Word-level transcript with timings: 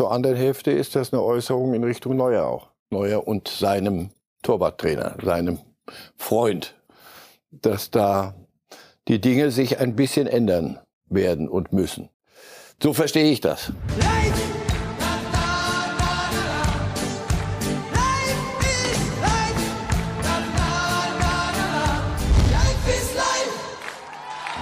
zur 0.00 0.12
anderen 0.12 0.36
Hälfte 0.36 0.70
ist 0.70 0.96
das 0.96 1.12
eine 1.12 1.22
Äußerung 1.22 1.74
in 1.74 1.84
Richtung 1.84 2.16
Neuer 2.16 2.46
auch. 2.46 2.68
Neuer 2.88 3.28
und 3.28 3.48
seinem 3.48 4.08
Torwarttrainer, 4.42 5.16
seinem 5.22 5.58
Freund, 6.16 6.74
dass 7.50 7.90
da 7.90 8.34
die 9.08 9.20
Dinge 9.20 9.50
sich 9.50 9.78
ein 9.78 9.96
bisschen 9.96 10.26
ändern 10.26 10.78
werden 11.10 11.50
und 11.50 11.74
müssen. 11.74 12.08
So 12.82 12.94
verstehe 12.94 13.30
ich 13.30 13.42
das. 13.42 13.74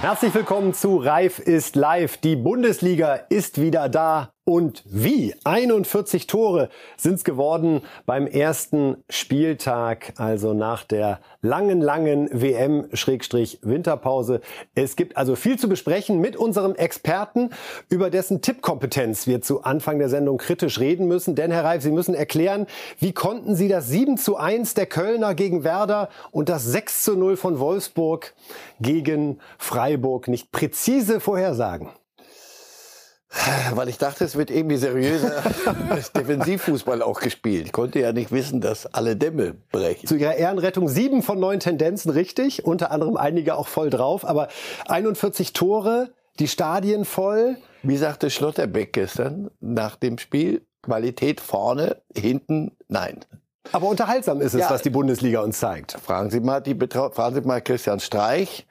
Herzlich 0.01 0.33
willkommen 0.33 0.73
zu 0.73 0.97
Reif 0.97 1.39
ist 1.39 1.77
live. 1.77 2.17
Die 2.17 2.35
Bundesliga 2.35 3.15
ist 3.15 3.61
wieder 3.61 3.87
da 3.87 4.33
und 4.49 4.83
wie? 4.87 5.35
41 5.43 6.25
Tore 6.25 6.69
sind 6.97 7.13
es 7.13 7.23
geworden 7.23 7.81
beim 8.07 8.25
ersten 8.25 8.97
Spieltag, 9.07 10.13
also 10.17 10.55
nach 10.55 10.83
der 10.83 11.19
langen, 11.43 11.81
langen 11.81 12.27
WM-Winterpause. 12.31 14.41
Es 14.73 14.95
gibt 14.95 15.17
also 15.17 15.35
viel 15.35 15.59
zu 15.59 15.69
besprechen 15.69 16.19
mit 16.19 16.35
unserem 16.35 16.73
Experten, 16.73 17.51
über 17.89 18.09
dessen 18.09 18.41
Tippkompetenz 18.41 19.27
wir 19.27 19.43
zu 19.43 19.61
Anfang 19.61 19.99
der 19.99 20.09
Sendung 20.09 20.39
kritisch 20.39 20.79
reden 20.79 21.07
müssen. 21.07 21.35
Denn, 21.35 21.51
Herr 21.51 21.65
Reif, 21.65 21.83
Sie 21.83 21.91
müssen 21.91 22.15
erklären, 22.15 22.65
wie 22.97 23.13
konnten 23.13 23.55
Sie 23.55 23.67
das 23.67 23.87
7 23.87 24.17
zu 24.17 24.37
1 24.37 24.73
der 24.73 24.87
Kölner 24.87 25.35
gegen 25.35 25.63
Werder 25.63 26.09
und 26.31 26.49
das 26.49 26.65
6 26.65 27.03
zu 27.03 27.15
0 27.15 27.37
von 27.37 27.59
Wolfsburg 27.59 28.33
gegen 28.81 29.37
Freiburg 29.59 30.27
nicht 30.27 30.51
präzise 30.51 31.19
vorhersagen? 31.19 31.89
Weil 33.73 33.89
ich 33.89 33.99
dachte, 33.99 34.25
es 34.25 34.35
wird 34.35 34.49
irgendwie 34.49 34.77
seriöser 34.77 35.43
Defensivfußball 36.15 37.03
auch 37.03 37.19
gespielt. 37.19 37.67
Ich 37.67 37.71
konnte 37.71 37.99
ja 37.99 38.11
nicht 38.11 38.31
wissen, 38.31 38.59
dass 38.59 38.87
alle 38.87 39.15
Dämme 39.15 39.55
brechen. 39.71 40.07
Zu 40.07 40.15
ihrer 40.15 40.35
Ehrenrettung 40.35 40.87
sieben 40.87 41.21
von 41.21 41.39
neun 41.39 41.59
Tendenzen 41.59 42.09
richtig, 42.09 42.65
unter 42.65 42.91
anderem 42.91 43.17
einige 43.17 43.55
auch 43.55 43.67
voll 43.67 43.91
drauf, 43.91 44.25
aber 44.25 44.47
41 44.87 45.53
Tore, 45.53 46.09
die 46.39 46.47
Stadien 46.47 47.05
voll. 47.05 47.57
Wie 47.83 47.97
sagte 47.97 48.31
Schlotterbeck 48.31 48.93
gestern 48.93 49.51
nach 49.59 49.95
dem 49.95 50.17
Spiel, 50.17 50.65
Qualität 50.81 51.39
vorne, 51.39 52.01
hinten 52.15 52.71
nein. 52.87 53.19
Aber 53.71 53.87
unterhaltsam 53.87 54.41
ist 54.41 54.55
es, 54.55 54.61
ja, 54.61 54.69
was 54.69 54.81
die 54.81 54.89
Bundesliga 54.89 55.41
uns 55.41 55.59
zeigt. 55.59 55.91
Fragen 56.03 56.31
Sie 56.31 56.39
mal, 56.39 56.61
die 56.61 56.73
Betra 56.73 57.11
fragen 57.11 57.35
Sie 57.35 57.41
mal 57.41 57.61
Christian 57.61 57.99
Streich 57.99 58.65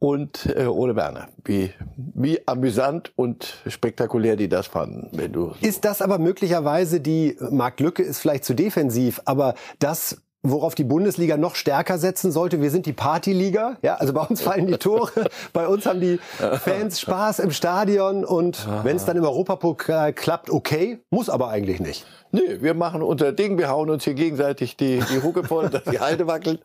und 0.00 0.52
äh, 0.56 0.64
Ole 0.64 0.96
Werner. 0.96 1.28
Wie, 1.44 1.72
wie 1.96 2.40
amüsant 2.48 3.12
und 3.14 3.58
spektakulär 3.66 4.34
die 4.34 4.48
das 4.48 4.66
fanden. 4.66 5.08
Wenn 5.12 5.32
du 5.32 5.50
so 5.50 5.66
ist 5.66 5.84
das 5.84 6.02
aber 6.02 6.18
möglicherweise 6.18 7.00
die, 7.00 7.36
Marc 7.50 7.78
Lücke 7.78 8.02
ist 8.02 8.18
vielleicht 8.18 8.44
zu 8.44 8.54
defensiv, 8.54 9.20
aber 9.26 9.54
das 9.78 10.22
worauf 10.42 10.74
die 10.74 10.84
Bundesliga 10.84 11.36
noch 11.36 11.54
stärker 11.54 11.98
setzen 11.98 12.32
sollte. 12.32 12.62
Wir 12.62 12.70
sind 12.70 12.86
die 12.86 12.94
Partyliga. 12.94 13.76
Ja, 13.82 13.96
also 13.96 14.14
bei 14.14 14.22
uns 14.22 14.40
fallen 14.40 14.66
die 14.66 14.78
Tore. 14.78 15.28
bei 15.52 15.68
uns 15.68 15.84
haben 15.84 16.00
die 16.00 16.18
Fans 16.38 16.98
Spaß 17.00 17.40
im 17.40 17.50
Stadion 17.50 18.24
und 18.24 18.66
wenn 18.82 18.96
es 18.96 19.04
dann 19.04 19.18
im 19.18 19.24
Europapokal 19.24 20.12
klappt, 20.14 20.48
okay. 20.48 21.00
Muss 21.10 21.28
aber 21.28 21.48
eigentlich 21.48 21.80
nicht. 21.80 22.06
Nee, 22.32 22.60
wir 22.60 22.74
machen 22.74 23.02
unser 23.02 23.32
Ding. 23.32 23.58
Wir 23.58 23.68
hauen 23.68 23.90
uns 23.90 24.04
hier 24.04 24.14
gegenseitig 24.14 24.76
die, 24.76 25.02
die 25.12 25.22
Hucke 25.22 25.44
voll, 25.44 25.68
dass 25.68 25.84
die 25.84 26.00
Halde 26.00 26.26
wackelt. 26.26 26.62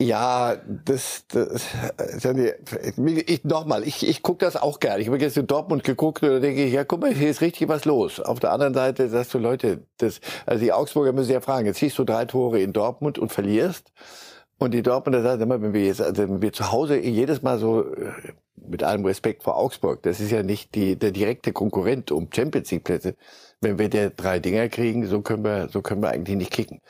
Ja, 0.00 0.56
das, 0.84 1.26
das 1.28 1.64
ich, 3.26 3.44
nochmal, 3.44 3.86
ich, 3.86 4.06
ich 4.08 4.22
gucke 4.22 4.44
das 4.44 4.56
auch 4.56 4.80
gerne. 4.80 5.00
Ich 5.00 5.06
habe 5.06 5.18
jetzt 5.18 5.36
in 5.36 5.46
Dortmund 5.46 5.84
geguckt 5.84 6.22
und 6.24 6.30
da 6.30 6.38
denke 6.40 6.64
ich, 6.64 6.72
ja, 6.72 6.82
guck 6.84 7.00
mal, 7.00 7.14
hier 7.14 7.30
ist 7.30 7.40
richtig 7.40 7.68
was 7.68 7.84
los. 7.84 8.18
Auf 8.18 8.40
der 8.40 8.50
anderen 8.50 8.74
Seite 8.74 9.08
sagst 9.08 9.32
du, 9.32 9.38
Leute, 9.38 9.86
das, 9.98 10.20
also 10.44 10.64
die 10.64 10.72
Augsburger 10.72 11.12
müssen 11.12 11.30
ja 11.30 11.40
fragen, 11.40 11.66
jetzt 11.66 11.78
siehst 11.78 11.98
du 11.98 12.04
drei 12.04 12.24
Tore 12.24 12.60
in 12.60 12.72
Dortmund 12.72 13.18
und 13.18 13.30
verlierst. 13.32 13.92
Und 14.58 14.74
die 14.74 14.82
Dortmunder 14.82 15.22
sagen 15.22 15.42
immer, 15.42 15.62
wenn 15.62 15.72
wir 15.72 15.84
jetzt, 15.84 16.00
also 16.00 16.22
wenn 16.22 16.42
wir 16.42 16.52
zu 16.52 16.72
Hause 16.72 16.98
jedes 16.98 17.42
Mal 17.42 17.58
so, 17.58 17.82
äh, 17.84 18.12
mit 18.56 18.82
allem 18.82 19.04
Respekt 19.04 19.44
vor 19.44 19.56
Augsburg, 19.56 20.02
das 20.02 20.20
ist 20.20 20.30
ja 20.32 20.42
nicht 20.42 20.74
die, 20.74 20.96
der 20.96 21.12
direkte 21.12 21.52
Konkurrent 21.52 22.10
um 22.10 22.28
Champions 22.32 22.70
League 22.72 22.84
Plätze. 22.84 23.14
Wenn 23.60 23.78
wir 23.78 23.88
der 23.88 24.10
drei 24.10 24.40
Dinger 24.40 24.68
kriegen, 24.68 25.06
so 25.06 25.20
können 25.22 25.44
wir, 25.44 25.68
so 25.68 25.80
können 25.82 26.02
wir 26.02 26.10
eigentlich 26.10 26.36
nicht 26.36 26.50
kicken 26.50 26.80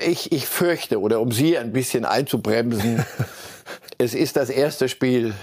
ich, 0.00 0.32
ich 0.32 0.46
fürchte, 0.46 1.00
oder 1.00 1.20
um 1.20 1.32
Sie 1.32 1.58
ein 1.58 1.72
bisschen 1.72 2.04
einzubremsen, 2.04 3.04
es 3.98 4.14
ist 4.14 4.36
das 4.36 4.50
erste 4.50 4.88
Spiel 4.88 5.34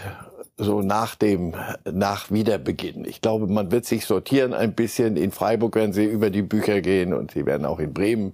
so 0.57 0.81
nach 0.81 1.15
dem, 1.15 1.55
nach 1.91 2.29
Wiederbeginn. 2.29 3.05
Ich 3.05 3.21
glaube, 3.21 3.47
man 3.47 3.71
wird 3.71 3.85
sich 3.85 4.05
sortieren 4.05 4.53
ein 4.53 4.75
bisschen. 4.75 5.17
In 5.17 5.31
Freiburg 5.31 5.75
werden 5.75 5.93
Sie 5.93 6.05
über 6.05 6.29
die 6.29 6.43
Bücher 6.43 6.81
gehen 6.81 7.13
und 7.13 7.31
Sie 7.31 7.45
werden 7.45 7.65
auch 7.65 7.79
in 7.79 7.93
Bremen 7.93 8.33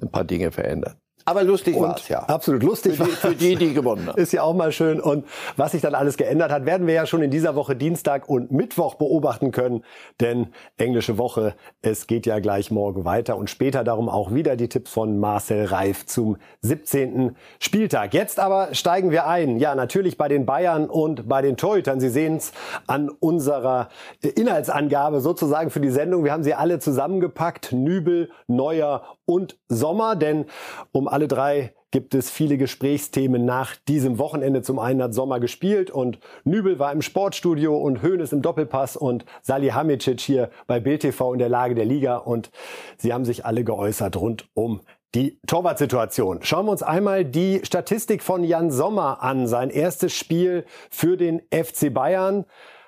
ein 0.00 0.10
paar 0.10 0.24
Dinge 0.24 0.52
verändern. 0.52 0.96
Aber 1.26 1.42
lustig 1.42 1.78
war 1.80 1.96
es, 1.96 2.08
ja. 2.08 2.20
Absolut 2.20 2.62
lustig. 2.62 2.96
Für 2.96 3.04
die, 3.04 3.10
für 3.10 3.34
die, 3.34 3.56
die 3.56 3.74
gewonnen 3.74 4.06
haben. 4.08 4.20
Ist 4.20 4.32
ja 4.32 4.42
auch 4.42 4.54
mal 4.54 4.72
schön. 4.72 5.00
Und 5.00 5.24
was 5.56 5.72
sich 5.72 5.80
dann 5.80 5.94
alles 5.94 6.16
geändert 6.16 6.52
hat, 6.52 6.66
werden 6.66 6.86
wir 6.86 6.94
ja 6.94 7.06
schon 7.06 7.22
in 7.22 7.30
dieser 7.30 7.54
Woche 7.54 7.76
Dienstag 7.76 8.28
und 8.28 8.52
Mittwoch 8.52 8.96
beobachten 8.96 9.50
können. 9.50 9.84
Denn 10.20 10.48
englische 10.76 11.16
Woche, 11.16 11.54
es 11.80 12.06
geht 12.06 12.26
ja 12.26 12.40
gleich 12.40 12.70
morgen 12.70 13.04
weiter. 13.04 13.36
Und 13.36 13.48
später 13.48 13.84
darum 13.84 14.08
auch 14.08 14.34
wieder 14.34 14.56
die 14.56 14.68
Tipps 14.68 14.90
von 14.90 15.18
Marcel 15.18 15.64
Reif 15.64 16.04
zum 16.04 16.36
17. 16.60 17.36
Spieltag. 17.58 18.12
Jetzt 18.12 18.38
aber 18.38 18.74
steigen 18.74 19.10
wir 19.10 19.26
ein. 19.26 19.58
Ja, 19.58 19.74
natürlich 19.74 20.18
bei 20.18 20.28
den 20.28 20.44
Bayern 20.44 20.90
und 20.90 21.26
bei 21.28 21.40
den 21.40 21.56
Torhütern. 21.56 22.00
Sie 22.00 22.10
sehen 22.10 22.36
es 22.36 22.52
an 22.86 23.08
unserer 23.08 23.88
Inhaltsangabe 24.20 25.20
sozusagen 25.20 25.70
für 25.70 25.80
die 25.80 25.90
Sendung. 25.90 26.24
Wir 26.24 26.32
haben 26.32 26.44
sie 26.44 26.54
alle 26.54 26.78
zusammengepackt. 26.80 27.72
Nübel, 27.72 28.30
Neuer 28.46 29.02
und 29.26 29.58
Sommer. 29.68 30.16
Denn 30.16 30.46
um 30.92 31.08
alle 31.08 31.28
drei 31.28 31.74
gibt 31.90 32.14
es 32.14 32.28
viele 32.28 32.58
Gesprächsthemen 32.58 33.44
nach 33.44 33.76
diesem 33.76 34.18
Wochenende. 34.18 34.62
Zum 34.62 34.80
einen 34.80 35.00
hat 35.00 35.14
Sommer 35.14 35.38
gespielt 35.38 35.92
und 35.92 36.18
Nübel 36.42 36.80
war 36.80 36.92
im 36.92 37.02
Sportstudio 37.02 37.76
und 37.76 38.02
Hoeneß 38.02 38.32
im 38.32 38.42
Doppelpass 38.42 38.96
und 38.96 39.24
Salihamidzic 39.42 40.20
hier 40.20 40.50
bei 40.66 40.80
Bild 40.80 41.02
TV 41.02 41.32
in 41.32 41.38
der 41.38 41.48
Lage 41.48 41.76
der 41.76 41.84
Liga 41.84 42.16
und 42.16 42.50
sie 42.96 43.12
haben 43.12 43.24
sich 43.24 43.46
alle 43.46 43.62
geäußert 43.62 44.16
rund 44.16 44.48
um 44.54 44.80
die 45.14 45.38
Torwartsituation. 45.46 46.40
Schauen 46.42 46.66
wir 46.66 46.72
uns 46.72 46.82
einmal 46.82 47.24
die 47.24 47.60
Statistik 47.62 48.22
von 48.22 48.42
Jan 48.42 48.72
Sommer 48.72 49.22
an. 49.22 49.46
Sein 49.46 49.70
erstes 49.70 50.12
Spiel 50.12 50.64
für 50.90 51.16
den 51.16 51.42
FC 51.52 51.94
Bayern. 51.94 52.44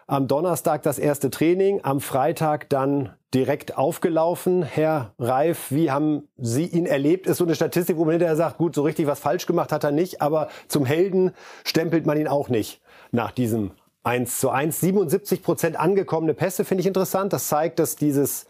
Am 0.08 0.28
Donnerstag 0.28 0.84
das 0.84 1.00
erste 1.00 1.30
Training, 1.30 1.80
am 1.82 2.00
Freitag 2.00 2.68
dann 2.68 3.16
direkt 3.34 3.76
aufgelaufen. 3.76 4.62
Herr 4.62 5.12
Reif, 5.18 5.72
wie 5.72 5.90
haben 5.90 6.28
Sie 6.36 6.64
ihn 6.66 6.86
erlebt? 6.86 7.26
Ist 7.26 7.38
so 7.38 7.44
eine 7.44 7.56
Statistik, 7.56 7.96
wo 7.96 8.04
man 8.04 8.12
hinterher 8.12 8.36
sagt, 8.36 8.58
gut, 8.58 8.76
so 8.76 8.82
richtig 8.82 9.08
was 9.08 9.18
falsch 9.18 9.46
gemacht 9.46 9.72
hat 9.72 9.82
er 9.82 9.90
nicht, 9.90 10.22
aber 10.22 10.46
zum 10.68 10.86
Helden 10.86 11.32
stempelt 11.64 12.06
man 12.06 12.18
ihn 12.18 12.28
auch 12.28 12.48
nicht 12.48 12.80
nach 13.10 13.32
diesem 13.32 13.72
1 14.04 14.38
zu 14.38 14.50
1. 14.50 14.78
77 14.78 15.42
Prozent 15.42 15.76
angekommene 15.76 16.34
Pässe 16.34 16.64
finde 16.64 16.82
ich 16.82 16.86
interessant. 16.86 17.32
Das 17.32 17.48
zeigt, 17.48 17.80
dass 17.80 17.96
dieses 17.96 18.46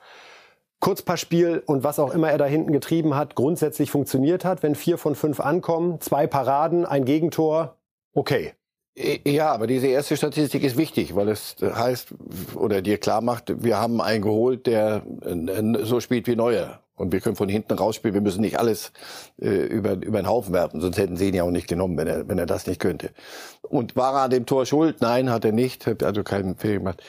Kurzpassspiel 0.80 1.62
und 1.64 1.84
was 1.84 1.98
auch 1.98 2.12
immer 2.12 2.30
er 2.30 2.36
da 2.36 2.44
hinten 2.44 2.72
getrieben 2.72 3.14
hat, 3.14 3.34
grundsätzlich 3.34 3.90
funktioniert 3.90 4.44
hat. 4.44 4.62
Wenn 4.62 4.74
vier 4.74 4.98
von 4.98 5.14
fünf 5.14 5.40
ankommen, 5.40 6.02
zwei 6.02 6.26
Paraden, 6.26 6.84
ein 6.84 7.06
Gegentor, 7.06 7.76
okay. 8.12 8.52
Ja, 8.98 9.52
aber 9.52 9.66
diese 9.66 9.88
erste 9.88 10.16
Statistik 10.16 10.64
ist 10.64 10.78
wichtig, 10.78 11.14
weil 11.14 11.28
es 11.28 11.56
heißt 11.60 12.14
oder 12.54 12.80
dir 12.80 12.96
klar 12.96 13.20
macht, 13.20 13.62
wir 13.62 13.76
haben 13.76 14.00
einen 14.00 14.22
geholt, 14.22 14.66
der 14.66 15.02
so 15.82 16.00
spielt 16.00 16.26
wie 16.26 16.36
Neuer. 16.36 16.80
Und 16.96 17.12
wir 17.12 17.20
können 17.20 17.36
von 17.36 17.50
hinten 17.50 17.74
rausspielen. 17.74 18.14
Wir 18.14 18.22
müssen 18.22 18.40
nicht 18.40 18.58
alles 18.58 18.90
äh, 19.38 19.48
über, 19.48 19.92
über 19.92 20.22
den 20.22 20.26
Haufen 20.26 20.54
werfen, 20.54 20.80
sonst 20.80 20.96
hätten 20.96 21.18
sie 21.18 21.28
ihn 21.28 21.34
ja 21.34 21.42
auch 21.42 21.50
nicht 21.50 21.68
genommen, 21.68 21.98
wenn 21.98 22.06
er, 22.06 22.26
wenn 22.26 22.38
er 22.38 22.46
das 22.46 22.66
nicht 22.66 22.80
könnte. 22.80 23.10
Und 23.60 23.96
war 23.96 24.14
er 24.14 24.22
an 24.22 24.30
dem 24.30 24.46
Tor 24.46 24.64
schuld? 24.64 25.02
Nein, 25.02 25.30
hat 25.30 25.44
er 25.44 25.52
nicht, 25.52 25.86
hat 25.86 26.02
also 26.02 26.22
keinen 26.22 26.56
Fehler 26.56 26.78
gemacht. 26.78 27.02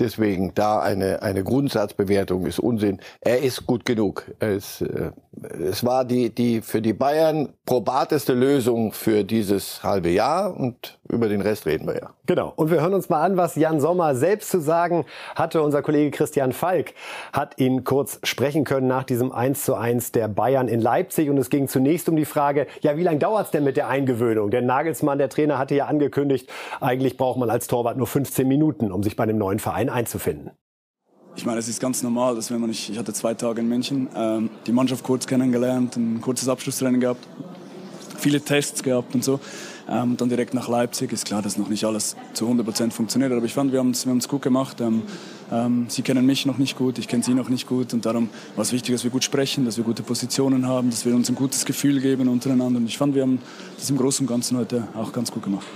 Deswegen 0.00 0.52
da 0.54 0.80
eine, 0.80 1.22
eine 1.22 1.44
Grundsatzbewertung 1.44 2.46
ist 2.46 2.58
Unsinn. 2.58 3.00
Er 3.20 3.42
ist 3.42 3.64
gut 3.64 3.84
genug. 3.84 4.24
Es, 4.40 4.80
äh, 4.80 5.12
es 5.42 5.84
war 5.84 6.04
die, 6.04 6.34
die 6.34 6.62
für 6.62 6.82
die 6.82 6.92
Bayern 6.92 7.50
probateste 7.64 8.32
Lösung 8.32 8.92
für 8.92 9.22
dieses 9.22 9.84
halbe 9.84 10.10
Jahr 10.10 10.56
und 10.56 10.98
über 11.08 11.28
den 11.28 11.40
Rest 11.40 11.66
reden 11.66 11.86
wir 11.86 11.94
ja. 11.94 12.10
Genau. 12.26 12.52
Und 12.56 12.70
wir 12.70 12.80
hören 12.80 12.94
uns 12.94 13.08
mal 13.08 13.22
an, 13.22 13.36
was 13.36 13.54
Jan 13.54 13.80
Sommer 13.80 14.14
selbst 14.14 14.50
zu 14.50 14.60
sagen 14.60 15.04
hatte. 15.36 15.62
Unser 15.62 15.82
Kollege 15.82 16.10
Christian 16.10 16.52
Falk 16.52 16.94
hat 17.32 17.58
ihn 17.58 17.84
kurz 17.84 18.18
sprechen 18.24 18.64
können 18.64 18.86
nach 18.86 19.04
diesem 19.04 19.30
1 19.30 19.64
zu 19.64 19.74
1 19.74 20.12
der 20.12 20.28
Bayern 20.28 20.66
in 20.68 20.80
Leipzig. 20.80 21.28
Und 21.28 21.38
es 21.38 21.50
ging 21.50 21.68
zunächst 21.68 22.08
um 22.08 22.16
die 22.16 22.24
Frage, 22.24 22.66
ja, 22.80 22.96
wie 22.96 23.02
lange 23.02 23.18
dauert 23.18 23.46
es 23.46 23.50
denn 23.50 23.64
mit 23.64 23.76
der 23.76 23.88
Eingewöhnung? 23.88 24.50
Denn 24.50 24.66
Nagelsmann, 24.66 25.18
der 25.18 25.28
Trainer, 25.28 25.58
hatte 25.58 25.74
ja 25.74 25.86
angekündigt, 25.86 26.50
eigentlich 26.80 27.16
braucht 27.16 27.38
man 27.38 27.50
als 27.50 27.66
Torwart 27.66 27.96
nur 27.96 28.06
15 28.06 28.48
Minuten, 28.48 28.90
um 28.90 29.02
sich 29.02 29.16
bei 29.16 29.24
einem 29.24 29.38
neuen 29.38 29.58
Verein 29.58 29.83
einzufinden. 29.90 30.50
Ich 31.36 31.44
meine, 31.44 31.58
es 31.58 31.68
ist 31.68 31.80
ganz 31.80 32.02
normal, 32.02 32.36
dass 32.36 32.50
wenn 32.50 32.60
man, 32.60 32.70
ich, 32.70 32.90
ich 32.90 32.98
hatte 32.98 33.12
zwei 33.12 33.34
Tage 33.34 33.60
in 33.60 33.68
München, 33.68 34.08
ähm, 34.14 34.50
die 34.66 34.72
Mannschaft 34.72 35.02
kurz 35.02 35.26
kennengelernt, 35.26 35.96
ein 35.96 36.20
kurzes 36.20 36.48
Abschlusstraining 36.48 37.00
gehabt, 37.00 37.26
viele 38.16 38.40
Tests 38.40 38.82
gehabt 38.82 39.14
und 39.14 39.24
so. 39.24 39.40
Ähm, 39.86 40.16
dann 40.16 40.30
direkt 40.30 40.54
nach 40.54 40.68
Leipzig. 40.68 41.12
Ist 41.12 41.26
klar, 41.26 41.42
dass 41.42 41.58
noch 41.58 41.68
nicht 41.68 41.84
alles 41.84 42.16
zu 42.32 42.46
100 42.46 42.64
Prozent 42.64 42.92
funktioniert, 42.94 43.32
aber 43.32 43.44
ich 43.44 43.52
fand, 43.52 43.72
wir 43.72 43.80
haben 43.80 43.90
es 43.90 44.06
wir 44.06 44.14
gut 44.28 44.40
gemacht. 44.40 44.80
Ähm, 44.80 45.02
ähm, 45.52 45.86
sie 45.88 46.02
kennen 46.02 46.24
mich 46.24 46.46
noch 46.46 46.56
nicht 46.56 46.78
gut, 46.78 46.98
ich 46.98 47.06
kenne 47.06 47.22
sie 47.22 47.34
noch 47.34 47.50
nicht 47.50 47.66
gut 47.66 47.92
und 47.92 48.06
darum 48.06 48.30
war 48.56 48.62
es 48.62 48.72
wichtig, 48.72 48.94
dass 48.94 49.04
wir 49.04 49.10
gut 49.10 49.24
sprechen, 49.24 49.66
dass 49.66 49.76
wir 49.76 49.84
gute 49.84 50.02
Positionen 50.02 50.66
haben, 50.66 50.88
dass 50.88 51.04
wir 51.04 51.14
uns 51.14 51.28
ein 51.28 51.34
gutes 51.34 51.66
Gefühl 51.66 52.00
geben 52.00 52.28
untereinander. 52.28 52.78
Und 52.78 52.86
ich 52.86 52.96
fand, 52.96 53.14
wir 53.14 53.22
haben 53.22 53.40
das 53.76 53.90
im 53.90 53.98
Großen 53.98 54.24
und 54.24 54.28
Ganzen 54.28 54.56
heute 54.56 54.88
auch 54.94 55.12
ganz 55.12 55.30
gut 55.30 55.42
gemacht. 55.42 55.66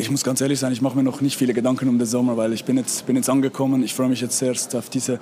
Ich 0.00 0.12
muss 0.12 0.22
ganz 0.22 0.40
ehrlich 0.40 0.60
sein, 0.60 0.72
ich 0.72 0.80
mache 0.80 0.96
mir 0.96 1.02
noch 1.02 1.20
nicht 1.20 1.36
viele 1.36 1.52
Gedanken 1.52 1.88
um 1.88 1.98
den 1.98 2.06
Sommer, 2.06 2.36
weil 2.36 2.52
ich 2.52 2.64
bin 2.64 2.76
jetzt, 2.76 3.04
bin 3.04 3.16
jetzt 3.16 3.28
angekommen. 3.28 3.82
Ich 3.82 3.94
freue 3.94 4.08
mich 4.08 4.20
jetzt 4.20 4.40
erst 4.40 4.76
auf 4.76 4.88
diese, 4.88 5.18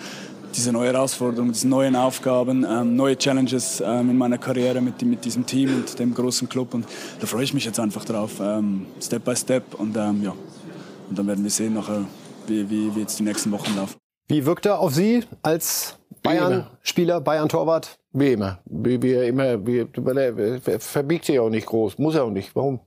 diese 0.55 0.70
neue 0.70 0.93
Herausforderung, 0.93 1.50
diese 1.50 1.67
neuen 1.67 1.96
Aufgaben, 1.96 2.62
ähm, 2.69 2.94
neue 2.94 3.17
Challenges 3.17 3.82
ähm, 3.84 4.11
in 4.11 4.19
meiner 4.19 4.37
Karriere 4.37 4.82
mit, 4.82 5.00
mit 5.00 5.25
diesem 5.25 5.46
Team 5.46 5.75
und 5.76 5.99
dem 5.99 6.12
großen 6.12 6.46
Club. 6.46 6.75
Und 6.75 6.84
da 7.20 7.26
freue 7.26 7.44
ich 7.44 7.55
mich 7.55 7.64
jetzt 7.64 7.81
einfach 7.81 8.05
drauf, 8.05 8.32
ähm, 8.38 8.84
Step 9.00 9.25
by 9.25 9.34
Step. 9.34 9.75
Und 9.81 9.96
ähm, 9.96 10.23
ja, 10.23 10.34
und 11.08 11.19
dann 11.19 11.26
werden 11.26 11.43
wir 11.43 11.50
sehen 11.50 11.73
nachher, 11.73 12.05
wie, 12.46 12.69
wie, 12.69 12.94
wie 12.94 13.00
jetzt 13.00 13.19
die 13.19 13.23
nächsten 13.23 13.50
Wochen 13.52 13.75
laufen. 13.76 13.96
Wie 14.28 14.44
wirkt 14.44 14.67
er 14.67 14.78
auf 14.78 14.93
Sie 14.93 15.25
als 15.40 15.96
Bayern-Spieler, 16.23 17.23
Bayern-Torwart? 17.23 17.99
Wie 18.12 18.32
immer. 18.32 18.58
Wie, 18.67 19.00
wie 19.00 19.14
immer. 19.14 19.67
Wie, 19.67 19.87
er 20.67 20.81
verbiegt 20.81 21.25
sich 21.25 21.38
auch 21.38 21.49
nicht 21.49 21.67
groß. 21.67 21.96
Muss 21.96 22.14
er 22.14 22.25
auch 22.25 22.31
nicht. 22.31 22.55
Warum? 22.55 22.81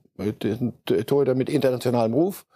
Torhüter 1.06 1.34
mit 1.34 1.48
internationalem 1.48 2.14
Ruf. 2.14 2.46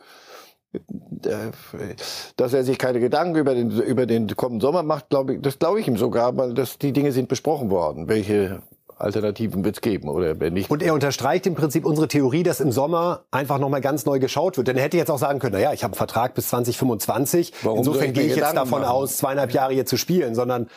Dass 2.37 2.52
er 2.52 2.64
sich 2.64 2.78
keine 2.78 2.99
Gedanken 2.99 3.37
über 3.37 3.55
den, 3.55 3.70
über 3.70 4.06
den 4.06 4.26
kommenden 4.34 4.61
Sommer 4.61 4.82
macht, 4.82 5.08
glaube 5.08 5.34
ich, 5.34 5.40
das 5.40 5.61
glaube 5.61 5.81
ich 5.81 5.87
ihm 5.87 5.96
sogar, 5.96 6.37
weil 6.37 6.52
das, 6.52 6.78
die 6.78 6.93
Dinge 6.93 7.12
sind 7.12 7.28
besprochen 7.28 7.70
worden, 7.70 8.08
welche 8.08 8.61
Alternativen 8.96 9.64
wird 9.64 9.76
es 9.76 9.81
geben 9.81 10.08
oder 10.08 10.38
wenn 10.40 10.52
nicht. 10.52 10.70
Und 10.70 10.82
er 10.82 10.94
unterstreicht 10.94 11.46
im 11.46 11.55
Prinzip 11.55 11.84
unsere 11.84 12.08
Theorie, 12.08 12.43
dass 12.43 12.61
im 12.61 12.72
Sommer 12.72 13.25
einfach 13.31 13.58
nochmal 13.58 13.81
ganz 13.81 14.06
neu 14.06 14.19
geschaut 14.19 14.56
wird. 14.56 14.69
Denn 14.69 14.76
er 14.76 14.84
hätte 14.84 14.96
jetzt 14.96 15.10
auch 15.10 15.19
sagen 15.19 15.40
können, 15.40 15.55
naja, 15.55 15.72
ich 15.72 15.82
habe 15.82 15.93
einen 15.93 15.99
Vertrag 15.99 16.34
bis 16.34 16.49
2025. 16.49 17.52
Warum 17.62 17.78
Insofern 17.78 18.12
gehe 18.12 18.25
ich 18.25 18.37
jetzt 18.37 18.56
davon 18.56 18.82
machen? 18.82 18.90
aus, 18.90 19.17
zweieinhalb 19.17 19.52
Jahre 19.52 19.72
hier 19.72 19.87
zu 19.87 19.96
spielen, 19.96 20.34
sondern 20.34 20.69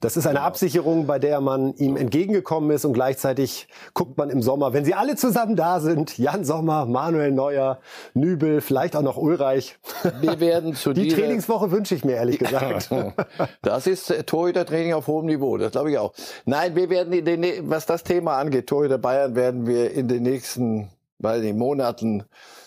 das 0.00 0.16
ist 0.16 0.26
eine 0.26 0.36
genau. 0.36 0.46
Absicherung, 0.46 1.06
bei 1.06 1.18
der 1.18 1.40
man 1.40 1.74
ihm 1.76 1.96
entgegengekommen 1.96 2.70
ist 2.70 2.84
und 2.84 2.92
gleichzeitig 2.92 3.68
guckt 3.94 4.18
man 4.18 4.30
im 4.30 4.42
Sommer, 4.42 4.72
wenn 4.72 4.84
sie 4.84 4.94
alle 4.94 5.16
zusammen 5.16 5.56
da 5.56 5.80
sind, 5.80 6.18
Jan 6.18 6.44
Sommer, 6.44 6.86
Manuel 6.86 7.32
Neuer, 7.32 7.78
Nübel, 8.12 8.60
vielleicht 8.60 8.96
auch 8.96 9.02
noch 9.02 9.16
Ulreich. 9.16 9.78
Wir 10.20 10.40
werden 10.40 10.74
zu 10.74 10.92
Die 10.92 11.08
Trainingswoche 11.08 11.70
wünsche 11.70 11.94
ich 11.94 12.04
mir 12.04 12.14
ehrlich 12.14 12.38
gesagt. 12.38 12.90
das 13.62 13.86
ist 13.86 14.26
Torhüter-Training 14.26 14.92
auf 14.92 15.06
hohem 15.06 15.26
Niveau, 15.26 15.56
das 15.56 15.72
glaube 15.72 15.90
ich 15.90 15.98
auch. 15.98 16.12
Nein, 16.44 16.76
wir 16.76 16.90
werden 16.90 17.12
in 17.12 17.24
den, 17.24 17.70
was 17.70 17.86
das 17.86 18.02
Thema 18.02 18.36
angeht, 18.36 18.66
Torhüter 18.66 18.98
Bayern, 18.98 19.34
werden 19.34 19.66
wir 19.66 19.92
in 19.92 20.08
den 20.08 20.22
nächsten, 20.22 20.90
weiß 21.18 21.42
nicht, 21.42 21.56
Monaten 21.56 22.24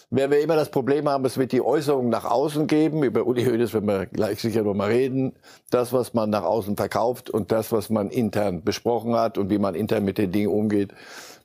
werden 0.10 0.32
wir 0.32 0.40
immer 0.40 0.56
das 0.56 0.70
Problem 0.70 1.10
haben, 1.10 1.26
es 1.26 1.38
wird 1.38 1.52
die 1.52 1.62
Äußerungen 1.62 2.10
nach 2.10 2.26
außen 2.26 2.68
geben. 2.68 3.04
Über 3.04 3.26
Uli 3.26 3.44
Hoeneß 3.44 3.74
werden 3.74 3.88
wir 3.88 4.06
gleich 4.06 4.42
sicher 4.42 4.64
noch 4.64 4.74
mal 4.74 4.90
reden. 4.90 5.34
Das, 5.70 5.92
was 5.92 6.14
man 6.14 6.30
nach 6.30 6.44
außen 6.44 6.78
verkauft 6.78 7.30
und 7.30 7.52
das, 7.52 7.72
was 7.72 7.90
man 7.90 8.10
intern 8.10 8.64
besprochen 8.64 9.16
hat 9.16 9.38
und 9.38 9.50
wie 9.50 9.58
man 9.58 9.76
intern 9.76 10.06
mit 10.06 10.18
den 10.18 10.32
Dingen 10.32 10.52
umgeht, 10.52 10.94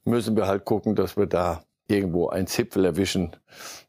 müssen 0.04 0.36
wir 0.36 0.46
halt 0.46 0.64
gucken, 0.64 0.94
dass 0.94 1.16
wir 1.16 1.26
da 1.26 1.62
irgendwo 1.88 2.28
einen 2.28 2.46
Zipfel 2.46 2.84
erwischen. 2.84 3.36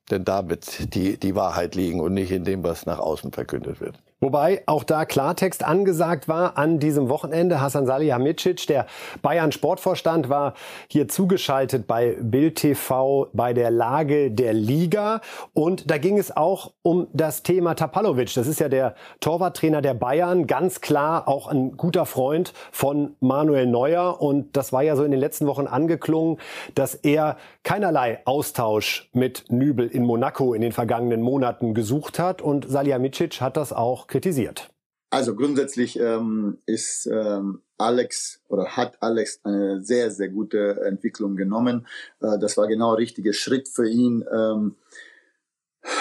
Denn 0.09 0.25
da 0.25 0.49
wird 0.49 0.93
die, 0.93 1.17
die 1.17 1.35
Wahrheit 1.35 1.75
liegen 1.75 1.99
und 1.99 2.13
nicht 2.13 2.31
in 2.31 2.43
dem, 2.43 2.63
was 2.63 2.85
nach 2.85 2.99
außen 2.99 3.31
verkündet 3.31 3.79
wird. 3.79 4.01
Wobei 4.23 4.63
auch 4.67 4.85
da 4.85 5.03
Klartext 5.03 5.65
angesagt 5.65 6.29
war 6.29 6.57
an 6.57 6.79
diesem 6.79 7.09
Wochenende. 7.09 7.59
Hasan 7.59 7.85
Salihamidzic, 7.85 8.67
der 8.67 8.85
Bayern 9.21 9.51
Sportvorstand, 9.51 10.29
war 10.29 10.53
hier 10.87 11.09
zugeschaltet 11.09 11.87
bei 11.87 12.15
Bild 12.21 12.55
TV 12.55 13.27
bei 13.33 13.53
der 13.53 13.69
Lage 13.69 14.31
der 14.31 14.53
Liga. 14.53 15.19
Und 15.51 15.91
da 15.91 15.97
ging 15.97 16.17
es 16.17 16.37
auch 16.37 16.71
um 16.83 17.07
das 17.11 17.43
Thema 17.43 17.73
Tapalovic. 17.73 18.33
Das 18.33 18.47
ist 18.47 18.61
ja 18.61 18.69
der 18.69 18.95
Torwarttrainer 19.19 19.81
der 19.81 19.93
Bayern. 19.93 20.47
Ganz 20.47 20.79
klar 20.79 21.27
auch 21.27 21.47
ein 21.47 21.75
guter 21.75 22.05
Freund 22.05 22.53
von 22.71 23.17
Manuel 23.19 23.67
Neuer. 23.67 24.21
Und 24.21 24.55
das 24.55 24.71
war 24.71 24.83
ja 24.83 24.95
so 24.95 25.03
in 25.03 25.11
den 25.11 25.19
letzten 25.19 25.47
Wochen 25.47 25.67
angeklungen, 25.67 26.37
dass 26.75 26.95
er 26.95 27.35
keinerlei 27.63 28.19
Austausch 28.23 29.09
mit 29.11 29.43
Nübel 29.49 29.85
in 29.85 30.05
Monaco 30.05 30.53
in 30.53 30.61
den 30.61 30.71
vergangenen 30.71 31.21
Monaten 31.21 31.73
gesucht 31.73 32.19
hat. 32.19 32.41
Und 32.41 32.69
Salihamidzic 32.69 33.41
hat 33.41 33.57
das 33.57 33.73
auch 33.73 34.07
kritisiert? 34.13 34.69
Also 35.09 35.35
grundsätzlich 35.35 35.99
ähm, 35.99 36.59
ist 36.65 37.07
ähm, 37.07 37.61
Alex 37.77 38.41
oder 38.47 38.77
hat 38.77 39.01
Alex 39.01 39.41
eine 39.43 39.83
sehr, 39.83 40.11
sehr 40.11 40.29
gute 40.29 40.81
Entwicklung 40.85 41.35
genommen. 41.35 41.87
Äh, 42.21 42.37
das 42.39 42.57
war 42.57 42.67
genau 42.67 42.91
der 42.91 42.99
richtige 42.99 43.33
Schritt 43.33 43.67
für 43.67 43.89
ihn, 43.89 44.23
ähm, 44.31 44.75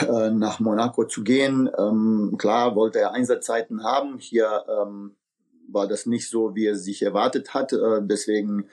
äh, 0.00 0.30
nach 0.30 0.60
Monaco 0.60 1.04
zu 1.04 1.24
gehen. 1.24 1.70
Ähm, 1.76 2.36
klar 2.38 2.76
wollte 2.76 3.00
er 3.00 3.12
Einsatzzeiten 3.12 3.82
haben. 3.82 4.18
Hier 4.18 4.64
ähm, 4.68 5.16
war 5.70 5.88
das 5.88 6.06
nicht 6.06 6.28
so, 6.28 6.54
wie 6.54 6.66
er 6.66 6.76
sich 6.76 7.02
erwartet 7.02 7.54
hat. 7.54 7.72
Äh, 7.72 8.00
deswegen 8.02 8.66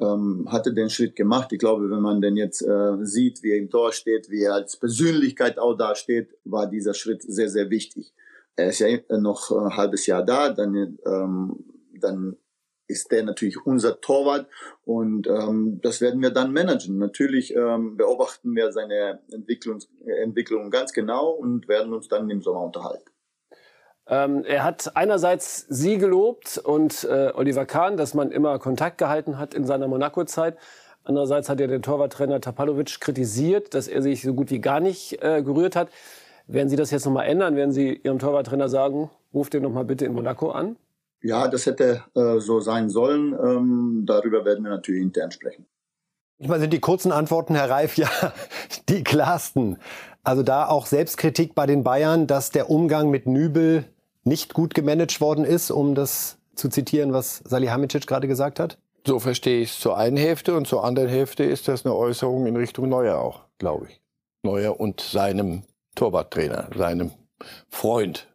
ähm, 0.00 0.48
hatte 0.50 0.72
den 0.72 0.90
Schritt 0.90 1.16
gemacht. 1.16 1.52
Ich 1.52 1.58
glaube, 1.58 1.90
wenn 1.90 2.00
man 2.00 2.20
denn 2.20 2.36
jetzt 2.36 2.62
äh, 2.62 2.96
sieht, 3.02 3.42
wie 3.42 3.50
er 3.50 3.58
im 3.58 3.70
Tor 3.70 3.92
steht, 3.92 4.30
wie 4.30 4.42
er 4.42 4.54
als 4.54 4.76
Persönlichkeit 4.76 5.58
auch 5.58 5.74
dasteht, 5.74 6.36
war 6.44 6.68
dieser 6.68 6.94
Schritt 6.94 7.22
sehr, 7.22 7.48
sehr 7.48 7.70
wichtig 7.70 8.12
er 8.56 8.68
ist 8.68 8.78
ja 8.78 8.88
noch 9.10 9.50
ein 9.50 9.76
halbes 9.76 10.06
Jahr 10.06 10.24
da, 10.24 10.50
dann, 10.50 10.98
ähm, 11.06 11.64
dann 12.00 12.36
ist 12.86 13.10
der 13.10 13.24
natürlich 13.24 13.64
unser 13.64 14.00
Torwart 14.00 14.46
und 14.84 15.26
ähm, 15.26 15.80
das 15.82 16.00
werden 16.00 16.20
wir 16.20 16.30
dann 16.30 16.52
managen. 16.52 16.98
Natürlich 16.98 17.54
ähm, 17.54 17.96
beobachten 17.96 18.54
wir 18.54 18.72
seine 18.72 19.20
Entwicklung, 19.32 19.78
Entwicklung 20.22 20.70
ganz 20.70 20.92
genau 20.92 21.30
und 21.30 21.66
werden 21.68 21.92
uns 21.94 22.08
dann 22.08 22.28
im 22.28 22.42
Sommer 22.42 22.60
unterhalten. 22.60 23.10
Ähm, 24.06 24.44
er 24.44 24.64
hat 24.64 24.96
einerseits 24.96 25.66
Sie 25.70 25.96
gelobt 25.96 26.58
und 26.58 27.04
äh, 27.04 27.32
Oliver 27.34 27.64
Kahn, 27.64 27.96
dass 27.96 28.12
man 28.12 28.30
immer 28.30 28.58
Kontakt 28.58 28.98
gehalten 28.98 29.38
hat 29.38 29.54
in 29.54 29.64
seiner 29.64 29.88
Monaco-Zeit. 29.88 30.58
Andererseits 31.04 31.48
hat 31.48 31.60
ja 31.60 31.66
der 31.66 31.80
Torwarttrainer 31.80 32.40
Tapalovic 32.40 33.00
kritisiert, 33.00 33.74
dass 33.74 33.88
er 33.88 34.02
sich 34.02 34.22
so 34.22 34.34
gut 34.34 34.50
wie 34.50 34.60
gar 34.60 34.80
nicht 34.80 35.22
äh, 35.22 35.42
gerührt 35.42 35.74
hat. 35.74 35.88
Werden 36.46 36.68
Sie 36.68 36.76
das 36.76 36.90
jetzt 36.90 37.06
nochmal 37.06 37.26
ändern? 37.26 37.56
Werden 37.56 37.72
Sie 37.72 38.00
Ihrem 38.02 38.18
Torwarttrainer 38.18 38.68
sagen, 38.68 39.10
ruft 39.32 39.54
den 39.54 39.62
nochmal 39.62 39.84
bitte 39.84 40.04
in 40.04 40.12
Monaco 40.12 40.50
an? 40.50 40.76
Ja, 41.22 41.48
das 41.48 41.64
hätte 41.64 42.02
äh, 42.14 42.38
so 42.38 42.60
sein 42.60 42.90
sollen. 42.90 43.32
Ähm, 43.32 44.02
darüber 44.06 44.44
werden 44.44 44.62
wir 44.62 44.70
natürlich 44.70 45.02
intern 45.02 45.30
sprechen. 45.30 45.64
Manchmal 46.38 46.60
sind 46.60 46.72
die 46.72 46.80
kurzen 46.80 47.12
Antworten, 47.12 47.54
Herr 47.54 47.70
Reif, 47.70 47.96
ja 47.96 48.08
die 48.88 49.02
klarsten. 49.02 49.78
Also 50.22 50.42
da 50.42 50.68
auch 50.68 50.86
Selbstkritik 50.86 51.54
bei 51.54 51.66
den 51.66 51.82
Bayern, 51.82 52.26
dass 52.26 52.50
der 52.50 52.70
Umgang 52.70 53.10
mit 53.10 53.26
Nübel 53.26 53.84
nicht 54.24 54.54
gut 54.54 54.74
gemanagt 54.74 55.20
worden 55.20 55.44
ist, 55.44 55.70
um 55.70 55.94
das 55.94 56.38
zu 56.54 56.68
zitieren, 56.68 57.12
was 57.12 57.42
Salihamidzic 57.44 58.06
gerade 58.06 58.28
gesagt 58.28 58.60
hat? 58.60 58.78
So 59.06 59.18
verstehe 59.18 59.60
ich 59.60 59.70
es 59.70 59.80
zur 59.80 59.98
einen 59.98 60.16
Hälfte 60.16 60.54
und 60.54 60.66
zur 60.66 60.84
anderen 60.84 61.08
Hälfte 61.08 61.44
ist 61.44 61.68
das 61.68 61.84
eine 61.84 61.94
Äußerung 61.94 62.46
in 62.46 62.56
Richtung 62.56 62.88
Neuer 62.88 63.18
auch, 63.18 63.40
glaube 63.58 63.88
ich. 63.90 64.00
Neuer 64.42 64.78
und 64.80 65.00
seinem 65.00 65.62
Torwarttrainer, 65.94 66.70
seinem 66.76 67.12
Freund, 67.68 68.26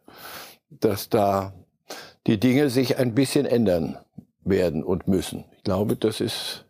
dass 0.70 1.08
da 1.08 1.52
die 2.26 2.38
Dinge 2.38 2.70
sich 2.70 2.98
ein 2.98 3.14
bisschen 3.14 3.46
ändern 3.46 3.98
werden 4.44 4.82
und 4.82 5.08
müssen. 5.08 5.44
Ich 5.56 5.64
glaube, 5.64 5.96
das 5.96 6.20
ist, 6.20 6.66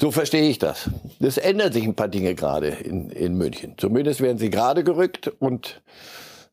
so 0.00 0.10
verstehe 0.10 0.48
ich 0.48 0.58
das. 0.58 0.90
Es 1.20 1.38
ändern 1.38 1.72
sich 1.72 1.84
ein 1.84 1.94
paar 1.94 2.08
Dinge 2.08 2.34
gerade 2.34 2.68
in, 2.68 3.10
in 3.10 3.36
München. 3.36 3.74
Zumindest 3.76 4.20
werden 4.20 4.38
sie 4.38 4.50
gerade 4.50 4.84
gerückt 4.84 5.28
und 5.38 5.82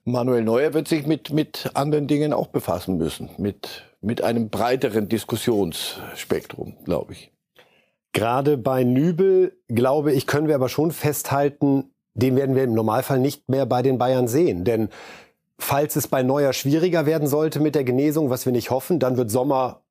Manuel 0.03 0.43
Neuer 0.43 0.73
wird 0.73 0.87
sich 0.87 1.05
mit, 1.05 1.31
mit 1.31 1.71
anderen 1.73 2.07
Dingen 2.07 2.31
auch 2.31 2.47
befassen 2.47 2.97
müssen. 2.97 3.29
Mit, 3.37 3.83
mit 4.01 4.21
einem 4.21 4.49
breiteren 4.49 5.09
Diskussionsspektrum, 5.09 6.77
glaube 6.85 7.13
ich. 7.13 7.31
Gerade 8.13 8.57
bei 8.57 8.83
Nübel, 8.83 9.57
glaube 9.67 10.13
ich, 10.13 10.25
können 10.25 10.47
wir 10.47 10.55
aber 10.55 10.69
schon 10.69 10.91
festhalten, 10.91 11.91
den 12.17 12.35
werden 12.35 12.55
wir 12.55 12.63
im 12.63 12.73
Normalfall 12.73 13.19
nicht 13.19 13.47
mehr 13.47 13.65
bei 13.65 13.81
den 13.81 13.97
Bayern 13.97 14.27
sehen. 14.27 14.63
Denn 14.65 14.89
falls 15.57 15.95
es 15.95 16.07
bei 16.07 16.23
Neuer 16.23 16.53
schwieriger 16.53 17.05
werden 17.05 17.27
sollte 17.27 17.59
mit 17.59 17.75
der 17.75 17.83
Genesung, 17.83 18.29
was 18.29 18.45
wir 18.45 18.53
nicht 18.53 18.71
hoffen, 18.71 18.99
dann 18.99 19.17
wird 19.17 19.31
Sommer 19.31 19.81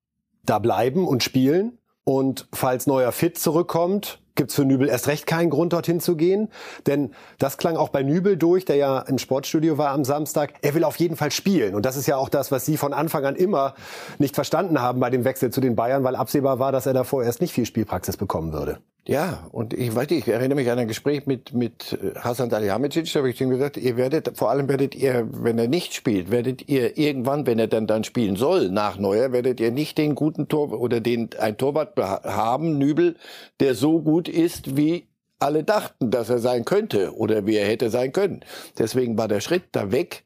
da 0.45 0.59
bleiben 0.59 1.07
und 1.07 1.23
spielen. 1.23 1.79
Und 2.05 2.49
falls 2.53 2.87
Neuer 2.87 3.11
fit 3.11 3.39
zurückkommt, 3.39 4.21
gibt's 4.37 4.55
für 4.55 4.65
Nübel 4.65 4.89
erst 4.89 5.09
recht 5.09 5.27
keinen 5.27 5.51
Grund, 5.51 5.73
dorthin 5.73 5.99
zu 5.99 6.15
gehen. 6.15 6.49
Denn 6.87 7.13
das 7.39 7.59
klang 7.59 7.77
auch 7.77 7.89
bei 7.89 8.03
Nübel 8.03 8.37
durch, 8.37 8.65
der 8.65 8.77
ja 8.77 9.01
im 9.01 9.19
Sportstudio 9.19 9.79
war 9.79 9.91
am 9.91 10.05
Samstag. 10.05 10.55
Er 10.63 10.75
will 10.75 10.85
auf 10.85 10.97
jeden 10.97 11.17
Fall 11.17 11.33
spielen. 11.33 11.75
Und 11.75 11.85
das 11.85 11.97
ist 11.97 12.07
ja 12.07 12.17
auch 12.17 12.29
das, 12.29 12.53
was 12.53 12.65
Sie 12.65 12.77
von 12.77 12.93
Anfang 12.93 13.25
an 13.25 13.35
immer 13.35 13.75
nicht 14.19 14.35
verstanden 14.35 14.81
haben 14.81 15.01
bei 15.01 15.11
dem 15.11 15.25
Wechsel 15.25 15.51
zu 15.51 15.61
den 15.61 15.75
Bayern, 15.75 16.05
weil 16.05 16.15
absehbar 16.15 16.59
war, 16.59 16.71
dass 16.71 16.87
er 16.87 16.93
davor 16.93 17.25
erst 17.25 17.41
nicht 17.41 17.53
viel 17.53 17.67
Spielpraxis 17.67 18.17
bekommen 18.17 18.53
würde. 18.53 18.79
Ja, 19.09 19.47
und 19.53 19.73
ich 19.73 19.95
weiß 19.95 20.11
nicht, 20.11 20.27
ich 20.27 20.33
erinnere 20.35 20.57
mich 20.57 20.69
an 20.69 20.81
ein 20.81 20.89
Gespräch 20.89 21.27
mit, 21.27 21.55
mit 21.55 21.97
Hasan 22.19 22.51
Salihamidzic, 22.51 23.13
da 23.13 23.21
habe 23.21 23.31
ich 23.31 23.41
ihm 23.41 23.51
gesagt, 23.51 23.77
ihr 23.77 23.97
werdet, 23.97 24.37
vor 24.37 24.51
allem 24.51 24.69
werdet 24.69 24.97
ihr, 24.97 25.29
wenn 25.31 25.59
er 25.59 25.69
nicht 25.69 25.95
spielt, 25.95 26.33
werdet 26.33 26.69
ihr 26.69 26.99
irgendwann, 26.99 27.47
wenn 27.47 27.61
er 27.61 27.69
dann 27.69 27.87
dann 27.87 28.03
spielen 28.03 28.35
soll, 28.35 28.69
nach 28.69 28.99
Neuer, 28.99 29.31
werdet 29.31 29.61
ihr 29.61 29.71
nicht 29.71 29.97
den 29.97 30.17
guten 30.17 30.49
Tor 30.49 30.73
oder 30.73 31.01
den, 31.01 31.31
ein 31.39 31.57
Torwart 31.57 31.97
haben, 31.97 32.79
Nübel, 32.79 33.15
der 33.61 33.77
so 33.77 34.03
gut 34.03 34.29
ist 34.29 34.77
wie 34.77 35.07
alle 35.39 35.63
dachten, 35.63 36.11
dass 36.11 36.29
er 36.29 36.39
sein 36.39 36.65
könnte 36.65 37.15
oder 37.15 37.47
wie 37.47 37.57
er 37.57 37.69
hätte 37.69 37.91
sein 37.91 38.11
können. 38.11 38.41
Deswegen 38.77 39.17
war 39.17 39.29
der 39.29 39.41
Schritt 39.41 39.65
da 39.71 39.93
weg, 39.93 40.25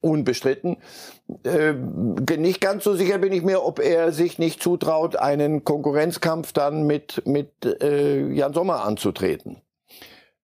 unbestritten. 0.00 0.76
Äh, 1.44 1.72
nicht 2.36 2.60
ganz 2.60 2.84
so 2.84 2.94
sicher 2.94 3.18
bin 3.18 3.32
ich 3.32 3.42
mir, 3.42 3.64
ob 3.64 3.78
er 3.78 4.12
sich 4.12 4.38
nicht 4.38 4.62
zutraut, 4.62 5.16
einen 5.16 5.64
Konkurrenzkampf 5.64 6.52
dann 6.52 6.86
mit, 6.86 7.26
mit 7.26 7.50
äh, 7.82 8.32
Jan 8.32 8.52
Sommer 8.52 8.84
anzutreten. 8.84 9.58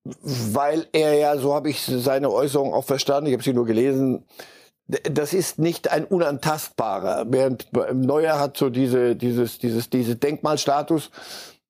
Weil 0.04 0.86
er 0.92 1.14
ja, 1.14 1.36
so 1.36 1.54
habe 1.54 1.70
ich 1.70 1.82
seine 1.82 2.30
Äußerung 2.30 2.72
auch 2.72 2.84
verstanden, 2.84 3.26
ich 3.26 3.32
habe 3.32 3.42
sie 3.42 3.52
nur 3.52 3.66
gelesen, 3.66 4.24
das 4.86 5.34
ist 5.34 5.58
nicht 5.58 5.90
ein 5.90 6.04
unantastbarer. 6.04 7.26
Während 7.28 7.68
Neuer 7.92 8.38
hat 8.38 8.56
so 8.56 8.70
diese, 8.70 9.16
dieses, 9.16 9.58
dieses, 9.58 9.90
diese 9.90 10.14
Denkmalstatus 10.14 11.10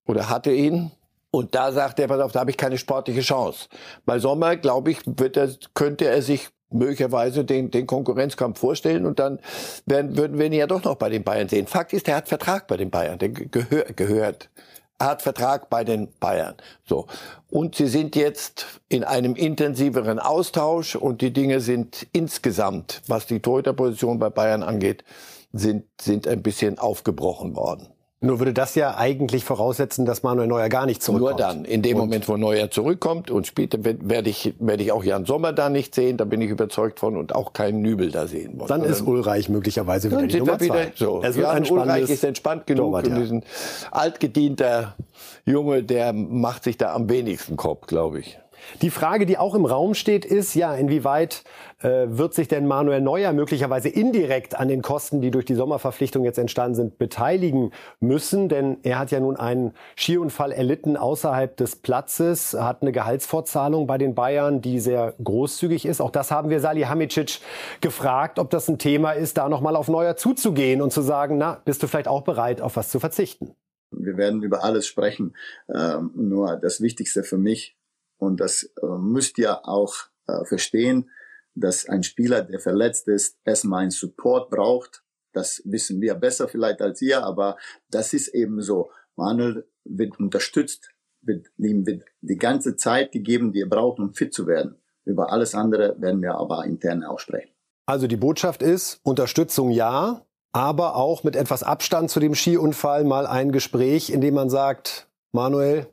oder 0.06 0.28
hatte 0.28 0.52
ihn. 0.52 0.90
Und 1.30 1.54
da 1.54 1.73
sagt 1.73 1.99
er, 1.99 2.08
pass 2.08 2.20
auf, 2.20 2.32
da 2.32 2.40
habe 2.40 2.50
ich 2.50 2.56
keine 2.56 2.78
sportliche 2.78 3.20
Chance. 3.20 3.68
Bei 4.04 4.18
Sommer, 4.18 4.56
glaube 4.56 4.90
ich, 4.90 5.00
wird 5.04 5.37
er, 5.37 5.50
könnte 5.75 6.06
er 6.06 6.23
sich 6.23 6.49
möglicherweise 6.70 7.44
den, 7.44 7.70
den 7.70 7.87
Konkurrenzkampf 7.87 8.58
vorstellen 8.58 9.06
und 9.06 9.18
dann 9.18 9.38
werden, 9.87 10.16
würden 10.16 10.38
wir 10.38 10.46
ihn 10.46 10.52
ja 10.52 10.66
doch 10.66 10.82
noch 10.85 10.96
bei 10.96 11.08
den 11.08 11.25
Bayern 11.25 11.49
sehen. 11.49 11.66
Fakt 11.66 11.92
ist, 11.92 12.08
er 12.08 12.16
hat 12.16 12.28
Vertrag 12.28 12.66
bei 12.66 12.76
den 12.76 12.90
Bayern, 12.90 13.18
der 13.18 13.28
gehör, 13.30 13.85
gehört. 13.94 14.50
Er 14.99 15.08
hat 15.08 15.23
Vertrag 15.23 15.68
bei 15.68 15.85
den 15.85 16.08
Bayern. 16.20 16.54
So. 16.87 17.06
Und 17.50 17.75
sie 17.75 17.87
sind 17.87 18.16
jetzt 18.16 18.66
in 18.88 19.04
einem 19.04 19.35
intensiveren 19.37 20.18
Austausch 20.18 20.96
und 20.96 21.20
die 21.20 21.32
Dinge 21.32 21.61
sind 21.61 22.06
insgesamt, 22.12 23.02
was 23.06 23.26
die 23.26 23.40
Torhüterposition 23.40 24.18
bei 24.18 24.30
Bayern 24.30 24.62
angeht, 24.62 25.04
sind, 25.52 25.85
sind 26.00 26.26
ein 26.26 26.42
bisschen 26.42 26.78
aufgebrochen 26.78 27.56
worden. 27.56 27.88
Nur 28.23 28.38
würde 28.38 28.54
das 28.54 28.75
ja 28.75 28.96
eigentlich 28.96 29.44
voraussetzen, 29.44 30.06
dass 30.06 30.23
Manuel 30.23 30.49
Neuer 30.49 30.70
gar 30.70 30.87
nicht 30.87 31.02
zurückkommt. 31.02 31.38
Nur 31.38 31.38
dann, 31.38 31.64
in 31.66 31.82
dem 31.82 31.99
und 31.99 32.04
Moment, 32.06 32.26
wo 32.28 32.38
Neuer 32.38 32.70
zurückkommt 32.70 33.30
und 33.30 33.46
später 33.46 33.78
werde 33.85 34.30
ich, 34.30 34.54
werde 34.58 34.82
ich 34.82 34.90
auch 34.92 35.04
Jan 35.04 35.26
Sommer 35.26 35.52
da 35.52 35.68
nicht 35.68 35.94
sehen, 35.94 36.16
da 36.16 36.25
bin 36.25 36.40
ich 36.40 36.49
überzeugt 36.49 36.99
von 36.99 37.16
und 37.18 37.35
auch 37.35 37.52
keinen 37.52 37.82
Nübel 37.82 38.11
da 38.11 38.26
sehen 38.26 38.58
wollen. 38.58 38.68
Dann 38.68 38.85
ist 38.85 39.02
Ulreich 39.02 39.50
möglicherweise 39.50 40.11
wieder 40.11 40.26
die 40.26 40.38
Nummer 40.38 40.58
wieder, 40.58 40.87
so. 40.94 41.23
Es 41.23 41.37
wird 41.37 41.46
ein 41.46 41.66
Ulreich 41.66 42.08
ist 42.08 42.25
entspannt 42.25 42.66
genug 42.66 42.87
Torwart, 42.87 43.06
ja. 43.06 43.14
und 43.14 43.20
diesen 43.20 43.44
altgedienter 43.90 44.96
Junge, 45.44 45.82
der 45.82 46.14
macht 46.14 46.64
sich 46.64 46.78
da 46.78 46.94
am 46.94 47.11
wenigsten 47.11 47.58
Kopf, 47.58 47.87
glaube 47.87 48.20
ich. 48.20 48.38
Die 48.82 48.90
Frage, 48.90 49.26
die 49.26 49.38
auch 49.38 49.54
im 49.54 49.64
Raum 49.64 49.94
steht, 49.94 50.25
ist 50.25 50.54
ja, 50.54 50.75
inwieweit 50.75 51.44
äh, 51.80 52.06
wird 52.08 52.35
sich 52.35 52.49
denn 52.49 52.66
Manuel 52.66 53.00
Neuer 53.00 53.32
möglicherweise 53.32 53.88
indirekt 53.88 54.58
an 54.58 54.68
den 54.68 54.82
Kosten, 54.82 55.20
die 55.20 55.30
durch 55.30 55.44
die 55.44 55.54
Sommerverpflichtung 55.54 56.25
jetzt 56.25 56.38
entstanden 56.38 56.75
sind, 56.75 56.99
beteiligen 56.99 57.73
müssen? 58.00 58.49
Denn 58.49 58.78
er 58.82 58.99
hat 58.99 59.11
ja 59.11 59.20
nun 59.20 59.37
einen 59.37 59.73
Skiunfall 59.96 60.52
erlitten 60.52 60.96
außerhalb 60.96 61.56
des 61.56 61.76
Platzes, 61.76 62.54
hat 62.54 62.82
eine 62.82 62.92
Gehaltsfortzahlung 62.92 63.87
bei 63.87 63.99
den 63.99 64.14
Bayern, 64.14 64.61
die 64.61 64.80
sehr 64.80 65.14
großzügig 65.23 65.87
ist. 65.87 66.00
Auch 66.00 66.11
das 66.11 66.30
haben 66.30 66.50
wir 66.50 66.61
Salihamidzic 66.61 67.40
gefragt, 67.80 68.38
ob 68.38 68.50
das 68.50 68.68
ein 68.68 68.78
Thema 68.78 69.12
ist, 69.12 69.37
da 69.38 69.49
nochmal 69.49 69.76
auf 69.76 69.88
Neuer 69.88 70.16
zuzugehen 70.16 70.82
und 70.82 70.92
zu 70.92 71.02
sagen, 71.02 71.38
na, 71.38 71.61
bist 71.64 71.82
du 71.82 71.87
vielleicht 71.87 72.08
auch 72.08 72.23
bereit, 72.23 72.61
auf 72.61 72.76
was 72.76 72.90
zu 72.90 73.00
verzichten? 73.00 73.54
Wir 73.90 74.16
werden 74.16 74.42
über 74.42 74.64
alles 74.64 74.87
sprechen. 74.87 75.35
Ähm, 75.73 76.11
nur 76.14 76.56
das 76.56 76.80
Wichtigste 76.80 77.23
für 77.23 77.38
mich 77.38 77.75
und 78.18 78.40
das 78.40 78.64
äh, 78.82 78.87
müsst 78.87 79.38
ihr 79.38 79.66
auch 79.66 79.94
äh, 80.26 80.44
verstehen, 80.44 81.11
dass 81.54 81.88
ein 81.88 82.02
Spieler, 82.02 82.42
der 82.42 82.61
verletzt 82.61 83.08
ist, 83.08 83.38
erstmal 83.44 83.82
einen 83.82 83.90
Support 83.90 84.50
braucht. 84.50 85.02
Das 85.32 85.62
wissen 85.64 86.00
wir 86.00 86.14
besser 86.14 86.49
vielleicht 86.49 86.80
als 86.82 87.00
ihr, 87.02 87.25
aber 87.25 87.56
das 87.90 88.12
ist 88.12 88.28
eben 88.28 88.61
so. 88.62 88.90
Manuel 89.16 89.66
wird 89.85 90.18
unterstützt, 90.18 90.90
wird 91.23 91.46
ihm 91.56 91.87
wird 91.87 92.04
die 92.20 92.37
ganze 92.37 92.76
Zeit 92.76 93.12
gegeben, 93.12 93.52
die 93.52 93.62
er 93.62 93.68
braucht, 93.68 93.99
um 93.99 94.14
fit 94.14 94.32
zu 94.35 94.46
werden. 94.46 94.76
Über 95.04 95.32
alles 95.32 95.54
andere 95.54 96.00
werden 96.00 96.20
wir 96.20 96.35
aber 96.35 96.64
intern 96.64 97.04
auch 97.04 97.18
sprechen. 97.18 97.52
Also 97.87 98.06
die 98.06 98.16
Botschaft 98.16 98.62
ist, 98.62 99.00
Unterstützung 99.04 99.70
ja, 99.70 100.26
aber 100.52 100.96
auch 100.96 101.23
mit 101.23 101.37
etwas 101.37 101.62
Abstand 101.62 102.11
zu 102.11 102.18
dem 102.18 102.35
Skiunfall 102.35 103.04
mal 103.04 103.26
ein 103.26 103.52
Gespräch, 103.52 104.11
in 104.11 104.20
dem 104.20 104.35
man 104.35 104.50
sagt, 104.50 105.08
Manuel, 105.32 105.87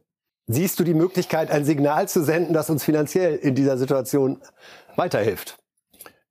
Siehst 0.47 0.79
du 0.79 0.83
die 0.83 0.93
Möglichkeit, 0.93 1.51
ein 1.51 1.63
Signal 1.63 2.09
zu 2.09 2.23
senden, 2.23 2.53
das 2.53 2.69
uns 2.69 2.83
finanziell 2.83 3.35
in 3.35 3.55
dieser 3.55 3.77
Situation 3.77 4.41
weiterhilft? 4.95 5.57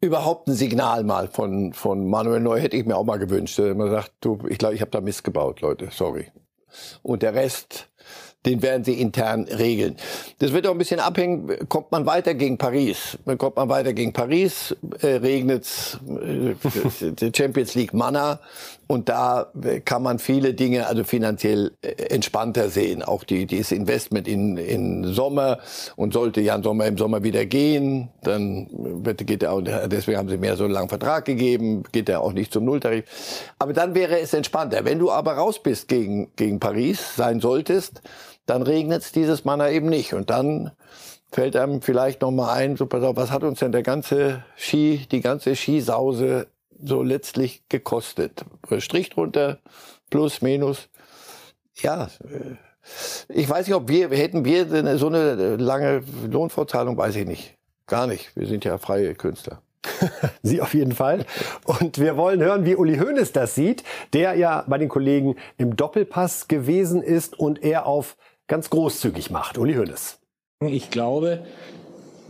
Überhaupt 0.03 0.49
ein 0.49 0.55
Signal 0.55 1.05
mal 1.05 1.29
von, 1.29 1.73
von 1.73 2.09
Manuel 2.09 2.41
Neu 2.41 2.61
hätte 2.61 2.77
ich 2.77 2.85
mir 2.85 2.97
auch 2.97 3.05
mal 3.05 3.19
gewünscht. 3.19 3.59
Man 3.59 3.91
sagt, 3.91 4.13
du, 4.21 4.39
ich 4.49 4.59
glaube, 4.59 4.75
ich 4.75 4.81
habe 4.81 4.91
da 4.91 5.01
Mist 5.01 5.25
gebaut, 5.25 5.61
Leute, 5.61 5.89
sorry. 5.93 6.31
Und 7.03 7.23
der 7.23 7.35
Rest, 7.35 7.89
den 8.45 8.61
werden 8.63 8.85
sie 8.85 9.01
intern 9.01 9.45
regeln. 9.45 9.97
Das 10.41 10.53
wird 10.53 10.67
auch 10.67 10.73
ein 10.73 10.79
bisschen 10.79 11.01
abhängen, 11.01 11.69
kommt 11.69 11.93
man 11.93 12.05
weiter 12.05 12.35
gegen 12.35 12.59
Paris. 12.59 13.17
Kommt 13.39 13.57
man 13.57 13.69
weiter 13.69 13.93
gegen 13.93 14.13
Paris, 14.13 14.77
äh, 15.01 15.07
regnet's 15.07 15.99
äh, 16.09 16.55
Champions 17.35 17.75
League 17.75 17.95
Manna 17.95 18.41
und 18.93 19.09
da 19.09 19.51
kann 19.87 20.03
man 20.03 20.19
viele 20.19 20.53
Dinge 20.53 20.87
also 20.87 21.03
finanziell 21.03 21.73
äh, 21.81 21.89
entspannter 22.11 22.69
sehen. 22.69 23.03
Auch 23.03 23.25
die, 23.25 23.47
dieses 23.47 23.73
Investment 23.73 24.29
in, 24.29 24.59
in 24.59 25.05
Sommer 25.05 25.61
und 25.97 26.13
sollte 26.13 26.43
Jan 26.43 26.63
Sommer 26.63 26.85
im 26.85 26.99
Sommer 26.99 27.23
wieder 27.23 27.47
gehen, 27.47 28.11
dann 28.23 28.69
wird, 28.71 29.27
geht 29.27 29.43
er 29.43 29.53
auch, 29.55 29.63
deswegen 29.63 30.19
haben 30.19 30.29
sie 30.29 30.37
mir 30.37 30.57
so 30.57 30.65
einen 30.65 30.75
langen 30.75 30.91
Vertrag 30.91 31.25
gegeben, 31.25 31.85
geht 31.91 32.11
er 32.11 32.21
auch 32.21 32.35
nicht 32.35 32.53
zum 32.53 32.67
Nulltarif. 32.67 33.05
Aber 33.59 33.73
dann 33.73 33.95
wäre 33.95 34.21
es 34.21 34.35
entspannter. 34.35 34.85
Wenn 34.85 34.99
du 34.99 35.11
aber 35.11 35.33
raus 35.33 35.63
bist 35.63 35.89
gegen, 35.89 36.31
gegen 36.37 36.61
Paris, 36.61 37.17
sein 37.17 37.41
solltest, 37.41 38.03
dann 38.45 38.61
regnet 38.61 39.03
es 39.03 39.13
dieses 39.13 39.47
Manna 39.47 39.71
eben 39.71 39.89
nicht. 39.89 40.13
Und 40.13 40.29
dann 40.29 40.73
fällt 41.31 41.57
einem 41.57 41.81
vielleicht 41.81 42.21
noch 42.21 42.31
mal 42.31 42.53
ein, 42.53 42.77
so 42.77 42.85
pass 42.85 43.03
auf, 43.03 43.17
was 43.17 43.31
hat 43.31 43.43
uns 43.43 43.61
denn 43.61 43.73
der 43.73 43.83
ganze 43.83 44.45
Ski, 44.55 45.07
die 45.11 45.23
ganze 45.23 45.57
Skisause 45.57 46.49
so 46.83 47.03
letztlich 47.03 47.63
gekostet? 47.69 48.45
Strich 48.79 49.11
drunter, 49.11 49.59
plus, 50.11 50.43
minus. 50.43 50.89
Ja, 51.77 52.09
äh, 52.25 52.57
ich 53.29 53.49
weiß 53.49 53.67
nicht, 53.67 53.77
ob 53.77 53.89
wir, 53.89 54.11
hätten 54.11 54.45
wir 54.45 54.99
so 54.99 55.07
eine 55.07 55.57
lange 55.57 56.03
Lohnfortzahlung, 56.29 56.97
weiß 56.97 57.17
ich 57.17 57.27
nicht. 57.27 57.57
Gar 57.87 58.07
nicht. 58.07 58.35
Wir 58.37 58.47
sind 58.47 58.65
ja 58.65 58.79
freie 58.79 59.15
Künstler. 59.15 59.63
Sie 60.43 60.61
auf 60.61 60.75
jeden 60.75 60.93
Fall. 60.93 61.27
Und 61.65 61.99
wir 61.99 62.17
wollen 62.17 62.41
hören, 62.41 62.65
wie 62.65 62.77
Uli 62.77 62.99
Hoeneß 62.99 63.33
das 63.33 63.55
sieht, 63.55 63.85
der 64.13 64.35
ja 64.35 64.65
bei 64.67 64.79
den 64.79 64.89
Kollegen 64.89 65.37
im 65.59 65.77
Doppelpass 65.77 66.49
gewesen 66.49 67.03
ist 67.03 67.39
und 67.39 67.63
er 67.63 67.87
auf 67.87 68.17
ganz 68.47 68.71
großzügig 68.71 69.31
macht. 69.31 69.59
Uli 69.59 69.75
Hoeneß. 69.75 70.19
Ich 70.61 70.91
glaube, 70.91 71.45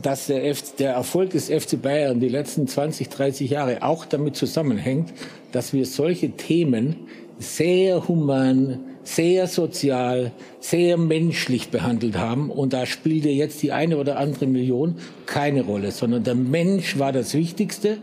dass 0.03 0.27
der, 0.27 0.45
F 0.45 0.77
der 0.77 0.93
Erfolg 0.93 1.31
des 1.31 1.49
FC 1.49 1.81
Bayern 1.81 2.21
die 2.21 2.29
letzten 2.29 2.67
20, 2.67 3.09
30 3.09 3.51
Jahre 3.51 3.83
auch 3.83 4.05
damit 4.05 4.37
zusammenhängt, 4.37 5.13
dass 5.53 5.73
wir 5.73 5.87
solche 5.87 6.31
Themen 6.31 6.97
sehr 7.39 8.09
human, 8.09 8.81
sehr 9.05 9.47
sozial, 9.47 10.33
sehr 10.61 10.97
menschlich 10.97 11.71
behandelt 11.71 12.17
haben. 12.17 12.51
Und 12.51 12.73
da 12.73 12.87
spielte 12.87 13.29
jetzt 13.29 13.63
die 13.63 13.73
eine 13.73 13.97
oder 13.97 14.19
andere 14.19 14.47
Million 14.47 14.97
keine 15.27 15.63
Rolle, 15.63 15.91
sondern 15.91 16.25
der 16.25 16.35
Mensch 16.35 16.99
war 16.99 17.13
das 17.13 17.35
Wichtigste 17.35 17.99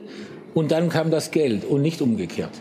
und 0.53 0.71
dann 0.71 0.89
kam 0.89 1.11
das 1.11 1.31
Geld 1.31 1.65
und 1.65 1.81
nicht 1.81 2.01
umgekehrt. 2.01 2.51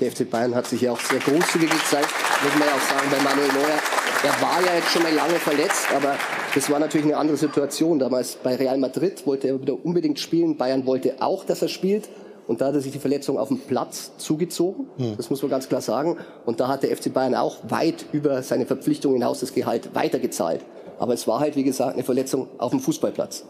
Der 0.00 0.12
FC 0.12 0.28
Bayern 0.28 0.54
hat 0.54 0.66
sich 0.66 0.82
ja 0.82 0.92
auch 0.92 1.00
sehr 1.00 1.18
großzügig 1.18 1.70
gezeigt, 1.70 2.08
muss 2.44 2.52
man 2.58 2.68
ja 2.68 2.74
auch 2.74 2.80
sagen, 2.80 3.08
bei 3.10 3.22
Manuel 3.22 3.48
Neuer. 3.48 3.80
Er 4.26 4.42
war 4.42 4.60
ja 4.60 4.74
jetzt 4.74 4.90
schon 4.90 5.04
mal 5.04 5.14
lange 5.14 5.34
verletzt, 5.34 5.86
aber 5.94 6.16
das 6.52 6.68
war 6.68 6.80
natürlich 6.80 7.06
eine 7.06 7.16
andere 7.16 7.36
Situation. 7.36 8.00
Damals 8.00 8.34
bei 8.34 8.56
Real 8.56 8.76
Madrid 8.76 9.24
wollte 9.24 9.46
er 9.46 9.60
wieder 9.60 9.74
unbedingt 9.84 10.18
spielen. 10.18 10.56
Bayern 10.56 10.84
wollte 10.84 11.14
auch, 11.20 11.44
dass 11.44 11.62
er 11.62 11.68
spielt. 11.68 12.08
Und 12.48 12.60
da 12.60 12.66
hat 12.66 12.74
er 12.74 12.80
sich 12.80 12.90
die 12.90 12.98
Verletzung 12.98 13.38
auf 13.38 13.46
dem 13.48 13.60
Platz 13.60 14.10
zugezogen. 14.18 14.88
Hm. 14.96 15.16
Das 15.16 15.30
muss 15.30 15.42
man 15.42 15.50
ganz 15.52 15.68
klar 15.68 15.80
sagen. 15.80 16.16
Und 16.44 16.58
da 16.58 16.66
hat 16.66 16.82
der 16.82 16.96
FC 16.96 17.14
Bayern 17.14 17.36
auch 17.36 17.58
weit 17.68 18.04
über 18.10 18.42
seine 18.42 18.66
Verpflichtung 18.66 19.12
hinaus 19.12 19.38
das 19.38 19.54
Gehalt 19.54 19.94
weitergezahlt. 19.94 20.62
Aber 20.98 21.14
es 21.14 21.28
war 21.28 21.38
halt, 21.38 21.54
wie 21.54 21.62
gesagt, 21.62 21.92
eine 21.92 22.02
Verletzung 22.02 22.48
auf 22.58 22.72
dem 22.72 22.80
Fußballplatz. 22.80 23.44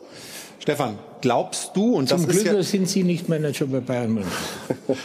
Stefan, 0.58 0.98
glaubst 1.22 1.74
du, 1.74 1.94
und 1.94 2.10
Zum 2.10 2.18
das 2.18 2.28
Glück 2.28 2.44
ist 2.44 2.52
ja 2.52 2.62
sind 2.62 2.86
Sie 2.86 3.02
nicht 3.02 3.30
Manager 3.30 3.64
bei 3.64 3.80
Bayern 3.80 4.12
München. 4.12 4.30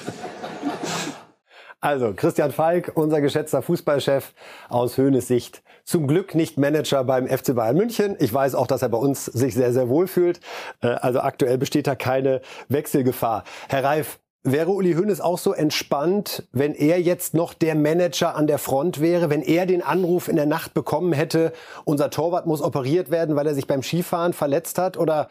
Also, 1.84 2.14
Christian 2.16 2.52
Falk, 2.52 2.92
unser 2.94 3.22
geschätzter 3.22 3.64
Fußballchef 3.64 4.34
aus 4.70 4.98
Höhnes 4.98 5.28
Sicht. 5.28 5.64
Zum 5.84 6.06
Glück 6.06 6.36
nicht 6.36 6.60
Manager 6.60 7.04
beim 7.04 7.28
FC 7.28 7.56
Bayern 7.56 7.76
München. 7.76 8.16
Ich 8.20 8.32
weiß 8.32 8.54
auch, 8.54 8.68
dass 8.68 8.84
er 8.84 8.90
bei 8.90 9.00
uns 9.00 9.26
sich 9.26 9.56
sehr, 9.56 9.74
sehr 9.74 9.90
wohl 9.90 10.06
fühlt. 10.06 10.42
Äh, 10.82 10.90
also 10.90 11.22
aktuell 11.22 11.58
besteht 11.58 11.88
da 11.88 11.96
keine 11.96 12.42
Wechselgefahr. 12.70 13.46
Herr 13.68 13.84
Reif, 13.84 14.20
Wäre 14.44 14.72
Uli 14.72 14.96
Hoeneß 14.96 15.22
auch 15.22 15.38
so 15.38 15.54
entspannt, 15.54 16.48
wenn 16.52 16.74
er 16.74 17.00
jetzt 17.00 17.36
noch 17.36 17.54
der 17.54 17.76
Manager 17.76 18.34
an 18.34 18.48
der 18.48 18.58
Front 18.58 19.00
wäre, 19.00 19.30
wenn 19.30 19.44
er 19.44 19.68
den 19.68 19.84
Anruf 19.84 20.28
in 20.28 20.36
der 20.36 20.48
Nacht 20.48 20.74
bekommen 20.74 21.14
hätte, 21.14 21.54
unser 21.86 22.10
Torwart 22.10 22.48
muss 22.48 22.64
operiert 22.64 23.12
werden, 23.12 23.36
weil 23.36 23.46
er 23.46 23.54
sich 23.54 23.68
beim 23.68 23.84
Skifahren 23.84 24.34
verletzt 24.34 24.80
hat? 24.80 24.98
Oder 24.98 25.30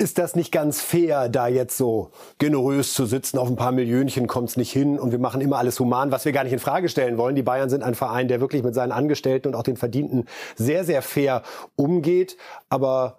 ist 0.00 0.16
das 0.18 0.34
nicht 0.34 0.50
ganz 0.50 0.80
fair, 0.80 1.28
da 1.28 1.46
jetzt 1.46 1.76
so 1.76 2.10
generös 2.38 2.94
zu 2.94 3.04
sitzen, 3.04 3.38
auf 3.38 3.48
ein 3.48 3.56
paar 3.56 3.70
Millionchen 3.70 4.26
kommt's 4.26 4.56
nicht 4.56 4.72
hin 4.72 4.98
und 4.98 5.12
wir 5.12 5.18
machen 5.18 5.42
immer 5.42 5.58
alles 5.58 5.78
human, 5.78 6.10
was 6.10 6.24
wir 6.24 6.32
gar 6.32 6.42
nicht 6.42 6.54
in 6.54 6.58
Frage 6.58 6.88
stellen 6.88 7.18
wollen. 7.18 7.36
Die 7.36 7.42
Bayern 7.42 7.68
sind 7.68 7.82
ein 7.82 7.94
Verein, 7.94 8.26
der 8.26 8.40
wirklich 8.40 8.62
mit 8.62 8.74
seinen 8.74 8.92
Angestellten 8.92 9.48
und 9.48 9.54
auch 9.54 9.62
den 9.62 9.76
Verdienten 9.76 10.24
sehr, 10.56 10.84
sehr 10.84 11.02
fair 11.02 11.42
umgeht, 11.76 12.38
aber 12.70 13.18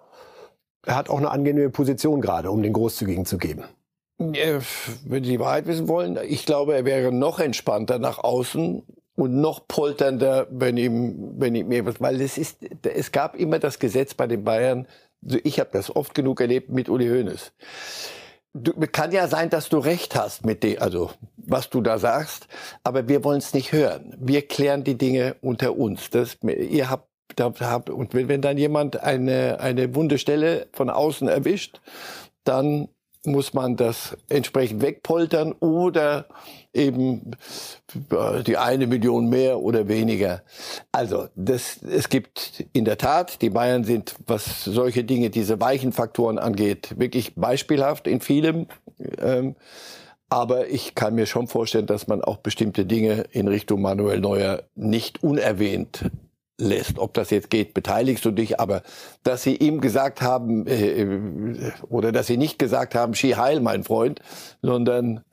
er 0.84 0.96
hat 0.96 1.08
auch 1.08 1.18
eine 1.18 1.30
angenehme 1.30 1.70
Position 1.70 2.20
gerade, 2.20 2.50
um 2.50 2.62
den 2.62 2.72
Großzügigen 2.72 3.26
zu 3.26 3.38
geben. 3.38 3.62
Wenn 4.18 5.24
Sie 5.24 5.30
die 5.30 5.40
Wahrheit 5.40 5.66
wissen 5.66 5.86
wollen, 5.86 6.18
ich 6.28 6.44
glaube, 6.46 6.74
er 6.74 6.84
wäre 6.84 7.12
noch 7.12 7.38
entspannter 7.38 8.00
nach 8.00 8.18
außen 8.18 8.82
und 9.14 9.40
noch 9.40 9.68
polternder, 9.68 10.48
wenn 10.50 10.76
ihm, 10.76 11.34
wenn 11.38 11.54
ihm 11.54 11.70
etwas, 11.70 12.00
weil 12.00 12.20
es 12.20 12.38
ist, 12.38 12.58
es 12.82 13.12
gab 13.12 13.36
immer 13.36 13.60
das 13.60 13.78
Gesetz 13.78 14.14
bei 14.14 14.26
den 14.26 14.42
Bayern, 14.42 14.88
ich 15.22 15.60
habe 15.60 15.70
das 15.72 15.94
oft 15.94 16.14
genug 16.14 16.40
erlebt 16.40 16.70
mit 16.70 16.88
Uli 16.88 17.08
Hoeneß. 17.08 17.52
Du, 18.54 18.72
kann 18.86 19.12
ja 19.12 19.28
sein, 19.28 19.48
dass 19.48 19.70
du 19.70 19.78
recht 19.78 20.14
hast 20.14 20.44
mit 20.44 20.62
dem, 20.62 20.80
also 20.80 21.10
was 21.36 21.70
du 21.70 21.80
da 21.80 21.98
sagst, 21.98 22.48
aber 22.84 23.08
wir 23.08 23.24
wollen 23.24 23.38
es 23.38 23.54
nicht 23.54 23.72
hören. 23.72 24.14
Wir 24.18 24.46
klären 24.46 24.84
die 24.84 24.98
Dinge 24.98 25.36
unter 25.40 25.78
uns. 25.78 26.10
Das, 26.10 26.36
ihr 26.42 26.90
habt, 26.90 27.08
da, 27.36 27.52
habt 27.60 27.88
und 27.88 28.12
wenn, 28.12 28.28
wenn 28.28 28.42
dann 28.42 28.58
jemand 28.58 29.00
eine 29.00 29.58
eine 29.60 29.94
wunde 29.94 30.18
Stelle 30.18 30.66
von 30.72 30.90
außen 30.90 31.28
erwischt, 31.28 31.80
dann 32.44 32.88
muss 33.24 33.54
man 33.54 33.76
das 33.76 34.16
entsprechend 34.28 34.82
wegpoltern 34.82 35.52
oder 35.52 36.26
eben 36.72 37.32
äh, 38.10 38.42
die 38.42 38.56
eine 38.56 38.86
Million 38.86 39.28
mehr 39.28 39.60
oder 39.60 39.88
weniger. 39.88 40.42
Also 40.90 41.28
das, 41.36 41.82
es 41.82 42.08
gibt 42.08 42.64
in 42.72 42.84
der 42.84 42.98
Tat, 42.98 43.40
die 43.42 43.50
Bayern 43.50 43.84
sind, 43.84 44.14
was 44.26 44.64
solche 44.64 45.04
Dinge, 45.04 45.30
diese 45.30 45.60
weichen 45.60 45.92
Faktoren 45.92 46.38
angeht, 46.38 46.98
wirklich 46.98 47.34
beispielhaft 47.34 48.06
in 48.06 48.20
vielem. 48.20 48.66
Ähm, 49.18 49.54
aber 50.28 50.68
ich 50.68 50.94
kann 50.94 51.14
mir 51.14 51.26
schon 51.26 51.46
vorstellen, 51.46 51.86
dass 51.86 52.08
man 52.08 52.22
auch 52.22 52.38
bestimmte 52.38 52.86
Dinge 52.86 53.26
in 53.32 53.48
Richtung 53.48 53.82
Manuel 53.82 54.20
Neuer 54.20 54.62
nicht 54.74 55.22
unerwähnt 55.22 56.06
lässt. 56.58 56.98
Ob 56.98 57.14
das 57.14 57.30
jetzt 57.30 57.50
geht, 57.50 57.74
beteiligst 57.74 58.24
du 58.24 58.30
dich, 58.30 58.60
aber 58.60 58.82
dass 59.22 59.42
sie 59.42 59.56
ihm 59.56 59.80
gesagt 59.80 60.22
haben, 60.22 60.66
äh, 60.66 61.02
äh, 61.02 61.72
oder 61.88 62.12
dass 62.12 62.26
sie 62.26 62.36
nicht 62.36 62.58
gesagt 62.58 62.94
haben, 62.94 63.14
Ski 63.14 63.32
heil, 63.32 63.60
mein 63.60 63.84
Freund, 63.84 64.20
sondern 64.62 65.24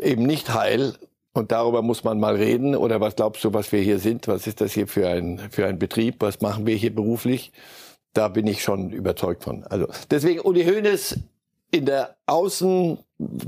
eben 0.00 0.24
nicht 0.24 0.54
heil. 0.54 0.94
Und 1.34 1.52
darüber 1.52 1.82
muss 1.82 2.02
man 2.02 2.18
mal 2.18 2.34
reden. 2.34 2.74
Oder 2.74 3.00
was 3.00 3.14
glaubst 3.14 3.44
du, 3.44 3.52
was 3.54 3.70
wir 3.70 3.80
hier 3.80 3.98
sind? 3.98 4.26
Was 4.26 4.46
ist 4.46 4.60
das 4.60 4.72
hier 4.72 4.88
für 4.88 5.08
ein, 5.08 5.38
für 5.50 5.66
ein 5.66 5.78
Betrieb? 5.78 6.16
Was 6.20 6.40
machen 6.40 6.66
wir 6.66 6.74
hier 6.74 6.94
beruflich? 6.94 7.52
Da 8.12 8.28
bin 8.28 8.46
ich 8.46 8.62
schon 8.62 8.90
überzeugt 8.90 9.44
von. 9.44 9.64
Also 9.64 9.86
deswegen 10.10 10.40
Uli 10.40 10.64
Hoeneß 10.64 11.18
in 11.70 11.84
der 11.84 12.16
Außen, 12.26 12.98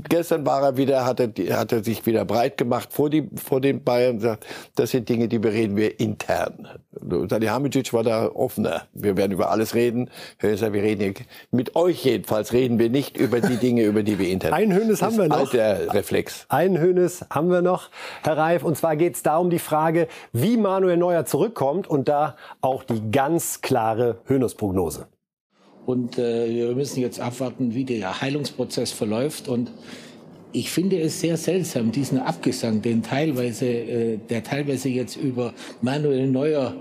gestern 0.09 0.45
war 0.45 0.61
er 0.61 0.77
wieder, 0.77 1.05
hat 1.05 1.19
er, 1.19 1.57
hat 1.57 1.71
er 1.71 1.83
sich 1.83 2.05
wieder 2.05 2.23
breit 2.23 2.57
gemacht 2.57 2.93
vor, 2.93 3.09
die, 3.09 3.27
vor 3.35 3.61
den 3.61 3.83
Bayern 3.83 4.15
und 4.15 4.21
sagt, 4.21 4.45
das 4.75 4.91
sind 4.91 5.09
Dinge, 5.09 5.27
die 5.27 5.39
bereden 5.39 5.75
wir 5.75 5.99
intern. 5.99 6.67
Salihamidzic 6.91 7.93
war 7.93 8.03
da 8.03 8.27
offener. 8.27 8.83
Wir 8.93 9.17
werden 9.17 9.31
über 9.31 9.49
alles 9.49 9.73
reden. 9.73 10.11
Höser, 10.39 10.71
wir 10.73 10.83
reden 10.83 11.15
mit 11.51 11.75
euch 11.75 12.05
jedenfalls 12.05 12.53
reden 12.53 12.77
wir 12.77 12.89
nicht 12.89 13.17
über 13.17 13.41
die 13.41 13.57
Dinge, 13.57 13.83
über 13.83 14.03
die 14.03 14.19
wir 14.19 14.29
intern. 14.29 14.53
Ein 14.53 14.73
Hönes 14.73 15.01
haben 15.01 15.17
wir 15.17 15.27
noch. 15.27 15.49
Der 15.49 15.93
Reflex. 15.93 16.45
Ein 16.49 16.79
Hönes 16.79 17.25
haben 17.29 17.49
wir 17.49 17.61
noch, 17.61 17.89
Herr 18.23 18.37
Reif. 18.37 18.63
Und 18.63 18.77
zwar 18.77 18.95
geht 18.95 19.15
es 19.15 19.23
da 19.23 19.37
um 19.37 19.49
die 19.49 19.59
Frage, 19.59 20.07
wie 20.31 20.57
Manuel 20.57 20.97
Neuer 20.97 21.25
zurückkommt 21.25 21.87
und 21.87 22.07
da 22.07 22.35
auch 22.61 22.83
die 22.83 23.11
ganz 23.11 23.61
klare 23.61 24.19
Hönes-Prognose. 24.27 25.07
Und 25.85 26.17
äh, 26.17 26.49
wir 26.49 26.75
müssen 26.75 27.01
jetzt 27.01 27.19
abwarten, 27.19 27.73
wie 27.73 27.85
der 27.85 28.21
Heilungsprozess 28.21 28.91
verläuft. 28.91 29.47
Und 29.47 29.71
ich 30.53 30.69
finde 30.69 30.99
es 30.99 31.21
sehr 31.21 31.37
seltsam, 31.37 31.91
diesen 31.91 32.19
Abgesang, 32.19 32.81
den 32.81 33.03
teilweise, 33.03 33.65
äh, 33.67 34.17
der 34.29 34.43
teilweise 34.43 34.89
jetzt 34.89 35.15
über 35.15 35.53
Manuel 35.81 36.27
Neuer 36.27 36.75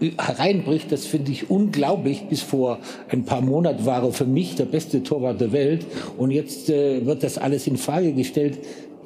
äh, 0.00 0.10
hereinbricht, 0.18 0.90
das 0.92 1.06
finde 1.06 1.32
ich 1.32 1.50
unglaublich. 1.50 2.24
Bis 2.28 2.42
vor 2.42 2.78
ein 3.08 3.24
paar 3.24 3.40
Monaten 3.40 3.84
war 3.84 4.04
er 4.04 4.12
für 4.12 4.24
mich 4.24 4.54
der 4.54 4.66
beste 4.66 5.02
Torwart 5.02 5.40
der 5.40 5.52
Welt 5.52 5.86
und 6.16 6.30
jetzt 6.30 6.70
äh, 6.70 7.04
wird 7.04 7.22
das 7.22 7.38
alles 7.38 7.66
in 7.66 7.76
Frage 7.76 8.12
gestellt. 8.12 8.58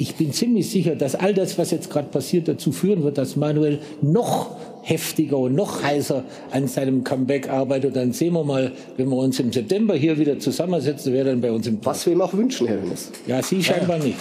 Ich 0.02 0.16
bin 0.16 0.32
ziemlich 0.32 0.68
sicher, 0.68 0.96
dass 0.96 1.14
all 1.14 1.32
das, 1.32 1.58
was 1.58 1.70
jetzt 1.70 1.88
gerade 1.88 2.08
passiert, 2.08 2.48
dazu 2.48 2.72
führen 2.72 3.04
wird, 3.04 3.18
dass 3.18 3.36
Manuel 3.36 3.78
noch 4.00 4.56
heftiger 4.82 5.38
und 5.38 5.54
noch 5.54 5.84
heißer 5.84 6.24
an 6.50 6.66
seinem 6.66 7.04
Comeback 7.04 7.48
arbeitet. 7.48 7.94
Dann 7.94 8.12
sehen 8.12 8.32
wir 8.32 8.42
mal, 8.42 8.72
wenn 8.96 9.08
wir 9.10 9.16
uns 9.16 9.38
im 9.38 9.52
September 9.52 9.94
hier 9.94 10.18
wieder 10.18 10.40
zusammensetzen, 10.40 11.12
wer 11.12 11.22
dann 11.22 11.40
bei 11.40 11.52
uns 11.52 11.68
im 11.68 11.80
Tor. 11.80 11.92
Was 11.92 12.04
wir 12.04 12.14
ihm 12.14 12.20
auch 12.20 12.32
wünschen, 12.32 12.66
Herr 12.66 12.82
Hönes. 12.82 13.12
Ja, 13.28 13.40
Sie 13.44 13.62
scheinbar 13.62 13.98
ja. 13.98 14.06
nicht. 14.06 14.18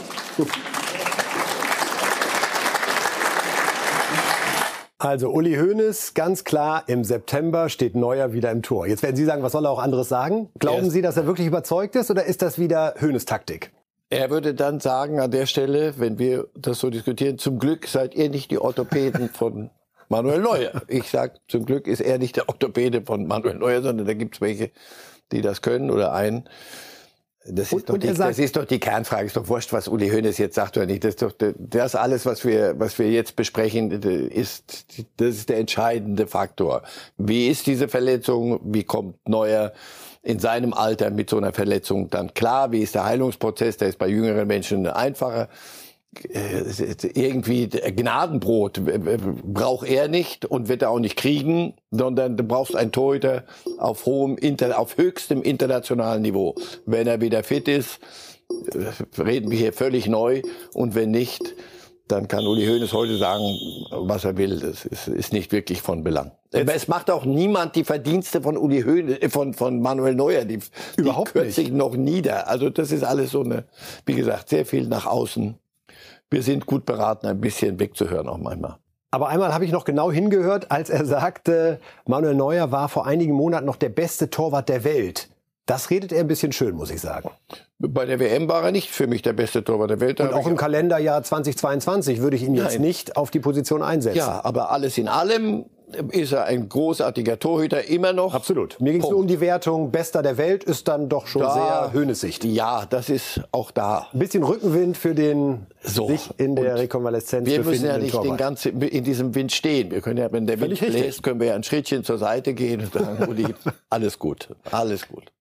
Also 4.99 5.29
Uli 5.29 5.55
Hoeneß, 5.55 6.13
ganz 6.13 6.43
klar, 6.43 6.83
im 6.85 7.03
September 7.03 7.69
steht 7.69 7.95
Neuer 7.95 8.33
wieder 8.33 8.51
im 8.51 8.61
Tor. 8.61 8.85
Jetzt 8.85 9.01
werden 9.01 9.15
Sie 9.15 9.25
sagen, 9.25 9.41
was 9.41 9.53
soll 9.53 9.65
er 9.65 9.71
auch 9.71 9.79
anderes 9.79 10.09
sagen? 10.09 10.49
Glauben 10.59 10.91
Sie, 10.91 11.01
dass 11.01 11.17
er 11.17 11.25
wirklich 11.25 11.47
überzeugt 11.47 11.95
ist 11.95 12.11
oder 12.11 12.25
ist 12.25 12.43
das 12.43 12.59
wieder 12.59 12.93
Hoeneß 13.01 13.25
Taktik? 13.25 13.71
Er 14.11 14.29
würde 14.29 14.53
dann 14.53 14.81
sagen 14.81 15.21
an 15.21 15.31
der 15.31 15.45
Stelle, 15.45 15.93
wenn 15.97 16.19
wir 16.19 16.47
das 16.53 16.79
so 16.79 16.89
diskutieren, 16.89 17.37
zum 17.37 17.59
Glück 17.59 17.87
seid 17.87 18.13
ihr 18.13 18.29
nicht 18.29 18.51
die 18.51 18.59
Orthopäden 18.59 19.29
von 19.33 19.69
Manuel 20.09 20.41
Neuer. 20.41 20.81
Ich 20.89 21.09
sag, 21.09 21.39
zum 21.47 21.65
Glück 21.65 21.87
ist 21.87 22.01
er 22.01 22.17
nicht 22.17 22.35
der 22.35 22.49
Orthopäde 22.49 23.03
von 23.03 23.25
Manuel 23.25 23.55
Neuer, 23.55 23.81
sondern 23.81 24.05
da 24.05 24.13
gibt 24.13 24.35
es 24.35 24.41
welche, 24.41 24.71
die 25.31 25.39
das 25.39 25.61
können 25.61 25.89
oder 25.89 26.11
einen. 26.11 26.43
Das 27.45 27.71
ist, 27.71 27.89
doch 27.89 27.97
die, 27.97 28.09
sagt, 28.09 28.31
das 28.31 28.39
ist 28.39 28.57
doch 28.57 28.65
die 28.65 28.81
Kernfrage. 28.81 29.27
Ist 29.27 29.37
doch 29.37 29.47
wurscht, 29.47 29.71
was 29.71 29.87
Uli 29.87 30.09
Hoeneß 30.09 30.37
jetzt 30.37 30.55
sagt 30.55 30.75
oder 30.75 30.85
nicht. 30.85 31.05
Das 31.05 31.11
ist 31.11 31.21
doch 31.21 31.31
das 31.57 31.95
alles, 31.95 32.25
was 32.25 32.43
wir, 32.43 32.77
was 32.79 32.99
wir 32.99 33.09
jetzt 33.09 33.37
besprechen, 33.37 33.91
ist, 34.29 34.85
das 35.15 35.35
ist 35.35 35.49
der 35.49 35.57
entscheidende 35.57 36.27
Faktor. 36.27 36.83
Wie 37.17 37.47
ist 37.47 37.65
diese 37.65 37.87
Verletzung? 37.87 38.59
Wie 38.63 38.83
kommt 38.83 39.17
Neuer 39.27 39.71
in 40.23 40.39
seinem 40.39 40.73
Alter 40.73 41.09
mit 41.09 41.29
so 41.29 41.37
einer 41.37 41.53
Verletzung 41.53 42.09
dann 42.09 42.33
klar? 42.33 42.71
Wie 42.71 42.81
ist 42.81 42.95
der 42.95 43.05
Heilungsprozess? 43.05 43.77
Der 43.77 43.89
ist 43.89 43.99
bei 43.99 44.07
jüngeren 44.07 44.47
Menschen 44.47 44.87
einfacher. 44.87 45.49
Äh, 46.29 46.63
irgendwie 47.13 47.67
Gnadenbrot 47.67 48.81
braucht 49.43 49.87
er 49.87 50.09
nicht 50.09 50.45
und 50.45 50.67
wird 50.67 50.81
er 50.81 50.89
auch 50.89 50.99
nicht 50.99 51.15
kriegen, 51.15 51.73
sondern 51.89 52.35
du 52.35 52.43
brauchst 52.43 52.75
einen 52.75 52.91
Torhüter 52.91 53.45
auf 53.77 54.05
hohem, 54.05 54.37
auf 54.75 54.97
höchstem 54.97 55.41
internationalen 55.41 56.21
Niveau. 56.21 56.55
Wenn 56.85 57.07
er 57.07 57.21
wieder 57.21 57.43
fit 57.43 57.69
ist, 57.69 57.99
äh, 58.49 59.21
reden 59.21 59.51
wir 59.51 59.57
hier 59.57 59.73
völlig 59.73 60.07
neu 60.07 60.41
und 60.73 60.95
wenn 60.95 61.11
nicht, 61.11 61.55
dann 62.11 62.27
kann 62.27 62.45
Uli 62.45 62.65
Hoeneß 62.65 62.93
heute 62.93 63.17
sagen, 63.17 63.43
was 63.91 64.25
er 64.25 64.37
will. 64.37 64.59
Das 64.59 64.85
ist, 64.85 65.07
ist 65.07 65.33
nicht 65.33 65.51
wirklich 65.51 65.81
von 65.81 66.03
Belang. 66.03 66.31
Aber 66.53 66.75
es 66.75 66.87
macht 66.87 67.09
auch 67.09 67.25
niemand 67.25 67.75
die 67.75 67.83
Verdienste 67.83 68.41
von 68.41 68.57
Uli 68.57 68.81
Hoeneß, 68.81 69.19
äh, 69.21 69.29
von, 69.29 69.53
von 69.53 69.81
Manuel 69.81 70.15
Neuer, 70.15 70.45
die, 70.45 70.59
Überhaupt 70.97 71.33
die 71.35 71.51
sich 71.51 71.71
noch 71.71 71.95
nieder. 71.95 72.47
Also 72.47 72.69
das 72.69 72.91
ist 72.91 73.03
alles 73.03 73.31
so 73.31 73.43
eine, 73.43 73.65
wie 74.05 74.15
gesagt, 74.15 74.49
sehr 74.49 74.65
viel 74.65 74.87
nach 74.87 75.05
außen 75.05 75.55
wir 76.31 76.41
sind 76.41 76.65
gut 76.65 76.85
beraten, 76.85 77.27
ein 77.27 77.41
bisschen 77.41 77.79
wegzuhören 77.79 78.27
auch 78.27 78.37
manchmal. 78.37 78.77
Aber 79.13 79.27
einmal 79.27 79.53
habe 79.53 79.65
ich 79.65 79.73
noch 79.73 79.83
genau 79.83 80.09
hingehört, 80.09 80.71
als 80.71 80.89
er 80.89 81.05
sagte, 81.05 81.81
Manuel 82.05 82.35
Neuer 82.35 82.71
war 82.71 82.87
vor 82.87 83.05
einigen 83.05 83.33
Monaten 83.33 83.65
noch 83.65 83.75
der 83.75 83.89
beste 83.89 84.29
Torwart 84.29 84.69
der 84.69 84.85
Welt. 84.85 85.29
Das 85.71 85.89
redet 85.89 86.11
er 86.11 86.19
ein 86.19 86.27
bisschen 86.27 86.51
schön, 86.51 86.75
muss 86.75 86.91
ich 86.91 86.99
sagen. 86.99 87.29
Bei 87.79 88.05
der 88.05 88.19
WM 88.19 88.49
war 88.49 88.61
er 88.61 88.73
nicht 88.73 88.89
für 88.89 89.07
mich 89.07 89.21
der 89.21 89.31
beste 89.31 89.63
Torwart 89.63 89.89
der 89.89 90.01
Welt. 90.01 90.19
Und 90.19 90.33
auch 90.33 90.45
im 90.45 90.57
Kalenderjahr 90.57 91.23
2022 91.23 92.21
würde 92.21 92.35
ich 92.35 92.43
ihn 92.43 92.53
Nein. 92.53 92.65
jetzt 92.65 92.79
nicht 92.79 93.15
auf 93.15 93.31
die 93.31 93.39
Position 93.39 93.81
einsetzen. 93.81 94.17
Ja, 94.17 94.41
aber 94.43 94.71
alles 94.71 94.97
in 94.97 95.07
allem 95.07 95.65
ist 96.11 96.33
er 96.33 96.45
ein 96.45 96.67
großartiger 96.67 97.39
Torhüter 97.39 97.85
immer 97.87 98.11
noch. 98.11 98.33
Absolut. 98.33 98.79
Mir 98.81 98.91
ging 98.91 99.01
es 99.01 99.09
nur 99.09 99.19
um 99.19 99.27
die 99.27 99.39
Wertung. 99.39 99.91
Bester 99.91 100.21
der 100.21 100.37
Welt 100.37 100.63
ist 100.65 100.89
dann 100.89 101.07
doch 101.07 101.27
schon 101.27 101.41
da, 101.41 101.53
sehr 101.53 101.93
Höhnesicht. 101.93 102.43
Ja, 102.43 102.85
das 102.85 103.09
ist 103.09 103.41
auch 103.51 103.71
da. 103.71 104.07
Ein 104.11 104.19
bisschen 104.19 104.43
Rückenwind 104.43 104.97
für 104.97 105.15
den 105.15 105.67
so. 105.81 106.07
sich 106.07 106.29
in 106.37 106.55
der 106.55 106.75
Rekonvaleszenz 106.75 107.47
Wir 107.47 107.63
müssen 107.63 107.85
ja 107.85 107.97
nicht 107.97 108.21
den 108.21 108.37
ganzen, 108.37 108.81
in 108.81 109.03
diesem 109.03 109.35
Wind 109.35 109.51
stehen. 109.51 109.91
Wir 109.91 110.01
können 110.01 110.17
ja, 110.17 110.31
wenn 110.31 110.47
der 110.47 110.59
Wind 110.59 110.79
bläst, 110.79 111.23
können 111.23 111.39
wir 111.39 111.47
ja 111.47 111.55
ein 111.55 111.63
Schrittchen 111.63 112.03
zur 112.03 112.17
Seite 112.17 112.53
gehen 112.53 112.81
und 112.81 112.93
sagen, 112.93 113.25
Uli, 113.29 113.47
alles 113.89 114.19
gut, 114.19 114.49
alles 114.69 115.07
gut. 115.07 115.31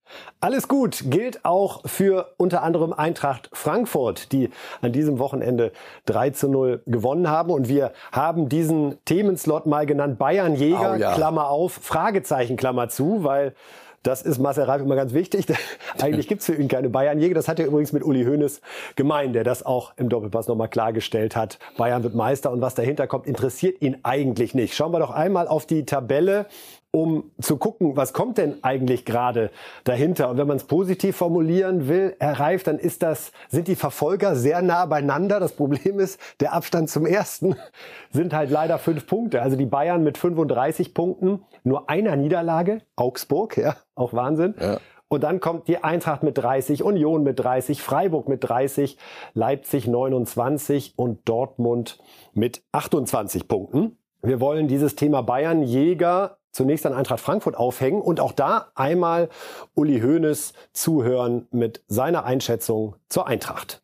Alles 0.40 0.68
gut 0.68 1.04
gilt 1.10 1.44
auch 1.44 1.82
für 1.86 2.32
unter 2.36 2.62
anderem 2.62 2.92
Eintracht 2.92 3.50
Frankfurt, 3.52 4.32
die 4.32 4.50
an 4.80 4.92
diesem 4.92 5.18
Wochenende 5.18 5.72
3 6.06 6.30
zu 6.30 6.48
0 6.48 6.82
gewonnen 6.86 7.28
haben. 7.28 7.50
Und 7.50 7.68
wir 7.68 7.92
haben 8.12 8.48
diesen 8.48 8.96
Themenslot 9.04 9.66
mal 9.66 9.86
genannt 9.86 10.18
Bayern 10.18 10.54
Jäger, 10.54 10.94
oh 10.94 10.98
ja. 10.98 11.14
Klammer 11.14 11.48
auf, 11.48 11.72
Fragezeichen, 11.72 12.56
Klammer 12.56 12.88
zu, 12.88 13.24
weil 13.24 13.54
das 14.02 14.22
ist 14.22 14.38
Marcel 14.38 14.64
Reif 14.64 14.80
immer 14.80 14.96
ganz 14.96 15.12
wichtig. 15.12 15.44
Eigentlich 16.00 16.26
gibt's 16.26 16.46
für 16.46 16.54
ihn 16.54 16.68
keine 16.68 16.88
Bayernjäger. 16.88 17.34
Das 17.34 17.48
hat 17.48 17.58
er 17.60 17.66
übrigens 17.66 17.92
mit 17.92 18.02
Uli 18.02 18.24
Hoeneß 18.24 18.62
gemeint, 18.96 19.34
der 19.34 19.44
das 19.44 19.64
auch 19.64 19.92
im 19.98 20.08
Doppelpass 20.08 20.48
nochmal 20.48 20.68
klargestellt 20.68 21.36
hat. 21.36 21.58
Bayern 21.76 22.02
wird 22.02 22.14
Meister 22.14 22.50
und 22.50 22.62
was 22.62 22.74
dahinter 22.74 23.06
kommt, 23.06 23.26
interessiert 23.26 23.82
ihn 23.82 23.98
eigentlich 24.02 24.54
nicht. 24.54 24.74
Schauen 24.74 24.92
wir 24.92 25.00
doch 25.00 25.10
einmal 25.10 25.48
auf 25.48 25.66
die 25.66 25.84
Tabelle. 25.84 26.46
Um 26.92 27.30
zu 27.40 27.56
gucken, 27.56 27.96
was 27.96 28.12
kommt 28.12 28.38
denn 28.38 28.62
eigentlich 28.62 29.04
gerade 29.04 29.50
dahinter. 29.84 30.28
Und 30.28 30.38
wenn 30.38 30.48
man 30.48 30.56
es 30.56 30.64
positiv 30.64 31.16
formulieren 31.16 31.88
will, 31.88 32.16
Herr 32.18 32.40
Reif, 32.40 32.64
dann 32.64 32.78
ist 32.78 33.02
das, 33.02 33.32
sind 33.48 33.68
die 33.68 33.76
Verfolger 33.76 34.34
sehr 34.34 34.60
nah 34.60 34.86
beieinander. 34.86 35.38
Das 35.38 35.52
Problem 35.52 36.00
ist, 36.00 36.20
der 36.40 36.52
Abstand 36.52 36.90
zum 36.90 37.06
ersten 37.06 37.54
sind 38.10 38.32
halt 38.34 38.50
leider 38.50 38.78
fünf 38.78 39.06
Punkte. 39.06 39.40
Also 39.40 39.56
die 39.56 39.66
Bayern 39.66 40.02
mit 40.02 40.18
35 40.18 40.92
Punkten, 40.92 41.44
nur 41.62 41.88
einer 41.88 42.16
Niederlage, 42.16 42.82
Augsburg, 42.96 43.56
ja, 43.56 43.76
auch 43.94 44.12
Wahnsinn. 44.12 44.54
Ja. 44.60 44.78
Und 45.12 45.24
dann 45.24 45.40
kommt 45.40 45.66
die 45.66 45.82
Eintracht 45.82 46.22
mit 46.22 46.38
30, 46.38 46.84
Union 46.84 47.24
mit 47.24 47.40
30, 47.40 47.82
Freiburg 47.82 48.28
mit 48.28 48.48
30, 48.48 48.96
Leipzig 49.34 49.88
29 49.88 50.94
und 50.96 51.28
Dortmund 51.28 51.98
mit 52.32 52.62
28 52.70 53.48
Punkten. 53.48 53.98
Wir 54.22 54.38
wollen 54.40 54.68
dieses 54.68 54.96
Thema 54.96 55.22
Bayern 55.22 55.62
Jäger 55.62 56.36
zunächst 56.52 56.86
an 56.86 56.92
Eintracht 56.92 57.20
Frankfurt 57.20 57.56
aufhängen 57.56 58.00
und 58.00 58.20
auch 58.20 58.32
da 58.32 58.70
einmal 58.74 59.28
Uli 59.74 60.00
Hoeneß 60.00 60.52
zuhören 60.72 61.46
mit 61.50 61.82
seiner 61.86 62.24
Einschätzung 62.24 62.96
zur 63.08 63.26
Eintracht. 63.26 63.82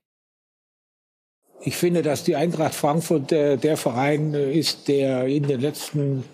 Ich 1.60 1.76
finde, 1.76 2.02
dass 2.02 2.22
die 2.22 2.36
Eintracht 2.36 2.74
Frankfurt 2.74 3.32
äh, 3.32 3.56
der 3.56 3.76
Verein 3.76 4.34
äh, 4.34 4.52
ist, 4.52 4.88
der 4.88 5.26
in 5.26 5.44
den 5.44 5.60
letzten 5.60 6.24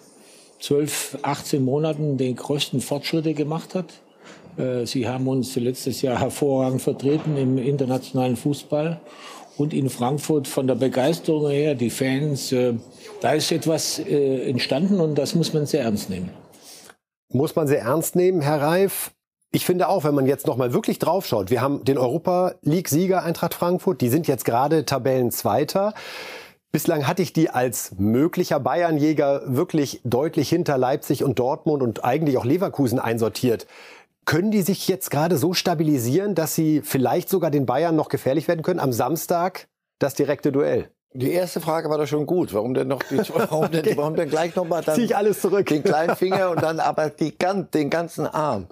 12, 0.61 1.19
18 1.23 1.65
Monaten 1.65 2.19
den 2.19 2.37
größten 2.37 2.81
Fortschritte 2.81 3.35
gemacht 3.35 3.75
hat. 3.75 3.87
Äh, 4.57 4.85
sie 4.87 5.09
haben 5.09 5.27
uns 5.29 5.57
letztes 5.57 6.03
Jahr 6.03 6.21
hervorragend 6.21 6.83
vertreten 6.83 7.37
im 7.37 7.57
internationalen 7.59 8.37
Fußball 8.37 9.01
und 9.57 9.75
in 9.75 9.91
Frankfurt 9.91 10.49
von 10.49 10.67
der 10.67 10.75
Begeisterung 10.75 11.51
her, 11.51 11.75
die 11.75 11.91
Fans, 11.91 12.53
äh, 12.53 12.75
da 13.21 13.33
ist 13.33 13.53
etwas 13.53 13.99
äh, 13.99 14.49
entstanden 14.49 15.01
und 15.01 15.17
das 15.17 15.35
muss 15.35 15.53
man 15.53 15.67
sehr 15.67 15.83
ernst 15.83 16.11
nehmen. 16.11 16.31
Muss 17.29 17.55
man 17.57 17.67
sehr 17.67 17.81
ernst 17.81 18.17
nehmen, 18.17 18.41
Herr 18.41 18.61
Reif. 18.61 19.13
Ich 19.53 19.67
finde 19.67 19.89
auch, 19.89 20.05
wenn 20.05 20.15
man 20.15 20.27
jetzt 20.27 20.47
noch 20.47 20.57
mal 20.57 20.73
wirklich 20.73 20.99
draufschaut, 20.99 21.51
wir 21.51 21.61
haben 21.61 21.85
den 21.85 21.99
Europa 21.99 22.55
League 22.63 22.89
Sieger 22.89 23.23
Eintracht 23.23 23.55
Frankfurt, 23.55 24.01
die 24.01 24.09
sind 24.09 24.27
jetzt 24.27 24.45
gerade 24.45 24.87
Tabellenzweiter. 24.87 25.93
Bislang 26.73 27.07
hatte 27.07 27.21
ich 27.21 27.35
die 27.35 27.51
als 27.51 27.93
möglicher 27.99 28.59
Bayernjäger 28.59 29.43
wirklich 29.45 30.01
deutlich 30.05 30.49
hinter 30.49 30.79
Leipzig 30.79 31.23
und 31.23 31.39
Dortmund 31.39 31.83
und 31.83 32.03
eigentlich 32.03 32.39
auch 32.39 32.47
Leverkusen 32.47 32.99
einsortiert. 32.99 33.67
Können 34.25 34.51
die 34.51 34.63
sich 34.63 34.87
jetzt 34.89 35.11
gerade 35.11 35.37
so 35.37 35.53
stabilisieren, 35.53 36.35
dass 36.35 36.55
sie 36.55 36.81
vielleicht 36.83 37.29
sogar 37.29 37.51
den 37.51 37.67
Bayern 37.67 37.97
noch 37.97 38.09
gefährlich 38.09 38.47
werden 38.49 38.63
können? 38.63 38.81
Am 38.81 38.93
Samstag 38.93 39.69
das 39.99 40.15
direkte 40.15 40.53
Duell. 40.53 40.91
Die 41.15 41.31
erste 41.31 41.61
Frage 41.61 41.91
war 41.91 41.99
doch 41.99 42.07
schon 42.07 42.27
gut. 42.27 42.55
Warum 42.55 42.75
denn 42.75 42.89
noch 42.89 43.03
die, 43.03 43.19
warum 43.35 43.71
denn, 43.71 43.97
warum 43.97 44.15
denn 44.15 44.29
gleich 44.29 44.57
nochmal 44.57 44.83
dann 44.83 44.95
Zieh 44.95 45.05
ich 45.05 45.17
alles 45.17 45.41
zurück. 45.41 45.67
den 45.67 45.83
kleinen 45.83 46.17
Finger 46.17 46.51
und 46.51 46.63
dann 46.63 46.81
aber 46.81 47.11
die, 47.11 47.35
den 47.75 47.91
ganzen 47.91 48.27
Arm? 48.27 48.69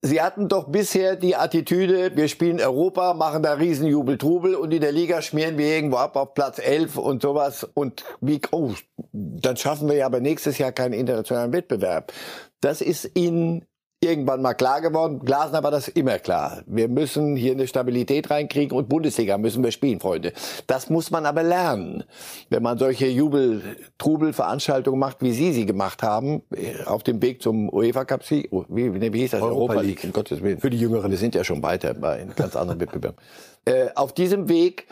Sie 0.00 0.22
hatten 0.22 0.48
doch 0.48 0.68
bisher 0.68 1.16
die 1.16 1.34
Attitüde, 1.34 2.16
wir 2.16 2.28
spielen 2.28 2.60
Europa, 2.60 3.14
machen 3.14 3.42
da 3.42 3.54
Riesenjubel, 3.54 4.16
Trubel 4.16 4.54
und 4.54 4.72
in 4.72 4.80
der 4.80 4.92
Liga 4.92 5.22
schmieren 5.22 5.58
wir 5.58 5.66
irgendwo 5.66 5.96
ab 5.96 6.14
auf 6.14 6.34
Platz 6.34 6.60
11 6.60 6.96
und 6.98 7.20
sowas 7.20 7.68
und 7.74 8.04
wie, 8.20 8.40
oh, 8.52 8.74
dann 9.12 9.56
schaffen 9.56 9.88
wir 9.88 9.96
ja 9.96 10.06
aber 10.06 10.20
nächstes 10.20 10.56
Jahr 10.56 10.70
keinen 10.70 10.92
internationalen 10.92 11.52
Wettbewerb. 11.52 12.12
Das 12.60 12.80
ist 12.80 13.10
Ihnen 13.16 13.66
irgendwann 14.00 14.42
mal 14.42 14.54
klar 14.54 14.80
geworden. 14.80 15.20
Glasner 15.20 15.62
war 15.62 15.70
das 15.70 15.88
immer 15.88 16.18
klar. 16.18 16.62
Wir 16.66 16.88
müssen 16.88 17.36
hier 17.36 17.52
eine 17.52 17.66
Stabilität 17.66 18.30
reinkriegen 18.30 18.76
und 18.76 18.88
Bundesliga 18.88 19.38
müssen 19.38 19.64
wir 19.64 19.72
spielen, 19.72 20.00
Freunde. 20.00 20.32
Das 20.66 20.88
muss 20.88 21.10
man 21.10 21.26
aber 21.26 21.42
lernen. 21.42 22.04
Wenn 22.48 22.62
man 22.62 22.78
solche 22.78 23.06
Jubel-Trubel-Veranstaltungen 23.06 24.98
macht, 24.98 25.20
wie 25.20 25.32
Sie 25.32 25.52
sie 25.52 25.66
gemacht 25.66 26.02
haben, 26.02 26.42
äh, 26.54 26.84
auf 26.84 27.02
dem 27.02 27.20
Weg 27.22 27.42
zum 27.42 27.68
UEFA 27.72 28.04
Cup 28.04 28.24
Sieg, 28.24 28.48
oh, 28.52 28.64
wie, 28.68 29.00
wie 29.00 29.18
hieß 29.18 29.32
das? 29.32 29.42
Europa, 29.42 29.74
Europa 29.74 29.80
League. 29.80 30.02
League. 30.02 30.14
Gottes 30.14 30.42
Willen. 30.42 30.58
Für 30.58 30.70
die 30.70 30.78
Jüngeren. 30.78 31.10
Wir 31.10 31.18
sind 31.18 31.34
ja 31.34 31.42
schon 31.42 31.62
weiter 31.62 31.94
bei 31.94 32.20
einem 32.20 32.34
ganz 32.34 32.56
anderen 32.56 32.80
Wettbewerb. 32.80 33.16
Äh, 33.64 33.90
auf 33.96 34.14
diesem 34.14 34.48
Weg 34.48 34.86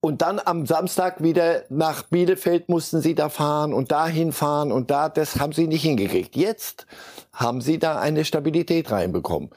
und 0.00 0.22
dann 0.22 0.40
am 0.42 0.64
Samstag 0.64 1.22
wieder 1.22 1.64
nach 1.68 2.04
Bielefeld 2.04 2.68
mussten 2.68 3.00
sie 3.00 3.14
da 3.14 3.28
fahren 3.28 3.74
und 3.74 3.90
dahin 3.90 4.32
fahren 4.32 4.70
und 4.70 4.90
da, 4.90 5.08
das 5.08 5.40
haben 5.40 5.52
sie 5.52 5.66
nicht 5.66 5.82
hingekriegt. 5.82 6.36
Jetzt 6.36 6.86
haben 7.38 7.60
sie 7.60 7.78
da 7.78 7.98
eine 7.98 8.24
Stabilität 8.24 8.90
reinbekommen. 8.90 9.50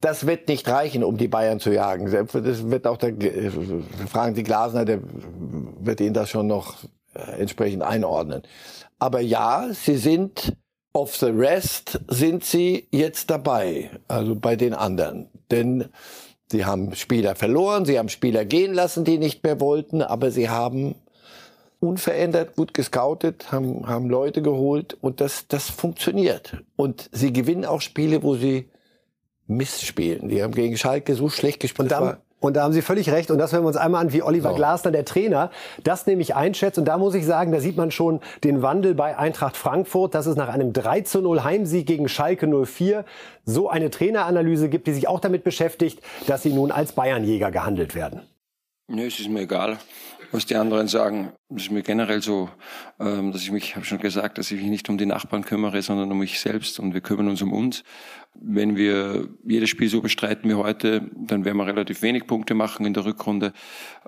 Das 0.00 0.26
wird 0.26 0.48
nicht 0.48 0.68
reichen, 0.68 1.02
um 1.02 1.16
die 1.16 1.28
Bayern 1.28 1.60
zu 1.60 1.72
jagen. 1.72 2.10
Das 2.12 2.70
wird 2.70 2.86
auch 2.86 2.98
der, 2.98 3.14
fragen 4.08 4.34
Sie 4.34 4.42
Glasner, 4.42 4.84
der 4.84 5.00
wird 5.80 6.00
Ihnen 6.00 6.12
das 6.12 6.28
schon 6.28 6.46
noch 6.46 6.84
äh, 7.14 7.40
entsprechend 7.40 7.82
einordnen. 7.82 8.42
Aber 8.98 9.20
ja, 9.20 9.68
sie 9.72 9.96
sind 9.96 10.54
off 10.92 11.16
the 11.16 11.26
rest, 11.26 12.00
sind 12.08 12.44
sie 12.44 12.88
jetzt 12.90 13.30
dabei, 13.30 13.90
also 14.08 14.34
bei 14.34 14.56
den 14.56 14.74
anderen. 14.74 15.28
Denn 15.50 15.88
Sie 16.48 16.64
haben 16.64 16.94
Spieler 16.94 17.34
verloren, 17.34 17.84
sie 17.84 17.98
haben 17.98 18.08
Spieler 18.08 18.44
gehen 18.44 18.72
lassen, 18.72 19.04
die 19.04 19.18
nicht 19.18 19.42
mehr 19.42 19.60
wollten, 19.60 20.00
aber 20.00 20.30
sie 20.30 20.48
haben 20.48 20.94
unverändert 21.80 22.56
gut 22.56 22.74
gescoutet, 22.74 23.52
haben, 23.52 23.86
haben 23.86 24.08
Leute 24.08 24.42
geholt 24.42 24.96
und 25.00 25.20
das, 25.20 25.46
das 25.48 25.70
funktioniert. 25.70 26.56
Und 26.76 27.08
sie 27.12 27.32
gewinnen 27.32 27.64
auch 27.64 27.80
Spiele, 27.80 28.22
wo 28.22 28.34
sie 28.34 28.68
Mist 29.46 29.84
spielen. 29.84 30.28
Die 30.28 30.42
haben 30.42 30.54
gegen 30.54 30.76
Schalke 30.76 31.14
so 31.14 31.28
schlecht 31.28 31.60
gespielt. 31.60 31.92
Und 32.38 32.54
da 32.54 32.64
haben 32.64 32.72
Sie 32.72 32.82
völlig 32.82 33.10
recht. 33.10 33.30
Und 33.30 33.38
das 33.38 33.52
hören 33.52 33.62
wir 33.62 33.68
uns 33.68 33.76
einmal 33.76 34.04
an, 34.04 34.12
wie 34.12 34.22
Oliver 34.22 34.50
so. 34.50 34.56
Glasner, 34.56 34.90
der 34.90 35.04
Trainer, 35.04 35.50
das 35.82 36.06
nämlich 36.06 36.34
einschätzt. 36.34 36.78
Und 36.78 36.84
da 36.84 36.98
muss 36.98 37.14
ich 37.14 37.24
sagen, 37.24 37.50
da 37.50 37.60
sieht 37.60 37.76
man 37.76 37.90
schon 37.90 38.20
den 38.44 38.60
Wandel 38.60 38.94
bei 38.94 39.16
Eintracht 39.16 39.56
Frankfurt, 39.56 40.14
dass 40.14 40.26
es 40.26 40.36
nach 40.36 40.48
einem 40.48 40.72
3 40.72 41.00
zu 41.02 41.22
0 41.22 41.44
Heimsieg 41.44 41.86
gegen 41.86 42.08
Schalke 42.08 42.46
04 42.46 43.04
so 43.44 43.70
eine 43.70 43.90
Traineranalyse 43.90 44.68
gibt, 44.68 44.86
die 44.86 44.92
sich 44.92 45.08
auch 45.08 45.20
damit 45.20 45.44
beschäftigt, 45.44 46.00
dass 46.26 46.42
sie 46.42 46.52
nun 46.52 46.70
als 46.70 46.92
Bayernjäger 46.92 47.50
gehandelt 47.50 47.94
werden. 47.94 48.20
Nö, 48.88 49.06
es 49.06 49.18
ist 49.18 49.30
mir 49.30 49.40
egal 49.40 49.78
was 50.32 50.46
die 50.46 50.56
anderen 50.56 50.88
sagen. 50.88 51.32
Das 51.48 51.62
ist 51.62 51.70
mir 51.70 51.82
generell 51.82 52.22
so, 52.22 52.50
ähm, 52.98 53.32
dass 53.32 53.42
ich 53.42 53.52
mich, 53.52 53.76
habe 53.76 53.86
schon 53.86 53.98
gesagt, 53.98 54.38
dass 54.38 54.50
ich 54.50 54.60
mich 54.60 54.70
nicht 54.70 54.88
um 54.88 54.98
die 54.98 55.06
Nachbarn 55.06 55.44
kümmere, 55.44 55.80
sondern 55.82 56.10
um 56.10 56.18
mich 56.18 56.40
selbst 56.40 56.78
und 56.80 56.94
wir 56.94 57.00
kümmern 57.00 57.28
uns 57.28 57.42
um 57.42 57.52
uns. 57.52 57.84
Wenn 58.34 58.76
wir 58.76 59.28
jedes 59.46 59.70
Spiel 59.70 59.88
so 59.88 60.00
bestreiten 60.00 60.50
wie 60.50 60.54
heute, 60.54 61.10
dann 61.14 61.44
werden 61.44 61.56
wir 61.56 61.66
relativ 61.66 62.02
wenig 62.02 62.26
Punkte 62.26 62.54
machen 62.54 62.84
in 62.84 62.94
der 62.94 63.04
Rückrunde. 63.04 63.52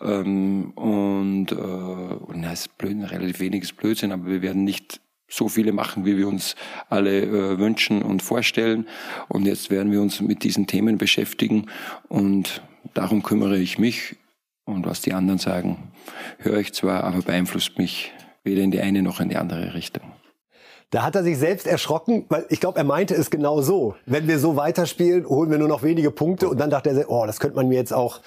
Ähm, 0.01 0.73
und, 0.73 1.53
äh, 1.53 1.55
und 1.55 2.41
na, 2.41 2.53
ist 2.53 2.77
blöd, 2.79 3.11
relativ 3.11 3.41
weniges 3.41 3.73
Blödsinn, 3.73 4.13
aber 4.13 4.27
wir 4.27 4.43
werden 4.43 4.65
nicht 4.65 5.01
so 5.29 5.49
viele 5.49 5.73
machen, 5.73 6.05
wie 6.07 6.17
wir 6.17 6.27
uns 6.27 6.57
alle 6.89 7.23
äh, 7.23 7.59
wünschen 7.59 8.03
und 8.03 8.23
vorstellen. 8.23 8.89
Und 9.29 9.47
jetzt 9.47 9.71
werden 9.71 9.93
wir 9.93 10.01
uns 10.01 10.21
mit 10.21 10.43
diesen 10.43 10.67
Themen 10.67 10.99
beschäftigen 10.99 11.67
und 12.09 12.63
darum 12.95 13.23
kümmere 13.23 13.59
ich 13.59 13.79
mich. 13.79 14.17
Und 14.69 14.85
was 14.85 15.01
die 15.01 15.15
anderen 15.15 15.39
sagen, 15.39 15.91
höre 16.41 16.59
ich 16.59 16.75
zwar, 16.75 17.05
aber 17.05 17.23
beeinflusst 17.23 17.79
mich 17.79 18.13
weder 18.45 18.63
in 18.63 18.71
die 18.71 18.81
eine 18.81 19.03
noch 19.03 19.19
in 19.19 19.31
die 19.31 19.37
andere 19.37 19.73
Richtung. 19.73 20.03
Da 20.91 21.03
hat 21.03 21.17
er 21.17 21.23
sich 21.23 21.39
selbst 21.39 21.67
erschrocken, 21.67 22.27
weil 22.29 22.45
ich 22.51 22.61
glaube, 22.61 22.77
er 22.77 22.85
meinte 22.85 23.15
es 23.15 23.31
genau 23.31 23.63
so. 23.63 23.95
Wenn 24.05 24.29
wir 24.29 24.39
so 24.39 24.57
weiterspielen, 24.57 25.27
holen 25.27 25.51
wir 25.51 25.57
nur 25.57 25.69
noch 25.69 25.83
wenige 25.83 26.11
Punkte 26.11 26.51
und 26.51 26.61
dann 26.61 26.69
dachte 26.69 26.91
er, 26.91 27.11
oh, 27.11 27.25
das 27.25 27.41
könnte 27.41 27.57
man 27.57 27.69
mir 27.69 27.77
jetzt 27.77 27.95
auch 27.95 28.21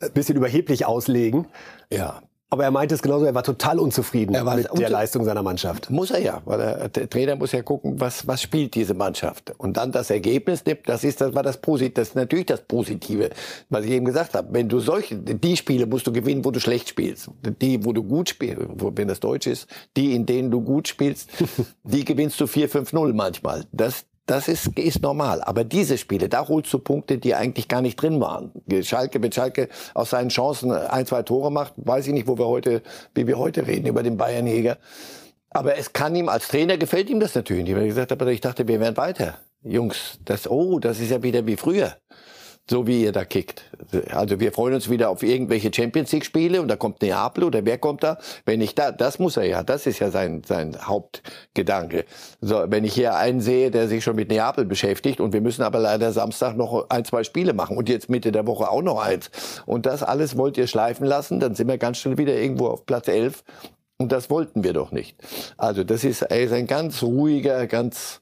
ein 0.00 0.10
bisschen 0.10 0.36
überheblich 0.36 0.86
auslegen. 0.86 1.46
Ja, 1.92 2.20
aber 2.48 2.62
er 2.62 2.70
meinte 2.70 2.94
es 2.94 3.02
genauso, 3.02 3.24
er 3.24 3.34
war 3.34 3.42
total 3.42 3.80
unzufrieden 3.80 4.34
er 4.34 4.46
war 4.46 4.56
mit 4.56 4.68
der 4.78 4.88
Leistung 4.88 5.24
seiner 5.24 5.42
Mannschaft. 5.42 5.90
Muss 5.90 6.12
er 6.12 6.20
ja, 6.20 6.42
weil 6.44 6.58
der, 6.58 6.88
der, 6.88 7.10
Trainer 7.10 7.34
muss 7.34 7.50
ja 7.50 7.62
gucken, 7.62 8.00
was, 8.00 8.26
was 8.28 8.40
spielt 8.40 8.74
diese 8.76 8.94
Mannschaft. 8.94 9.52
Und 9.58 9.76
dann 9.76 9.90
das 9.90 10.10
Ergebnis 10.10 10.64
nimmt, 10.64 10.88
das 10.88 11.02
ist, 11.02 11.20
das 11.20 11.34
war 11.34 11.42
das 11.42 11.56
Positive, 11.56 11.94
das 11.94 12.08
ist 12.08 12.14
natürlich 12.14 12.46
das 12.46 12.60
Positive, 12.62 13.30
was 13.68 13.84
ich 13.84 13.90
eben 13.90 14.04
gesagt 14.04 14.34
habe. 14.34 14.48
Wenn 14.52 14.68
du 14.68 14.78
solche, 14.78 15.16
die 15.16 15.56
Spiele 15.56 15.86
musst 15.86 16.06
du 16.06 16.12
gewinnen, 16.12 16.44
wo 16.44 16.52
du 16.52 16.60
schlecht 16.60 16.88
spielst. 16.88 17.30
Die, 17.60 17.84
wo 17.84 17.92
du 17.92 18.04
gut 18.04 18.28
spielst, 18.28 18.58
wenn 18.60 19.08
das 19.08 19.18
Deutsch 19.18 19.48
ist, 19.48 19.68
die, 19.96 20.14
in 20.14 20.24
denen 20.24 20.50
du 20.50 20.60
gut 20.60 20.86
spielst, 20.86 21.30
die 21.82 22.04
gewinnst 22.04 22.40
du 22.40 22.44
4-5-0 22.44 23.12
manchmal. 23.12 23.64
Das, 23.72 24.04
das 24.26 24.48
ist, 24.48 24.78
ist 24.78 25.02
normal. 25.02 25.40
Aber 25.42 25.64
diese 25.64 25.98
Spiele, 25.98 26.28
da 26.28 26.46
holst 26.48 26.72
du 26.72 26.78
Punkte, 26.78 27.18
die 27.18 27.34
eigentlich 27.34 27.68
gar 27.68 27.80
nicht 27.80 28.00
drin 28.00 28.20
waren. 28.20 28.52
Schalke, 28.82 29.18
mit 29.18 29.34
Schalke 29.34 29.68
aus 29.94 30.10
seinen 30.10 30.28
Chancen 30.28 30.72
ein, 30.72 31.06
zwei 31.06 31.22
Tore 31.22 31.50
macht, 31.50 31.74
weiß 31.76 32.08
ich 32.08 32.12
nicht, 32.12 32.26
wo 32.26 32.36
wir 32.36 32.46
heute, 32.46 32.82
wie 33.14 33.26
wir 33.26 33.38
heute 33.38 33.66
reden 33.66 33.86
über 33.86 34.02
den 34.02 34.16
Bayernjäger. 34.16 34.78
Aber 35.50 35.78
es 35.78 35.92
kann 35.92 36.14
ihm 36.14 36.28
als 36.28 36.48
Trainer 36.48 36.76
gefällt 36.76 37.08
ihm 37.08 37.20
das 37.20 37.34
natürlich 37.34 37.64
nicht, 37.64 37.76
weil 37.76 37.84
ich 37.84 37.90
gesagt 37.90 38.10
habe, 38.10 38.32
ich 38.32 38.40
dachte, 38.40 38.68
wir 38.68 38.80
werden 38.80 38.96
weiter. 38.96 39.38
Jungs, 39.62 40.18
das, 40.24 40.48
oh, 40.50 40.78
das 40.78 41.00
ist 41.00 41.10
ja 41.10 41.22
wieder 41.22 41.46
wie 41.46 41.56
früher 41.56 41.96
so 42.68 42.86
wie 42.86 43.04
ihr 43.04 43.12
da 43.12 43.24
kickt. 43.24 43.64
Also 44.10 44.40
wir 44.40 44.50
freuen 44.50 44.74
uns 44.74 44.90
wieder 44.90 45.08
auf 45.10 45.22
irgendwelche 45.22 45.70
Champions 45.72 46.10
League 46.10 46.24
Spiele 46.24 46.60
und 46.60 46.68
da 46.68 46.76
kommt 46.76 47.00
Neapel 47.00 47.44
oder 47.44 47.64
wer 47.64 47.78
kommt 47.78 48.02
da? 48.02 48.18
Wenn 48.44 48.60
ich 48.60 48.74
da, 48.74 48.90
das 48.90 49.20
muss 49.20 49.36
er 49.36 49.44
ja, 49.44 49.62
das 49.62 49.86
ist 49.86 50.00
ja 50.00 50.10
sein, 50.10 50.42
sein 50.44 50.76
Hauptgedanke. 50.82 52.04
So, 52.40 52.64
wenn 52.66 52.84
ich 52.84 52.94
hier 52.94 53.14
einen 53.14 53.40
sehe, 53.40 53.70
der 53.70 53.86
sich 53.86 54.02
schon 54.02 54.16
mit 54.16 54.30
Neapel 54.30 54.64
beschäftigt 54.64 55.20
und 55.20 55.32
wir 55.32 55.40
müssen 55.40 55.62
aber 55.62 55.78
leider 55.78 56.10
Samstag 56.12 56.56
noch 56.56 56.90
ein, 56.90 57.04
zwei 57.04 57.22
Spiele 57.22 57.52
machen 57.52 57.76
und 57.76 57.88
jetzt 57.88 58.10
Mitte 58.10 58.32
der 58.32 58.46
Woche 58.48 58.68
auch 58.68 58.82
noch 58.82 59.00
eins. 59.00 59.30
Und 59.64 59.86
das 59.86 60.02
alles 60.02 60.36
wollt 60.36 60.58
ihr 60.58 60.66
schleifen 60.66 61.06
lassen, 61.06 61.38
dann 61.38 61.54
sind 61.54 61.68
wir 61.68 61.78
ganz 61.78 61.98
schnell 61.98 62.18
wieder 62.18 62.34
irgendwo 62.34 62.66
auf 62.66 62.84
Platz 62.84 63.06
elf 63.06 63.44
Und 63.98 64.10
das 64.10 64.28
wollten 64.28 64.64
wir 64.64 64.72
doch 64.72 64.90
nicht. 64.90 65.16
Also 65.56 65.84
das 65.84 66.02
ist, 66.02 66.22
er 66.22 66.42
ist 66.42 66.52
ein 66.52 66.66
ganz 66.66 67.00
ruhiger, 67.04 67.68
ganz 67.68 68.20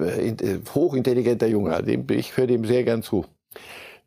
äh, 0.00 0.28
äh, 0.30 0.60
hochintelligenter 0.74 1.46
Junge. 1.46 1.82
Dem, 1.82 2.06
ich 2.10 2.36
höre 2.36 2.46
dem 2.46 2.64
sehr 2.64 2.84
gern 2.84 3.02
zu. 3.02 3.26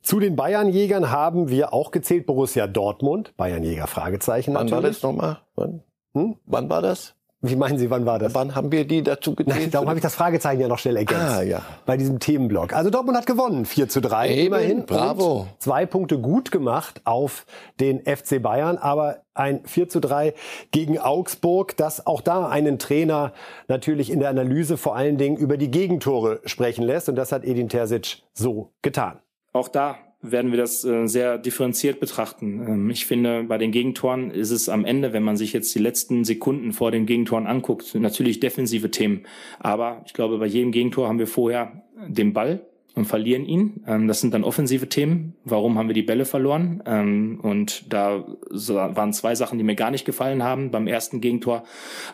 Zu 0.01 0.19
den 0.19 0.35
Bayernjägern 0.35 1.11
haben 1.11 1.49
wir 1.49 1.73
auch 1.73 1.91
gezählt 1.91 2.25
Borussia 2.25 2.67
Dortmund. 2.67 3.33
Bayernjäger 3.35 3.87
Fragezeichen 3.87 4.53
Wann 4.53 4.67
natürlich. 4.67 4.83
war 4.83 4.89
das 4.91 5.03
nochmal? 5.03 5.37
Wann? 5.55 5.83
Hm? 6.13 6.35
Wann 6.45 6.69
war 6.69 6.81
das? 6.81 7.13
Wie 7.41 7.55
meinen 7.55 7.77
Sie, 7.77 7.91
wann 7.91 8.07
war 8.07 8.17
das? 8.17 8.33
Wann 8.33 8.55
haben 8.55 8.71
wir 8.71 8.85
die 8.87 9.03
dazu 9.03 9.35
gezählt? 9.35 9.59
Nein, 9.59 9.71
darum 9.71 9.87
habe 9.89 9.99
ich 9.99 10.03
das 10.03 10.15
Fragezeichen 10.15 10.59
ja 10.59 10.67
noch 10.67 10.79
schnell 10.79 10.97
ergänzt. 10.97 11.23
Ah, 11.23 11.43
ja. 11.43 11.61
Bei 11.85 11.95
diesem 11.95 12.19
Themenblock. 12.19 12.73
Also 12.73 12.89
Dortmund 12.89 13.15
hat 13.15 13.27
gewonnen, 13.27 13.65
4 13.65 13.89
zu 13.89 14.01
3 14.01 14.29
Eben, 14.29 14.47
immerhin. 14.47 14.85
bravo. 14.87 15.41
Und 15.41 15.47
zwei 15.59 15.85
Punkte 15.85 16.19
gut 16.19 16.51
gemacht 16.51 17.01
auf 17.03 17.45
den 17.79 17.99
FC 18.05 18.41
Bayern, 18.41 18.77
aber 18.79 19.17
ein 19.35 19.61
4 19.65 19.87
zu 19.87 19.99
3 19.99 20.33
gegen 20.71 20.97
Augsburg, 20.97 21.77
das 21.77 22.07
auch 22.07 22.21
da 22.21 22.47
einen 22.47 22.79
Trainer 22.79 23.33
natürlich 23.67 24.09
in 24.09 24.19
der 24.19 24.29
Analyse 24.29 24.75
vor 24.77 24.95
allen 24.95 25.17
Dingen 25.17 25.37
über 25.37 25.57
die 25.57 25.69
Gegentore 25.69 26.39
sprechen 26.45 26.83
lässt. 26.83 27.07
Und 27.07 27.17
das 27.17 27.31
hat 27.31 27.43
Edin 27.45 27.69
Terzic 27.69 28.23
so 28.33 28.71
getan. 28.81 29.19
Auch 29.53 29.67
da 29.67 29.97
werden 30.21 30.51
wir 30.51 30.57
das 30.57 30.83
äh, 30.83 31.07
sehr 31.07 31.37
differenziert 31.37 31.99
betrachten. 31.99 32.65
Ähm, 32.67 32.89
ich 32.89 33.05
finde, 33.05 33.43
bei 33.43 33.57
den 33.57 33.71
Gegentoren 33.71 34.31
ist 34.31 34.51
es 34.51 34.69
am 34.69 34.85
Ende, 34.85 35.13
wenn 35.13 35.23
man 35.23 35.37
sich 35.37 35.53
jetzt 35.53 35.73
die 35.75 35.79
letzten 35.79 36.23
Sekunden 36.25 36.73
vor 36.73 36.91
den 36.91 37.05
Gegentoren 37.05 37.47
anguckt, 37.47 37.93
natürlich 37.95 38.39
defensive 38.39 38.91
Themen. 38.91 39.25
Aber 39.59 40.01
ich 40.05 40.13
glaube, 40.13 40.37
bei 40.37 40.47
jedem 40.47 40.71
Gegentor 40.71 41.07
haben 41.07 41.19
wir 41.19 41.27
vorher 41.27 41.83
den 42.07 42.33
Ball 42.33 42.65
und 42.97 43.05
verlieren 43.05 43.45
ihn. 43.45 43.83
Ähm, 43.87 44.07
das 44.07 44.21
sind 44.21 44.33
dann 44.33 44.43
offensive 44.43 44.89
Themen. 44.89 45.35
Warum 45.45 45.77
haben 45.77 45.87
wir 45.87 45.93
die 45.93 46.01
Bälle 46.01 46.25
verloren? 46.25 46.83
Ähm, 46.85 47.39
und 47.41 47.91
da 47.93 48.25
waren 48.49 49.13
zwei 49.13 49.35
Sachen, 49.35 49.57
die 49.57 49.63
mir 49.63 49.75
gar 49.75 49.91
nicht 49.91 50.05
gefallen 50.05 50.43
haben. 50.43 50.71
Beim 50.71 50.87
ersten 50.87 51.21
Gegentor, 51.21 51.63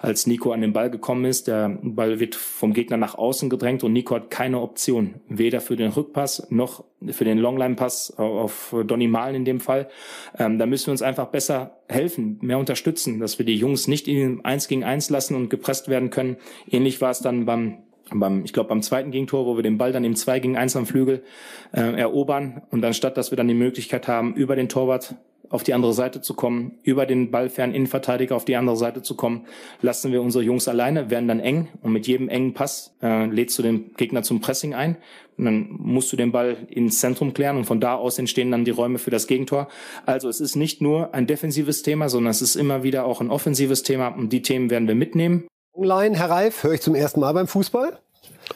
als 0.01 0.27
Nico 0.27 0.51
an 0.51 0.61
den 0.61 0.73
Ball 0.73 0.91
gekommen 0.91 1.25
ist, 1.25 1.47
der 1.47 1.79
Ball 1.81 2.19
wird 2.19 2.35
vom 2.35 2.73
Gegner 2.73 2.97
nach 2.97 3.15
außen 3.15 3.49
gedrängt 3.49 3.83
und 3.83 3.93
Nico 3.93 4.15
hat 4.15 4.29
keine 4.29 4.59
Option. 4.59 5.15
Weder 5.27 5.61
für 5.61 5.75
den 5.75 5.91
Rückpass 5.91 6.47
noch 6.49 6.83
für 7.09 7.25
den 7.25 7.37
Longline-Pass 7.37 8.17
auf 8.17 8.75
Donny 8.85 9.07
Malen 9.07 9.35
in 9.35 9.45
dem 9.45 9.59
Fall. 9.59 9.89
Ähm, 10.37 10.57
da 10.57 10.65
müssen 10.65 10.87
wir 10.87 10.91
uns 10.91 11.01
einfach 11.01 11.27
besser 11.27 11.77
helfen, 11.89 12.37
mehr 12.41 12.57
unterstützen, 12.57 13.19
dass 13.19 13.39
wir 13.39 13.45
die 13.45 13.55
Jungs 13.55 13.87
nicht 13.87 14.07
in 14.07 14.43
eins 14.45 14.67
gegen 14.67 14.83
eins 14.83 15.09
lassen 15.09 15.35
und 15.35 15.49
gepresst 15.49 15.89
werden 15.89 16.09
können. 16.09 16.37
Ähnlich 16.69 17.01
war 17.01 17.11
es 17.11 17.19
dann 17.19 17.45
beim 17.45 17.79
beim, 18.19 18.43
ich 18.45 18.53
glaube 18.53 18.69
beim 18.69 18.81
zweiten 18.81 19.11
Gegentor, 19.11 19.45
wo 19.45 19.55
wir 19.55 19.63
den 19.63 19.77
Ball 19.77 19.91
dann 19.91 20.03
im 20.03 20.15
2 20.15 20.39
gegen 20.39 20.57
1 20.57 20.75
am 20.75 20.85
Flügel 20.85 21.23
äh, 21.71 21.81
erobern 21.81 22.63
und 22.71 22.83
anstatt, 22.83 23.17
dass 23.17 23.31
wir 23.31 23.35
dann 23.35 23.47
die 23.47 23.53
Möglichkeit 23.53 24.07
haben, 24.07 24.33
über 24.35 24.55
den 24.55 24.69
Torwart 24.69 25.15
auf 25.53 25.63
die 25.63 25.75
andere 25.75 25.93
Seite 25.93 26.19
zu 26.19 26.33
kommen, 26.33 26.79
über 26.81 27.05
den 27.05 27.29
ballfernen 27.29 27.75
Innenverteidiger 27.75 28.35
auf 28.35 28.43
die 28.43 28.55
andere 28.55 28.75
Seite 28.75 29.03
zu 29.03 29.15
kommen, 29.15 29.45
lassen 29.83 30.11
wir 30.11 30.23
unsere 30.23 30.43
Jungs 30.43 30.67
alleine, 30.67 31.11
werden 31.11 31.27
dann 31.27 31.39
eng 31.39 31.67
und 31.83 31.91
mit 31.91 32.07
jedem 32.07 32.27
engen 32.27 32.55
Pass 32.55 32.95
äh, 33.03 33.27
lädst 33.27 33.59
du 33.59 33.61
den 33.61 33.93
Gegner 33.95 34.23
zum 34.23 34.41
Pressing 34.41 34.73
ein 34.73 34.97
und 35.37 35.45
dann 35.45 35.67
musst 35.69 36.11
du 36.11 36.17
den 36.17 36.31
Ball 36.31 36.57
ins 36.69 36.99
Zentrum 36.99 37.35
klären 37.35 37.57
und 37.57 37.65
von 37.65 37.79
da 37.79 37.93
aus 37.93 38.17
entstehen 38.17 38.49
dann 38.49 38.65
die 38.65 38.71
Räume 38.71 38.97
für 38.97 39.11
das 39.11 39.27
Gegentor. 39.27 39.67
Also 40.07 40.27
es 40.27 40.39
ist 40.39 40.55
nicht 40.55 40.81
nur 40.81 41.13
ein 41.13 41.27
defensives 41.27 41.83
Thema, 41.83 42.09
sondern 42.09 42.31
es 42.31 42.41
ist 42.41 42.55
immer 42.55 42.81
wieder 42.81 43.05
auch 43.05 43.21
ein 43.21 43.29
offensives 43.29 43.83
Thema 43.83 44.07
und 44.07 44.33
die 44.33 44.41
Themen 44.41 44.71
werden 44.71 44.87
wir 44.87 44.95
mitnehmen. 44.95 45.45
Online, 45.75 46.15
Herr 46.15 46.29
Reif, 46.29 46.63
höre 46.63 46.73
ich 46.73 46.81
zum 46.81 46.93
ersten 46.93 47.19
Mal 47.19 47.33
beim 47.33 47.47
Fußball. 47.47 47.97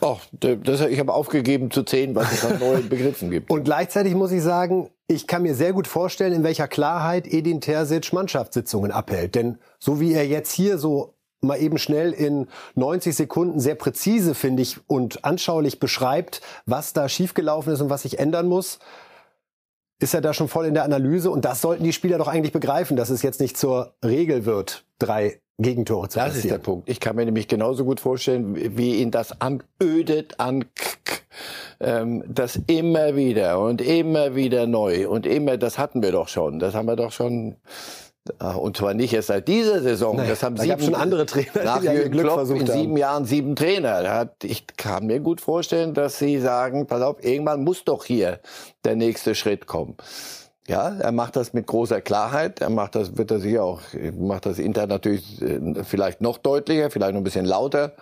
Oh, 0.01 0.17
das, 0.31 0.81
ich 0.81 0.99
habe 0.99 1.13
aufgegeben 1.13 1.71
zu 1.71 1.83
zählen, 1.83 2.13
was 2.13 2.31
es 2.31 2.45
an 2.45 2.59
neuen 2.59 2.89
Begriffen 2.89 3.31
gibt. 3.31 3.49
Und 3.49 3.63
gleichzeitig 3.63 4.13
muss 4.13 4.31
ich 4.31 4.43
sagen, 4.43 4.91
ich 5.07 5.25
kann 5.25 5.41
mir 5.41 5.55
sehr 5.55 5.73
gut 5.73 5.87
vorstellen, 5.87 6.33
in 6.33 6.43
welcher 6.43 6.67
Klarheit 6.67 7.25
Edin 7.27 7.59
Terzic 7.59 8.13
Mannschaftssitzungen 8.13 8.91
abhält. 8.91 9.33
Denn 9.33 9.57
so 9.79 9.99
wie 9.99 10.13
er 10.13 10.27
jetzt 10.27 10.51
hier 10.51 10.77
so 10.77 11.15
mal 11.41 11.59
eben 11.59 11.79
schnell 11.79 12.11
in 12.11 12.47
90 12.75 13.15
Sekunden 13.15 13.59
sehr 13.59 13.75
präzise, 13.75 14.35
finde 14.35 14.61
ich, 14.61 14.77
und 14.87 15.25
anschaulich 15.25 15.79
beschreibt, 15.79 16.41
was 16.65 16.93
da 16.93 17.09
schiefgelaufen 17.09 17.73
ist 17.73 17.81
und 17.81 17.89
was 17.89 18.03
sich 18.03 18.19
ändern 18.19 18.47
muss, 18.47 18.79
ist 19.99 20.13
er 20.13 20.21
da 20.21 20.33
schon 20.33 20.49
voll 20.49 20.67
in 20.67 20.75
der 20.75 20.83
Analyse. 20.83 21.31
Und 21.31 21.45
das 21.45 21.61
sollten 21.61 21.83
die 21.83 21.93
Spieler 21.93 22.19
doch 22.19 22.27
eigentlich 22.27 22.53
begreifen, 22.53 22.95
dass 22.95 23.09
es 23.09 23.23
jetzt 23.23 23.39
nicht 23.39 23.57
zur 23.57 23.95
Regel 24.03 24.45
wird, 24.45 24.85
drei 24.99 25.41
Gegentore 25.59 26.07
zu 26.09 26.19
Das 26.19 26.35
ist 26.35 26.49
der 26.49 26.59
Punkt. 26.59 26.87
Ich 26.89 26.99
kann 26.99 27.15
mir 27.15 27.25
nämlich 27.25 27.47
genauso 27.47 27.83
gut 27.83 27.99
vorstellen, 27.99 28.77
wie 28.77 28.95
ihn 28.95 29.11
das 29.11 29.41
anödet, 29.41 30.39
an 30.39 30.65
ähm, 31.79 32.23
das 32.27 32.59
immer 32.67 33.15
wieder 33.15 33.59
und 33.59 33.81
immer 33.81 34.35
wieder 34.35 34.67
neu 34.67 35.07
und 35.07 35.25
immer, 35.25 35.57
das 35.57 35.77
hatten 35.77 36.01
wir 36.01 36.11
doch 36.11 36.27
schon, 36.27 36.59
das 36.59 36.73
haben 36.73 36.87
wir 36.87 36.95
doch 36.95 37.11
schon 37.11 37.55
ah, 38.39 38.53
und 38.53 38.77
zwar 38.77 38.93
nicht 38.93 39.13
erst 39.13 39.27
seit 39.27 39.47
dieser 39.47 39.81
Saison. 39.81 40.17
Naja, 40.17 40.29
das 40.29 40.43
haben 40.43 40.55
da 40.55 40.63
sieben, 40.63 40.81
schon 40.81 40.95
andere 40.95 41.25
Trainer, 41.25 41.63
nach 41.63 41.81
die 41.81 41.87
Jürgen 41.87 42.11
Glück 42.11 42.23
Klopp 42.23 42.35
versucht 42.37 42.61
in 42.61 42.67
haben. 42.67 42.79
sieben 42.79 42.97
Jahren 42.97 43.25
sieben 43.25 43.55
Trainer. 43.55 44.09
Hat, 44.09 44.43
ich 44.43 44.65
kann 44.77 45.05
mir 45.05 45.19
gut 45.19 45.41
vorstellen, 45.41 45.93
dass 45.93 46.19
sie 46.19 46.39
sagen, 46.39 46.87
pass 46.87 47.01
auf, 47.01 47.23
irgendwann 47.23 47.63
muss 47.63 47.83
doch 47.83 48.05
hier 48.05 48.39
der 48.83 48.95
nächste 48.95 49.35
Schritt 49.35 49.67
kommen. 49.67 49.95
Ja, 50.69 50.89
er 50.99 51.11
macht 51.13 51.35
das 51.37 51.53
mit 51.53 51.65
großer 51.67 52.01
Klarheit. 52.01 52.59
Er 52.61 52.69
macht 52.69 52.95
das, 52.95 53.15
wird 53.17 53.31
er 53.31 53.39
sicher 53.39 53.63
auch, 53.63 53.81
macht 54.17 54.45
das 54.45 54.59
intern 54.59 54.89
natürlich 54.89 55.41
äh, 55.41 55.83
vielleicht 55.83 56.19
noch 56.21 56.37
deutlicher, 56.37 56.91
vielleicht 56.91 57.13
noch 57.13 57.21
ein 57.21 57.23
bisschen 57.23 57.45
lauter. 57.45 57.95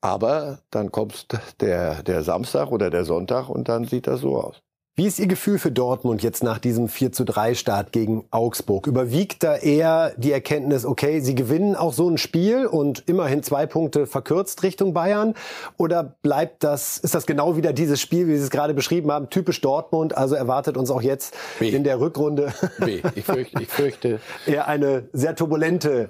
Aber 0.00 0.60
dann 0.70 0.92
kommt 0.92 1.28
der, 1.60 2.02
der 2.02 2.22
Samstag 2.24 2.70
oder 2.72 2.90
der 2.90 3.04
Sonntag 3.04 3.48
und 3.48 3.68
dann 3.68 3.84
sieht 3.86 4.06
das 4.08 4.20
so 4.20 4.40
aus. 4.40 4.62
Wie 4.98 5.04
ist 5.04 5.18
Ihr 5.18 5.26
Gefühl 5.26 5.58
für 5.58 5.70
Dortmund 5.70 6.22
jetzt 6.22 6.42
nach 6.42 6.58
diesem 6.58 6.88
4 6.88 7.12
zu 7.12 7.24
3 7.24 7.54
Start 7.54 7.92
gegen 7.92 8.24
Augsburg? 8.30 8.86
Überwiegt 8.86 9.42
da 9.42 9.54
eher 9.54 10.14
die 10.16 10.32
Erkenntnis, 10.32 10.86
okay, 10.86 11.20
Sie 11.20 11.34
gewinnen 11.34 11.76
auch 11.76 11.92
so 11.92 12.08
ein 12.08 12.16
Spiel 12.16 12.64
und 12.64 13.04
immerhin 13.06 13.42
zwei 13.42 13.66
Punkte 13.66 14.06
verkürzt 14.06 14.62
Richtung 14.62 14.94
Bayern? 14.94 15.34
Oder 15.76 16.16
bleibt 16.22 16.64
das, 16.64 16.96
ist 16.96 17.14
das 17.14 17.26
genau 17.26 17.58
wieder 17.58 17.74
dieses 17.74 18.00
Spiel, 18.00 18.26
wie 18.26 18.36
Sie 18.38 18.44
es 18.44 18.48
gerade 18.48 18.72
beschrieben 18.72 19.12
haben, 19.12 19.28
typisch 19.28 19.60
Dortmund? 19.60 20.16
Also 20.16 20.34
erwartet 20.34 20.78
uns 20.78 20.90
auch 20.90 21.02
jetzt 21.02 21.36
B. 21.58 21.68
in 21.68 21.84
der 21.84 22.00
Rückrunde 22.00 22.54
B. 22.78 23.02
Ich 23.16 23.26
fürchte, 23.26 23.62
ich 23.62 23.68
fürchte, 23.68 24.18
eher 24.46 24.66
eine 24.66 25.10
sehr 25.12 25.36
turbulente, 25.36 26.08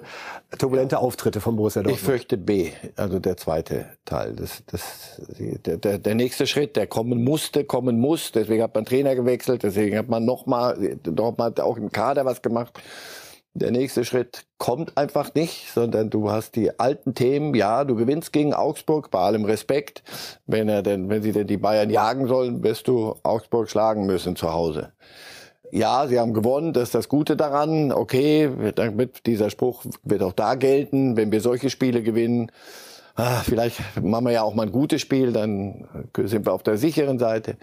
turbulente 0.57 0.99
Auftritte 0.99 1.41
von 1.41 1.55
Borussia 1.55 1.81
ich 1.81 1.87
Dortmund. 1.87 2.05
fürchte 2.05 2.37
B, 2.37 2.71
also 2.95 3.19
der 3.19 3.37
zweite 3.37 3.85
Teil. 4.05 4.35
Das, 4.35 4.63
das, 4.67 5.21
der, 5.65 5.77
der, 5.77 5.99
der 5.99 6.15
nächste 6.15 6.47
Schritt, 6.47 6.75
der 6.75 6.87
kommen 6.87 7.23
musste, 7.23 7.65
kommen 7.65 7.99
muss. 7.99 8.31
Deswegen 8.31 8.63
hat 8.63 8.73
man 8.73 8.85
Trainer 8.85 9.15
gewechselt, 9.15 9.63
deswegen 9.63 9.97
hat 9.97 10.07
man 10.07 10.25
nochmal 10.25 10.97
noch 11.05 11.37
mal 11.37 11.53
auch 11.59 11.77
im 11.77 11.91
Kader 11.91 12.25
was 12.25 12.41
gemacht. 12.41 12.79
Der 13.53 13.71
nächste 13.71 14.05
Schritt 14.05 14.45
kommt 14.59 14.97
einfach 14.97 15.33
nicht, 15.33 15.71
sondern 15.73 16.11
du 16.11 16.29
hast 16.29 16.55
die 16.55 16.79
alten 16.79 17.15
Themen. 17.15 17.55
Ja, 17.55 17.85
du 17.85 17.95
gewinnst 17.95 18.31
gegen 18.31 18.53
Augsburg, 18.53 19.09
bei 19.09 19.19
allem 19.19 19.45
Respekt. 19.45 20.03
Wenn 20.45 20.69
er 20.69 20.83
denn, 20.83 21.09
wenn 21.09 21.23
sie 21.23 21.31
denn 21.31 21.47
die 21.47 21.57
Bayern 21.57 21.89
jagen 21.89 22.27
sollen, 22.27 22.61
wirst 22.63 22.87
du 22.87 23.15
Augsburg 23.23 23.69
schlagen 23.69 24.05
müssen 24.05 24.35
zu 24.35 24.53
Hause. 24.53 24.93
Ja, 25.71 26.07
sie 26.07 26.19
haben 26.19 26.33
gewonnen, 26.33 26.73
das 26.73 26.83
ist 26.83 26.95
das 26.95 27.09
Gute 27.09 27.35
daran. 27.35 27.91
Okay, 27.91 28.49
damit 28.75 29.25
dieser 29.25 29.49
Spruch 29.49 29.83
wird 30.03 30.23
auch 30.23 30.33
da 30.33 30.55
gelten, 30.55 31.17
wenn 31.17 31.31
wir 31.31 31.41
solche 31.41 31.69
Spiele 31.69 32.03
gewinnen. 32.03 32.51
Ah, 33.15 33.41
vielleicht 33.43 33.81
machen 34.01 34.25
wir 34.25 34.31
ja 34.31 34.43
auch 34.43 34.53
mal 34.53 34.67
ein 34.67 34.71
gutes 34.71 35.01
Spiel, 35.01 35.33
dann 35.33 35.87
sind 36.15 36.45
wir 36.45 36.53
auf 36.53 36.63
der 36.63 36.77
sicheren 36.77 37.19
Seite. 37.19 37.57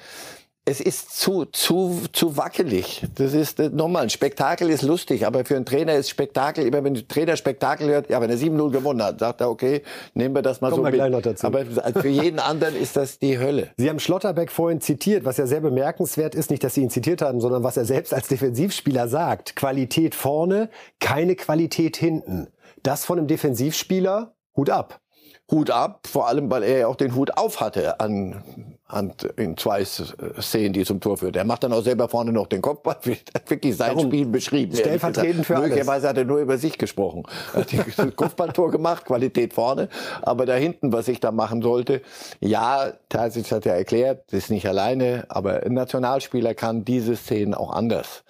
Es 0.66 0.80
ist 0.80 1.20
zu, 1.20 1.44
zu, 1.44 2.00
zu 2.12 2.38
wackelig. 2.38 3.02
Das 3.16 3.34
ist 3.34 3.60
äh, 3.60 3.68
nochmal, 3.68 4.04
ein 4.04 4.10
Spektakel 4.10 4.70
ist 4.70 4.80
lustig, 4.80 5.26
aber 5.26 5.44
für 5.44 5.56
einen 5.56 5.66
Trainer 5.66 5.94
ist 5.94 6.08
Spektakel, 6.08 6.66
immer 6.66 6.82
wenn 6.82 6.94
der 6.94 7.06
Trainer 7.06 7.36
Spektakel 7.36 7.88
hört, 7.88 8.08
ja, 8.08 8.18
wenn 8.22 8.30
er 8.30 8.38
7-0 8.38 8.70
gewonnen 8.70 9.02
hat, 9.02 9.18
sagt 9.18 9.42
er, 9.42 9.50
okay, 9.50 9.82
nehmen 10.14 10.34
wir 10.34 10.40
das 10.40 10.62
mal 10.62 10.70
Kommen 10.70 10.86
so 10.86 10.98
wir 10.98 11.10
mit. 11.10 11.26
dazu. 11.26 11.46
Aber 11.46 11.66
für 11.66 12.08
jeden 12.08 12.38
anderen 12.38 12.76
ist 12.76 12.96
das 12.96 13.18
die 13.18 13.38
Hölle. 13.38 13.72
Sie 13.76 13.90
haben 13.90 13.98
Schlotterbeck 13.98 14.50
vorhin 14.50 14.80
zitiert, 14.80 15.26
was 15.26 15.36
ja 15.36 15.46
sehr 15.46 15.60
bemerkenswert 15.60 16.34
ist, 16.34 16.50
nicht, 16.50 16.64
dass 16.64 16.72
Sie 16.72 16.80
ihn 16.80 16.90
zitiert 16.90 17.20
haben, 17.20 17.42
sondern 17.42 17.62
was 17.62 17.76
er 17.76 17.84
selbst 17.84 18.14
als 18.14 18.28
Defensivspieler 18.28 19.06
sagt. 19.06 19.56
Qualität 19.56 20.14
vorne, 20.14 20.70
keine 20.98 21.36
Qualität 21.36 21.98
hinten. 21.98 22.48
Das 22.82 23.04
von 23.04 23.18
einem 23.18 23.26
Defensivspieler, 23.26 24.34
Hut 24.56 24.70
ab. 24.70 25.03
Hut 25.50 25.70
ab, 25.70 26.06
vor 26.06 26.26
allem, 26.26 26.50
weil 26.50 26.62
er 26.62 26.78
ja 26.78 26.86
auch 26.86 26.96
den 26.96 27.14
Hut 27.14 27.36
auf 27.36 27.60
hatte 27.60 28.00
an, 28.00 28.42
an 28.86 29.12
in 29.36 29.58
zwei 29.58 29.84
Szenen, 29.84 30.72
die 30.72 30.84
zum 30.84 31.00
Tor 31.00 31.18
führt. 31.18 31.36
Er 31.36 31.44
macht 31.44 31.64
dann 31.64 31.72
auch 31.74 31.82
selber 31.82 32.08
vorne 32.08 32.32
noch 32.32 32.46
den 32.46 32.62
Kopfball, 32.62 32.96
hat 33.34 33.50
wirklich 33.50 33.76
sein 33.76 33.94
Darum 33.94 34.06
Spiel 34.06 34.26
beschrieben. 34.26 34.74
stellvertretend 34.74 35.44
für. 35.44 35.58
Möglicherweise 35.58 36.08
hat 36.08 36.16
er 36.16 36.24
nur 36.24 36.38
über 36.38 36.56
sich 36.56 36.78
gesprochen. 36.78 37.24
Er 37.52 37.60
hat 37.60 37.68
das 37.72 38.16
Kopfballtor 38.16 38.70
gemacht, 38.70 39.04
Qualität 39.04 39.52
vorne, 39.52 39.90
aber 40.22 40.46
da 40.46 40.54
hinten, 40.54 40.92
was 40.92 41.08
ich 41.08 41.20
da 41.20 41.30
machen 41.30 41.60
sollte, 41.60 42.00
ja, 42.40 42.92
Terzic 43.10 43.52
hat 43.52 43.66
ja 43.66 43.74
erklärt, 43.74 44.32
ist 44.32 44.50
nicht 44.50 44.66
alleine, 44.66 45.26
aber 45.28 45.62
ein 45.62 45.74
Nationalspieler 45.74 46.54
kann 46.54 46.86
diese 46.86 47.16
Szenen 47.16 47.52
auch 47.52 47.70
anders 47.70 48.24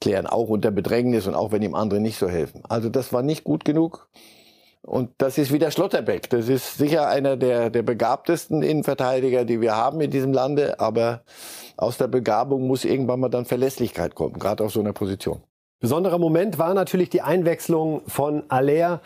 klären, 0.00 0.26
auch 0.26 0.48
unter 0.48 0.70
Bedrängnis 0.70 1.26
und 1.26 1.34
auch 1.34 1.52
wenn 1.52 1.62
ihm 1.62 1.74
andere 1.74 2.00
nicht 2.00 2.18
so 2.18 2.28
helfen. 2.28 2.62
Also 2.68 2.88
das 2.88 3.12
war 3.12 3.22
nicht 3.22 3.44
gut 3.44 3.64
genug. 3.64 4.08
Und 4.86 5.10
das 5.18 5.36
ist 5.36 5.52
wieder 5.52 5.70
Schlotterbeck. 5.72 6.30
Das 6.30 6.48
ist 6.48 6.78
sicher 6.78 7.08
einer 7.08 7.36
der, 7.36 7.70
der 7.70 7.82
begabtesten 7.82 8.62
Innenverteidiger, 8.62 9.44
die 9.44 9.60
wir 9.60 9.76
haben 9.76 10.00
in 10.00 10.12
diesem 10.12 10.32
Lande. 10.32 10.78
Aber 10.78 11.22
aus 11.76 11.98
der 11.98 12.06
Begabung 12.06 12.66
muss 12.68 12.84
irgendwann 12.84 13.20
mal 13.20 13.28
dann 13.28 13.44
Verlässlichkeit 13.44 14.14
kommen, 14.14 14.38
gerade 14.38 14.64
auf 14.64 14.72
so 14.72 14.80
einer 14.80 14.92
Position. 14.92 15.42
Besonderer 15.80 16.18
Moment 16.18 16.58
war 16.58 16.72
natürlich 16.72 17.10
die 17.10 17.20
Einwechslung 17.20 18.02
von 18.06 18.44
Aller, 18.48 19.02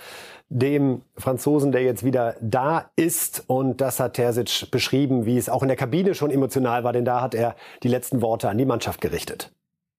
dem 0.50 1.02
Franzosen, 1.16 1.72
der 1.72 1.82
jetzt 1.82 2.04
wieder 2.04 2.36
da 2.40 2.90
ist. 2.96 3.44
Und 3.46 3.80
das 3.80 4.00
hat 4.00 4.14
Terzic 4.14 4.70
beschrieben, 4.70 5.24
wie 5.24 5.38
es 5.38 5.48
auch 5.48 5.62
in 5.62 5.68
der 5.68 5.76
Kabine 5.76 6.14
schon 6.14 6.30
emotional 6.30 6.84
war, 6.84 6.92
denn 6.92 7.04
da 7.04 7.22
hat 7.22 7.34
er 7.34 7.56
die 7.82 7.88
letzten 7.88 8.20
Worte 8.20 8.48
an 8.48 8.58
die 8.58 8.66
Mannschaft 8.66 9.00
gerichtet. 9.00 9.50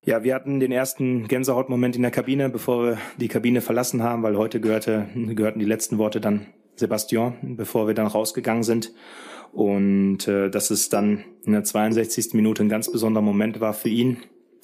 Ja, 0.04 0.24
wir 0.24 0.34
hatten 0.34 0.60
den 0.60 0.72
ersten 0.72 1.28
Gänsehautmoment 1.28 1.96
in 1.96 2.02
der 2.02 2.10
Kabine, 2.10 2.50
bevor 2.50 2.84
wir 2.84 2.98
die 3.18 3.28
Kabine 3.28 3.62
verlassen 3.62 4.02
haben, 4.02 4.24
weil 4.24 4.36
heute 4.36 4.60
gehörte, 4.60 5.08
gehörten 5.14 5.60
die 5.60 5.66
letzten 5.66 6.00
Worte 6.00 6.20
dann 6.20 6.48
Sebastian, 6.76 7.36
bevor 7.56 7.86
wir 7.86 7.94
dann 7.94 8.08
rausgegangen 8.08 8.64
sind. 8.64 8.94
Und 9.54 10.28
äh, 10.28 10.50
dass 10.50 10.72
es 10.72 10.90
dann 10.90 11.24
in 11.44 11.52
der 11.52 11.64
62. 11.64 12.34
Minute 12.34 12.64
ein 12.64 12.70
ganz 12.70 12.92
besonderer 12.92 13.22
Moment 13.22 13.60
war 13.60 13.74
für 13.74 13.90
ihn, 13.90 14.18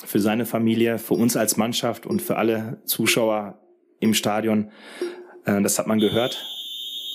für 0.03 0.19
seine 0.19 0.47
Familie, 0.47 0.97
für 0.97 1.13
uns 1.13 1.37
als 1.37 1.55
Mannschaft 1.55 2.07
und 2.07 2.21
für 2.21 2.37
alle 2.37 2.81
Zuschauer 2.85 3.59
im 3.99 4.15
Stadion. 4.15 4.71
Äh, 5.45 5.61
das 5.61 5.77
hat 5.77 5.85
man 5.85 5.99
gehört. 5.99 6.56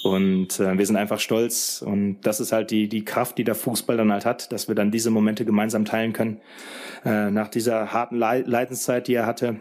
Und 0.02 0.58
äh, 0.58 0.76
wir 0.76 0.86
sind 0.86 0.96
einfach 0.96 1.20
stolz. 1.20 1.82
Und 1.82 2.20
das 2.22 2.40
ist 2.40 2.52
halt 2.52 2.70
die, 2.70 2.88
die 2.88 3.04
Kraft, 3.04 3.38
die 3.38 3.44
der 3.44 3.54
Fußball 3.54 3.96
dann 3.96 4.12
halt 4.12 4.26
hat, 4.26 4.52
dass 4.52 4.68
wir 4.68 4.74
dann 4.74 4.90
diese 4.90 5.10
Momente 5.10 5.44
gemeinsam 5.44 5.84
teilen 5.84 6.12
können. 6.12 6.40
Äh, 7.04 7.30
nach 7.30 7.48
dieser 7.48 7.92
harten 7.92 8.16
Leidenszeit, 8.16 9.08
die 9.08 9.14
er 9.14 9.26
hatte. 9.26 9.56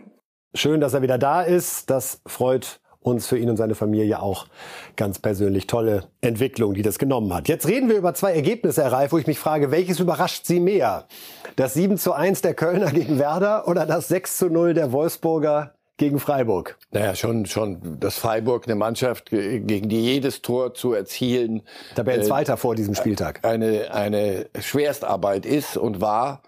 Schön, 0.54 0.82
dass 0.82 0.94
er 0.94 1.02
wieder 1.02 1.18
da 1.18 1.42
ist. 1.42 1.90
Das 1.90 2.22
freut 2.26 2.82
uns 3.02 3.26
für 3.28 3.38
ihn 3.38 3.50
und 3.50 3.58
seine 3.58 3.76
Familie 3.76 4.22
auch 4.22 4.48
ganz 4.96 5.18
persönlich 5.20 5.66
tolle 5.66 6.10
Entwicklung, 6.22 6.74
die 6.74 6.84
das 6.84 7.00
genommen 7.00 7.34
hat. 7.34 7.48
Jetzt 7.48 7.68
reden 7.68 7.90
wir 7.90 7.98
über 7.98 8.14
zwei 8.14 8.34
Ergebnisse, 8.34 8.84
Herr 8.84 8.92
Reif, 8.92 9.12
wo 9.12 9.18
ich 9.18 9.28
mich 9.28 9.40
frage, 9.40 9.72
welches 9.72 10.00
überrascht 10.00 10.46
Sie 10.46 10.60
mehr? 10.60 11.08
Das 11.56 11.74
7 11.74 11.98
zu 11.98 12.14
1 12.14 12.42
der 12.42 12.54
Kölner 12.54 12.92
gegen 12.92 13.18
Werder 13.18 13.68
oder 13.68 13.86
das 13.86 14.08
6 14.08 14.38
zu 14.38 14.50
0 14.50 14.76
der 14.76 14.92
Wolfsburger 14.92 15.74
gegen 16.02 16.20
Freiburg? 16.20 16.80
Naja, 16.90 17.14
schon, 17.14 17.46
schon, 17.46 18.00
dass 18.00 18.18
Freiburg 18.18 18.66
eine 18.66 18.74
Mannschaft, 18.74 19.30
gegen 19.30 19.88
die 19.88 20.02
jedes 20.02 20.42
Tor 20.42 20.74
zu 20.74 20.94
erzielen. 20.94 21.62
Tabellenzweiter 21.94 22.54
äh, 22.54 22.58
vor 22.58 22.74
diesem 22.74 22.96
Spieltag. 22.96 23.46
Eine, 23.46 23.94
eine 23.94 24.48
Schwerstarbeit 24.60 25.46
ist 25.46 25.78
und 25.78 26.02
war, 26.02 26.42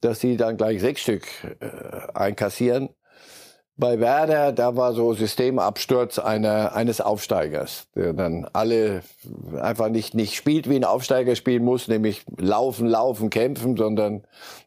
dass 0.00 0.18
sie 0.18 0.36
dann 0.36 0.56
gleich 0.56 0.80
sechs 0.80 1.02
Stück 1.02 1.22
äh, 1.60 1.68
einkassieren 2.12 2.88
bei 3.78 4.00
Werder, 4.00 4.52
da 4.52 4.76
war 4.76 4.92
so 4.92 5.14
Systemabsturz 5.14 6.18
einer, 6.18 6.74
eines 6.74 7.00
Aufsteigers, 7.00 7.86
der 7.94 8.12
dann 8.12 8.46
alle 8.52 9.02
einfach 9.60 9.88
nicht, 9.88 10.14
nicht 10.14 10.34
spielt, 10.34 10.68
wie 10.68 10.74
ein 10.74 10.84
Aufsteiger 10.84 11.36
spielen 11.36 11.64
muss, 11.64 11.86
nämlich 11.86 12.24
laufen, 12.36 12.88
laufen, 12.88 13.30
kämpfen, 13.30 13.76
sondern 13.76 14.24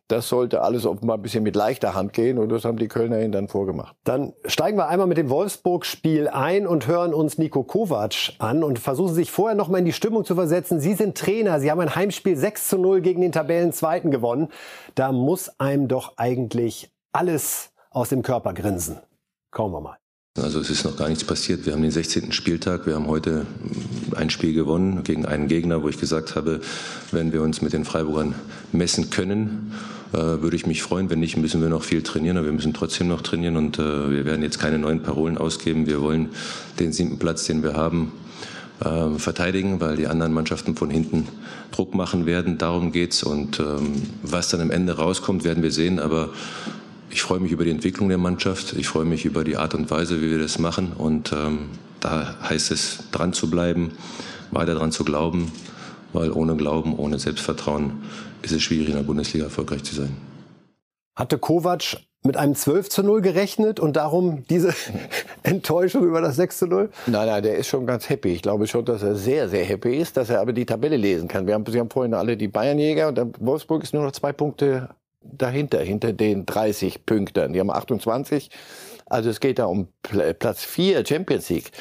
das 0.07 0.29
sollte 0.29 0.61
alles 0.61 0.85
offenbar 0.85 1.17
ein 1.17 1.21
bisschen 1.21 1.43
mit 1.43 1.57
leichter 1.57 1.93
Hand 1.93 2.13
gehen 2.13 2.37
und 2.37 2.49
das 2.49 2.63
haben 2.63 2.77
die 2.77 2.87
Kölner 2.87 3.21
ihnen 3.21 3.33
dann 3.33 3.49
vorgemacht. 3.49 3.95
Dann 4.05 4.33
steigen 4.45 4.77
wir 4.77 4.87
einmal 4.87 5.07
mit 5.07 5.17
dem 5.17 5.29
Wolfsburg-Spiel 5.29 6.29
ein 6.29 6.65
und 6.65 6.87
hören 6.87 7.13
uns 7.13 7.37
Nico 7.37 7.63
Kovac 7.63 8.33
an 8.39 8.63
und 8.63 8.79
versuchen 8.79 9.13
sich 9.13 9.29
vorher 9.29 9.57
noch 9.57 9.67
mal 9.67 9.79
in 9.79 9.85
die 9.85 9.93
Stimmung 9.93 10.23
zu 10.23 10.35
versetzen. 10.35 10.79
Sie 10.79 10.93
sind 10.93 11.17
Trainer, 11.17 11.59
Sie 11.59 11.69
haben 11.69 11.81
ein 11.81 11.95
Heimspiel 11.95 12.37
6 12.37 12.69
zu 12.69 12.77
0 12.77 13.01
gegen 13.01 13.21
den 13.21 13.33
Tabellenzweiten 13.33 14.09
gewonnen. 14.09 14.47
Da 14.95 15.11
muss 15.11 15.59
einem 15.59 15.89
doch 15.89 16.13
eigentlich 16.15 16.91
alles 17.13 17.70
aus 17.91 18.09
dem 18.09 18.23
Körper 18.23 18.53
grinsen. 18.53 18.97
Kommen 19.51 19.73
wir 19.73 19.81
mal. 19.81 19.97
Also 20.37 20.61
es 20.61 20.69
ist 20.69 20.85
noch 20.85 20.95
gar 20.95 21.09
nichts 21.09 21.25
passiert. 21.25 21.65
Wir 21.65 21.73
haben 21.73 21.81
den 21.81 21.91
16. 21.91 22.31
Spieltag. 22.31 22.85
Wir 22.85 22.95
haben 22.95 23.07
heute 23.07 23.45
ein 24.15 24.29
Spiel 24.29 24.53
gewonnen 24.53 25.03
gegen 25.03 25.25
einen 25.25 25.49
Gegner, 25.49 25.83
wo 25.83 25.89
ich 25.89 25.99
gesagt 25.99 26.37
habe, 26.37 26.61
wenn 27.11 27.33
wir 27.33 27.41
uns 27.41 27.61
mit 27.61 27.73
den 27.73 27.83
Freiburgern 27.83 28.33
messen 28.71 29.09
können, 29.09 29.73
äh, 30.13 30.17
würde 30.17 30.55
ich 30.55 30.65
mich 30.65 30.83
freuen. 30.83 31.09
Wenn 31.09 31.19
nicht, 31.19 31.35
müssen 31.35 31.61
wir 31.61 31.67
noch 31.67 31.83
viel 31.83 32.01
trainieren. 32.01 32.37
Aber 32.37 32.45
wir 32.45 32.53
müssen 32.53 32.73
trotzdem 32.73 33.09
noch 33.09 33.21
trainieren 33.21 33.57
und 33.57 33.77
äh, 33.77 34.09
wir 34.09 34.23
werden 34.23 34.41
jetzt 34.41 34.57
keine 34.57 34.79
neuen 34.79 35.03
Parolen 35.03 35.37
ausgeben. 35.37 35.85
Wir 35.85 36.01
wollen 36.01 36.29
den 36.79 36.93
siebten 36.93 37.19
Platz, 37.19 37.43
den 37.43 37.61
wir 37.61 37.73
haben, 37.73 38.13
äh, 38.79 39.19
verteidigen, 39.19 39.81
weil 39.81 39.97
die 39.97 40.07
anderen 40.07 40.31
Mannschaften 40.31 40.77
von 40.77 40.89
hinten 40.89 41.27
Druck 41.71 41.93
machen 41.93 42.25
werden. 42.25 42.57
Darum 42.57 42.93
geht's. 42.93 43.21
Und 43.21 43.59
ähm, 43.59 44.01
was 44.23 44.47
dann 44.47 44.61
am 44.61 44.71
Ende 44.71 44.95
rauskommt, 44.95 45.43
werden 45.43 45.61
wir 45.61 45.71
sehen. 45.71 45.99
Aber 45.99 46.29
ich 47.11 47.21
freue 47.21 47.39
mich 47.39 47.51
über 47.51 47.65
die 47.65 47.71
Entwicklung 47.71 48.09
der 48.09 48.17
Mannschaft. 48.17 48.73
Ich 48.73 48.87
freue 48.87 49.05
mich 49.05 49.25
über 49.25 49.43
die 49.43 49.57
Art 49.57 49.73
und 49.73 49.91
Weise, 49.91 50.21
wie 50.21 50.31
wir 50.31 50.39
das 50.39 50.59
machen. 50.59 50.93
Und 50.93 51.33
ähm, 51.33 51.69
da 51.99 52.35
heißt 52.49 52.71
es, 52.71 53.03
dran 53.11 53.33
zu 53.33 53.49
bleiben, 53.49 53.91
weiter 54.51 54.75
dran 54.75 54.91
zu 54.91 55.03
glauben, 55.03 55.51
weil 56.13 56.31
ohne 56.31 56.55
Glauben, 56.55 56.97
ohne 56.97 57.19
Selbstvertrauen 57.19 58.03
ist 58.41 58.53
es 58.53 58.61
schwierig, 58.61 58.89
in 58.89 58.95
der 58.95 59.03
Bundesliga 59.03 59.45
erfolgreich 59.45 59.83
zu 59.83 59.95
sein. 59.95 60.15
Hatte 61.15 61.37
Kovac 61.37 61.97
mit 62.23 62.37
einem 62.37 62.55
12 62.55 62.89
zu 62.89 63.03
0 63.03 63.21
gerechnet 63.21 63.79
und 63.79 63.95
darum 63.95 64.43
diese 64.49 64.73
Enttäuschung 65.43 66.05
über 66.05 66.21
das 66.21 66.37
6 66.37 66.59
zu 66.59 66.67
0? 66.67 66.89
Nein, 67.07 67.27
nein, 67.27 67.43
der 67.43 67.57
ist 67.57 67.67
schon 67.67 67.85
ganz 67.85 68.09
happy. 68.09 68.29
Ich 68.29 68.41
glaube 68.41 68.67
schon, 68.67 68.85
dass 68.85 69.03
er 69.03 69.15
sehr, 69.15 69.49
sehr 69.49 69.65
happy 69.65 69.97
ist, 69.97 70.17
dass 70.17 70.29
er 70.29 70.39
aber 70.39 70.53
die 70.53 70.65
Tabelle 70.65 70.97
lesen 70.97 71.27
kann. 71.27 71.47
Wir 71.47 71.55
haben, 71.55 71.65
Sie 71.65 71.79
haben 71.79 71.89
vorhin 71.89 72.13
alle 72.13 72.37
die 72.37 72.47
Bayernjäger 72.47 73.09
und 73.09 73.19
Wolfsburg 73.39 73.83
ist 73.83 73.93
nur 73.93 74.03
noch 74.03 74.11
zwei 74.11 74.31
Punkte 74.31 74.89
dahinter, 75.21 75.79
hinter 75.79 76.13
den 76.13 76.45
30 76.45 77.05
Pünktern. 77.05 77.53
Die 77.53 77.59
haben 77.59 77.71
28. 77.71 78.49
Also 79.05 79.29
es 79.29 79.39
geht 79.39 79.59
da 79.59 79.65
um 79.65 79.87
Platz 80.01 80.63
4 80.63 81.05
Champions 81.05 81.49
League. 81.49 81.71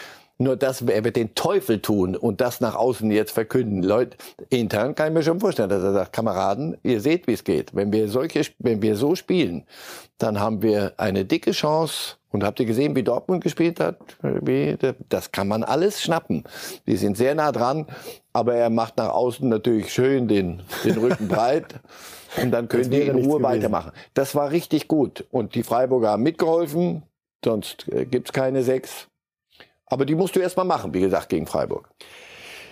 Nur 0.40 0.56
das, 0.56 0.80
er 0.80 1.04
wird 1.04 1.16
den 1.16 1.34
Teufel 1.34 1.82
tun 1.82 2.16
und 2.16 2.40
das 2.40 2.62
nach 2.62 2.74
außen 2.74 3.10
jetzt 3.10 3.32
verkünden. 3.32 3.82
Leute, 3.82 4.16
intern 4.48 4.94
kann 4.94 5.08
ich 5.08 5.14
mir 5.14 5.22
schon 5.22 5.38
vorstellen, 5.38 5.68
dass 5.68 5.82
er 5.82 5.92
sagt, 5.92 6.14
Kameraden, 6.14 6.78
ihr 6.82 7.02
seht, 7.02 7.26
wie 7.26 7.34
es 7.34 7.44
geht. 7.44 7.74
Wenn 7.74 7.92
wir 7.92 8.08
solche, 8.08 8.46
wenn 8.58 8.80
wir 8.80 8.96
so 8.96 9.14
spielen, 9.14 9.66
dann 10.16 10.40
haben 10.40 10.62
wir 10.62 10.94
eine 10.96 11.26
dicke 11.26 11.50
Chance. 11.50 12.16
Und 12.32 12.44
habt 12.44 12.60
ihr 12.60 12.66
gesehen, 12.66 12.94
wie 12.94 13.02
Dortmund 13.02 13.42
gespielt 13.42 13.80
hat? 13.80 13.98
Das 15.08 15.32
kann 15.32 15.48
man 15.48 15.64
alles 15.64 16.00
schnappen. 16.00 16.44
Die 16.86 16.96
sind 16.96 17.16
sehr 17.16 17.34
nah 17.34 17.50
dran, 17.50 17.86
aber 18.32 18.54
er 18.54 18.70
macht 18.70 18.96
nach 18.98 19.10
außen 19.10 19.48
natürlich 19.48 19.92
schön 19.92 20.28
den, 20.28 20.62
den 20.84 20.96
Rücken 20.96 21.28
breit. 21.28 21.80
Und 22.36 22.50
dann 22.50 22.68
können 22.68 22.90
die 22.90 23.02
in 23.02 23.24
Ruhe 23.24 23.42
weitermachen. 23.42 23.92
Das 24.14 24.34
war 24.34 24.50
richtig 24.50 24.88
gut. 24.88 25.26
Und 25.30 25.54
die 25.54 25.62
Freiburger 25.62 26.10
haben 26.10 26.22
mitgeholfen, 26.22 27.02
sonst 27.44 27.88
äh, 27.88 28.04
gibt's 28.04 28.32
keine 28.32 28.62
sechs. 28.62 29.08
Aber 29.86 30.06
die 30.06 30.14
musst 30.14 30.36
du 30.36 30.40
erst 30.40 30.56
mal 30.56 30.64
machen, 30.64 30.94
wie 30.94 31.00
gesagt, 31.00 31.28
gegen 31.28 31.46
Freiburg. 31.46 31.90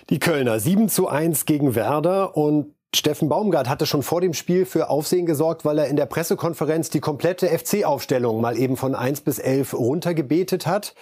Die 0.09 0.19
Kölner 0.19 0.59
7 0.59 0.89
zu 0.89 1.07
1 1.07 1.45
gegen 1.45 1.75
Werder 1.75 2.35
und 2.35 2.73
Steffen 2.95 3.29
Baumgart 3.29 3.69
hatte 3.69 3.85
schon 3.85 4.01
vor 4.01 4.19
dem 4.19 4.33
Spiel 4.33 4.65
für 4.65 4.89
Aufsehen 4.89 5.27
gesorgt, 5.27 5.63
weil 5.63 5.77
er 5.77 5.87
in 5.87 5.95
der 5.95 6.07
Pressekonferenz 6.07 6.89
die 6.89 7.01
komplette 7.01 7.47
FC-Aufstellung 7.47 8.41
mal 8.41 8.57
eben 8.57 8.77
von 8.77 8.95
1 8.95 9.21
bis 9.21 9.37
11 9.37 9.75
runtergebetet 9.75 10.65
hat 10.65 10.95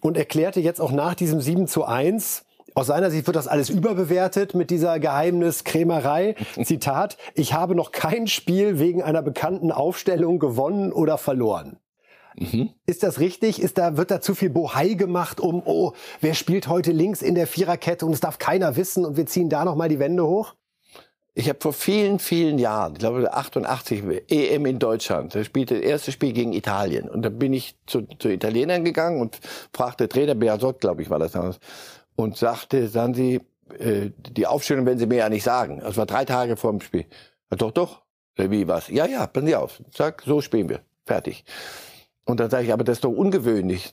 und 0.00 0.16
erklärte 0.16 0.60
jetzt 0.60 0.80
auch 0.80 0.92
nach 0.92 1.14
diesem 1.14 1.40
7 1.40 1.66
zu 1.66 1.84
1, 1.84 2.44
aus 2.74 2.86
seiner 2.86 3.10
Sicht 3.10 3.26
wird 3.26 3.36
das 3.36 3.48
alles 3.48 3.70
überbewertet 3.70 4.54
mit 4.54 4.70
dieser 4.70 4.98
Geheimniskrämerei. 4.98 6.34
Zitat, 6.62 7.16
ich 7.34 7.52
habe 7.52 7.74
noch 7.74 7.92
kein 7.92 8.26
Spiel 8.26 8.78
wegen 8.78 9.02
einer 9.02 9.22
bekannten 9.22 9.72
Aufstellung 9.72 10.38
gewonnen 10.38 10.92
oder 10.92 11.18
verloren. 11.18 11.78
Mhm. 12.36 12.70
Ist 12.86 13.02
das 13.02 13.20
richtig? 13.20 13.60
Ist 13.60 13.78
da, 13.78 13.96
wird 13.96 14.10
da 14.10 14.20
zu 14.20 14.34
viel 14.34 14.50
Bohai 14.50 14.94
gemacht 14.94 15.40
um, 15.40 15.62
oh, 15.64 15.92
wer 16.20 16.34
spielt 16.34 16.68
heute 16.68 16.92
links 16.92 17.22
in 17.22 17.34
der 17.34 17.46
Viererkette 17.46 18.06
und 18.06 18.12
es 18.12 18.20
darf 18.20 18.38
keiner 18.38 18.76
wissen 18.76 19.04
und 19.04 19.16
wir 19.16 19.26
ziehen 19.26 19.48
da 19.48 19.64
nochmal 19.64 19.88
die 19.88 19.98
Wände 19.98 20.26
hoch? 20.26 20.54
Ich 21.34 21.48
habe 21.48 21.58
vor 21.62 21.72
vielen, 21.72 22.18
vielen 22.18 22.58
Jahren, 22.58 22.92
ich 22.92 22.98
glaube 22.98 23.32
88, 23.32 24.02
EM 24.28 24.66
in 24.66 24.78
Deutschland, 24.78 25.34
da 25.34 25.42
spielte 25.42 25.76
das 25.76 25.82
erste 25.82 26.12
Spiel 26.12 26.34
gegen 26.34 26.52
Italien. 26.52 27.08
Und 27.08 27.22
da 27.22 27.30
bin 27.30 27.54
ich 27.54 27.74
zu, 27.86 28.02
zu 28.18 28.28
Italienern 28.28 28.84
gegangen 28.84 29.18
und 29.18 29.40
fragte 29.72 30.10
Trainer 30.10 30.34
Beasot, 30.34 30.80
glaube 30.80 31.00
ich, 31.00 31.08
war 31.08 31.18
das 31.18 31.32
damals, 31.32 31.58
und 32.16 32.36
sagte, 32.36 32.88
sagen 32.88 33.14
Sie, 33.14 33.40
äh, 33.78 34.10
die 34.16 34.46
Aufstellung 34.46 34.86
werden 34.86 34.98
Sie 34.98 35.06
mir 35.06 35.18
ja 35.18 35.28
nicht 35.28 35.44
sagen. 35.44 35.80
Das 35.80 35.96
war 35.96 36.06
drei 36.06 36.24
Tage 36.24 36.56
vor 36.56 36.70
dem 36.70 36.80
Spiel. 36.80 37.06
Ja, 37.50 37.56
doch, 37.56 37.70
doch. 37.70 38.02
Wie 38.36 38.66
was? 38.66 38.88
Ja, 38.88 39.06
ja, 39.06 39.26
passen 39.26 39.46
Sie 39.46 39.56
auf. 39.56 39.82
Sag, 39.94 40.22
so 40.24 40.40
spielen 40.40 40.68
wir. 40.68 40.80
Fertig. 41.04 41.44
Und 42.24 42.38
dann 42.38 42.50
sage 42.50 42.64
ich, 42.64 42.72
aber 42.72 42.84
das 42.84 42.98
ist 42.98 43.04
doch 43.04 43.10
ungewöhnlich. 43.10 43.90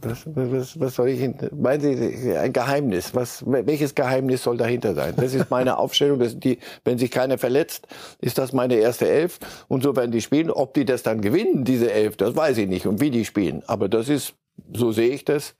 Was, 0.00 0.24
was, 0.26 0.80
was 0.80 0.94
soll 0.94 1.10
ich, 1.10 1.30
meinen 1.52 1.80
Sie, 1.80 2.34
ein 2.34 2.54
Geheimnis? 2.54 3.14
Was, 3.14 3.44
welches 3.46 3.94
Geheimnis 3.94 4.42
soll 4.42 4.56
dahinter 4.56 4.94
sein? 4.94 5.12
Das 5.16 5.34
ist 5.34 5.50
meine 5.50 5.76
Aufstellung. 5.76 6.18
Das 6.18 6.38
die, 6.38 6.58
wenn 6.84 6.96
sich 6.96 7.10
keiner 7.10 7.36
verletzt, 7.36 7.86
ist 8.20 8.38
das 8.38 8.54
meine 8.54 8.76
erste 8.76 9.06
Elf. 9.06 9.38
Und 9.68 9.82
so 9.82 9.94
werden 9.96 10.12
die 10.12 10.22
spielen. 10.22 10.50
Ob 10.50 10.72
die 10.72 10.86
das 10.86 11.02
dann 11.02 11.20
gewinnen, 11.20 11.64
diese 11.64 11.92
Elf, 11.92 12.16
das 12.16 12.34
weiß 12.34 12.56
ich 12.56 12.68
nicht. 12.68 12.86
Und 12.86 13.02
wie 13.02 13.10
die 13.10 13.26
spielen. 13.26 13.62
Aber 13.66 13.90
das 13.90 14.08
ist, 14.08 14.34
so 14.72 14.90
sehe 14.90 15.10
ich 15.10 15.26
das. 15.26 15.54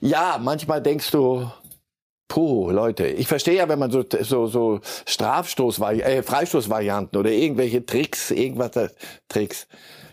Ja, 0.00 0.38
manchmal 0.40 0.82
denkst 0.82 1.10
du, 1.10 1.50
Puh, 2.28 2.70
Leute, 2.70 3.06
ich 3.06 3.28
verstehe 3.28 3.54
ja, 3.54 3.68
wenn 3.68 3.78
man 3.78 3.90
so 3.90 4.04
so 4.22 4.46
so 4.46 4.80
Strafstoß 5.06 5.78
äh, 5.78 6.22
Freistoßvarianten 6.22 7.18
oder 7.18 7.30
irgendwelche 7.30 7.86
Tricks, 7.86 8.32
irgendwas 8.32 8.72
Tricks. 9.28 9.68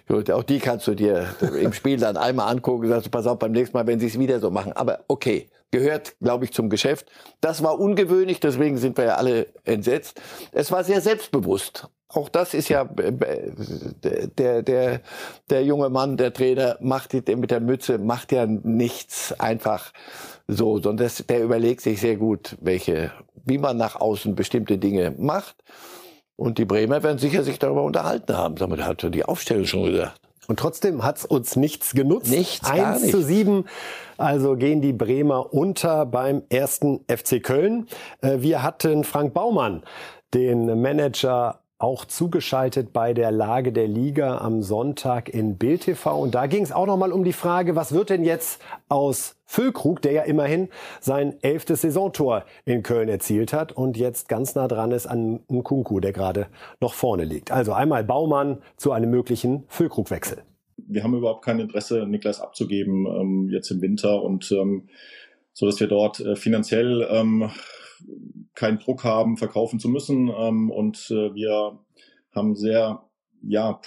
Gut, 0.07 0.29
auch 0.29 0.43
die 0.43 0.59
kannst 0.59 0.85
du 0.87 0.95
dir 0.95 1.33
im 1.59 1.73
Spiel 1.73 1.97
dann 1.97 2.17
einmal 2.17 2.51
angucken, 2.51 2.87
sagst 2.87 3.07
du, 3.07 3.09
pass 3.09 3.25
auf, 3.25 3.39
beim 3.39 3.53
nächsten 3.53 3.75
Mal, 3.75 3.87
wenn 3.87 3.99
sie 3.99 4.07
es 4.07 4.19
wieder 4.19 4.39
so 4.39 4.51
machen. 4.51 4.73
Aber 4.73 5.05
okay, 5.07 5.49
gehört, 5.71 6.15
glaube 6.19 6.45
ich, 6.45 6.53
zum 6.53 6.69
Geschäft. 6.69 7.09
Das 7.41 7.63
war 7.63 7.79
ungewöhnlich, 7.79 8.39
deswegen 8.39 8.77
sind 8.77 8.97
wir 8.97 9.05
ja 9.05 9.15
alle 9.15 9.47
entsetzt. 9.63 10.21
Es 10.51 10.71
war 10.71 10.83
sehr 10.83 11.01
selbstbewusst 11.01 11.87
auch 12.13 12.29
das 12.29 12.53
ist 12.53 12.69
ja 12.69 12.85
der 12.85 14.61
der 14.63 15.01
der 15.49 15.63
junge 15.63 15.89
Mann, 15.89 16.17
der 16.17 16.33
Trainer 16.33 16.77
macht 16.81 17.13
mit 17.13 17.51
der 17.51 17.59
Mütze 17.59 17.97
macht 17.97 18.31
ja 18.31 18.45
nichts 18.45 19.37
einfach 19.39 19.91
so, 20.47 20.75
sondern 20.75 21.05
das, 21.05 21.23
der 21.27 21.43
überlegt 21.43 21.81
sich 21.81 21.99
sehr 21.99 22.17
gut, 22.17 22.57
welche 22.61 23.11
wie 23.45 23.57
man 23.57 23.77
nach 23.77 23.95
außen 23.95 24.35
bestimmte 24.35 24.77
Dinge 24.77 25.13
macht. 25.17 25.55
Und 26.35 26.57
die 26.57 26.65
Bremer 26.65 27.03
werden 27.03 27.19
sicher 27.19 27.43
sich 27.43 27.59
darüber 27.59 27.83
unterhalten 27.83 28.35
haben. 28.35 28.55
Damit 28.55 28.83
hat 28.83 29.03
er 29.03 29.09
die 29.09 29.25
Aufstellung 29.25 29.65
schon 29.65 29.85
gesagt. 29.85 30.19
Und 30.47 30.59
trotzdem 30.59 31.03
hat's 31.03 31.25
uns 31.25 31.55
nichts 31.55 31.93
genutzt. 31.93 32.29
Nichts, 32.29 32.69
1 32.69 33.11
zu 33.11 33.21
7. 33.21 33.65
Also 34.17 34.55
gehen 34.55 34.81
die 34.81 34.93
Bremer 34.93 35.53
unter 35.53 36.05
beim 36.05 36.43
ersten 36.49 37.05
FC 37.07 37.41
Köln. 37.41 37.87
Äh, 38.21 38.39
wir 38.39 38.61
hatten 38.61 39.03
Frank 39.03 39.33
Baumann, 39.33 39.83
den 40.33 40.81
Manager 40.81 41.62
auch 41.83 42.05
zugeschaltet 42.05 42.93
bei 42.93 43.13
der 43.13 43.29
Lage 43.29 43.73
der 43.73 43.89
Liga 43.89 44.37
am 44.37 44.61
Sonntag 44.61 45.27
in 45.27 45.57
Bild 45.57 45.81
TV. 45.81 46.17
Und 46.17 46.33
da 46.33 46.47
ging 46.47 46.63
es 46.63 46.71
auch 46.71 46.85
nochmal 46.85 47.11
um 47.11 47.25
die 47.25 47.33
Frage, 47.33 47.75
was 47.75 47.93
wird 47.93 48.09
denn 48.09 48.23
jetzt 48.23 48.61
aus 48.87 49.35
Füllkrug, 49.43 50.01
der 50.01 50.13
ja 50.13 50.21
immerhin 50.23 50.69
sein 51.01 51.35
elftes 51.41 51.81
Saisontor 51.81 52.45
in 52.63 52.83
Köln 52.83 53.09
erzielt 53.09 53.51
hat 53.51 53.73
und 53.73 53.97
jetzt 53.97 54.29
ganz 54.29 54.55
nah 54.55 54.69
dran 54.69 54.91
ist 54.91 55.07
an 55.07 55.41
Nkunku, 55.51 55.99
der 55.99 56.13
gerade 56.13 56.47
noch 56.79 56.93
vorne 56.93 57.25
liegt. 57.25 57.51
Also 57.51 57.73
einmal 57.73 58.05
Baumann 58.05 58.59
zu 58.77 58.93
einem 58.93 59.09
möglichen 59.09 59.65
Füllkrugwechsel. 59.67 60.37
Wir 60.77 61.03
haben 61.03 61.17
überhaupt 61.17 61.43
kein 61.43 61.59
Interesse, 61.59 62.07
Niklas 62.07 62.39
abzugeben 62.39 63.05
ähm, 63.07 63.49
jetzt 63.51 63.69
im 63.71 63.81
Winter 63.81 64.23
und 64.23 64.49
ähm, 64.53 64.87
so 65.51 65.65
dass 65.65 65.81
wir 65.81 65.87
dort 65.87 66.21
äh, 66.21 66.37
finanziell 66.37 67.05
ähm, 67.11 67.51
keinen 68.55 68.79
Druck 68.79 69.03
haben, 69.03 69.37
verkaufen 69.37 69.79
zu 69.79 69.89
müssen. 69.89 70.29
Ähm, 70.29 70.69
und 70.69 71.09
äh, 71.11 71.33
wir 71.33 71.79
haben 72.31 72.55
sehr 72.55 73.03
ja, 73.45 73.81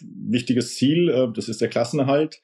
wichtiges 0.00 0.76
Ziel, 0.76 1.08
äh, 1.08 1.28
das 1.32 1.48
ist 1.48 1.60
der 1.60 1.68
Klassenerhalt. 1.68 2.40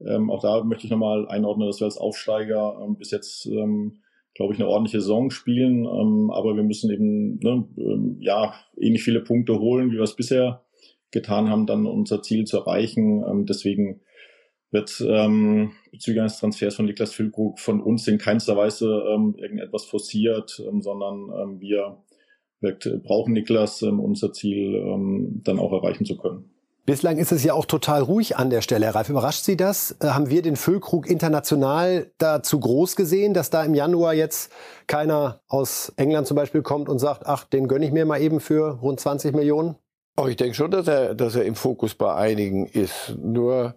Ähm, 0.00 0.30
auch 0.30 0.42
da 0.42 0.62
möchte 0.64 0.84
ich 0.84 0.90
nochmal 0.90 1.28
einordnen, 1.28 1.66
dass 1.66 1.80
wir 1.80 1.86
als 1.86 1.98
Aufsteiger 1.98 2.78
ähm, 2.82 2.96
bis 2.96 3.10
jetzt, 3.10 3.46
ähm, 3.46 4.00
glaube 4.34 4.52
ich, 4.52 4.60
eine 4.60 4.68
ordentliche 4.68 5.00
Saison 5.00 5.30
spielen. 5.30 5.84
Ähm, 5.84 6.30
aber 6.30 6.54
wir 6.56 6.62
müssen 6.62 6.90
eben 6.90 7.38
ne, 7.38 7.66
ähm, 7.78 8.16
ja 8.20 8.54
ähnlich 8.78 9.02
viele 9.02 9.20
Punkte 9.20 9.58
holen, 9.58 9.90
wie 9.90 9.96
wir 9.96 10.02
es 10.02 10.16
bisher 10.16 10.64
getan 11.10 11.48
haben, 11.48 11.66
dann 11.66 11.86
unser 11.86 12.22
Ziel 12.22 12.44
zu 12.44 12.58
erreichen. 12.58 13.24
Ähm, 13.26 13.46
deswegen 13.46 14.00
wird 14.70 15.00
ähm, 15.06 15.72
bezüglich 15.90 16.20
eines 16.20 16.38
Transfers 16.38 16.74
von 16.74 16.86
Niklas 16.86 17.12
Füllkrug 17.12 17.58
von 17.58 17.80
uns 17.80 18.06
in 18.08 18.18
keinster 18.18 18.56
Weise 18.56 19.04
ähm, 19.08 19.34
irgendetwas 19.38 19.84
forciert, 19.84 20.62
ähm, 20.66 20.82
sondern 20.82 21.30
ähm, 21.40 21.60
wir 21.60 22.02
brauchen 23.04 23.32
Niklas, 23.32 23.82
um 23.82 24.00
unser 24.00 24.32
Ziel 24.32 24.74
ähm, 24.74 25.42
dann 25.44 25.58
auch 25.58 25.72
erreichen 25.72 26.04
zu 26.04 26.16
können. 26.16 26.50
Bislang 26.86 27.18
ist 27.18 27.32
es 27.32 27.42
ja 27.42 27.52
auch 27.52 27.64
total 27.64 28.00
ruhig 28.00 28.36
an 28.36 28.48
der 28.48 28.60
Stelle. 28.60 28.94
Ralf, 28.94 29.08
überrascht 29.08 29.42
Sie 29.42 29.56
das? 29.56 29.96
Äh, 30.00 30.06
haben 30.06 30.30
wir 30.30 30.40
den 30.40 30.54
Füllkrug 30.54 31.10
international 31.10 32.12
da 32.18 32.44
zu 32.44 32.60
groß 32.60 32.94
gesehen, 32.94 33.34
dass 33.34 33.50
da 33.50 33.64
im 33.64 33.74
Januar 33.74 34.14
jetzt 34.14 34.52
keiner 34.86 35.40
aus 35.48 35.92
England 35.96 36.28
zum 36.28 36.36
Beispiel 36.36 36.62
kommt 36.62 36.88
und 36.88 37.00
sagt, 37.00 37.26
ach, 37.26 37.42
den 37.42 37.66
gönne 37.66 37.86
ich 37.86 37.92
mir 37.92 38.06
mal 38.06 38.20
eben 38.20 38.38
für 38.38 38.78
rund 38.80 39.00
20 39.00 39.34
Millionen? 39.34 39.74
Oh, 40.16 40.28
ich 40.28 40.36
denke 40.36 40.54
schon, 40.54 40.70
dass 40.70 40.86
er, 40.86 41.16
dass 41.16 41.34
er 41.34 41.44
im 41.44 41.56
Fokus 41.56 41.96
bei 41.96 42.14
einigen 42.14 42.66
ist. 42.66 43.16
Nur 43.20 43.74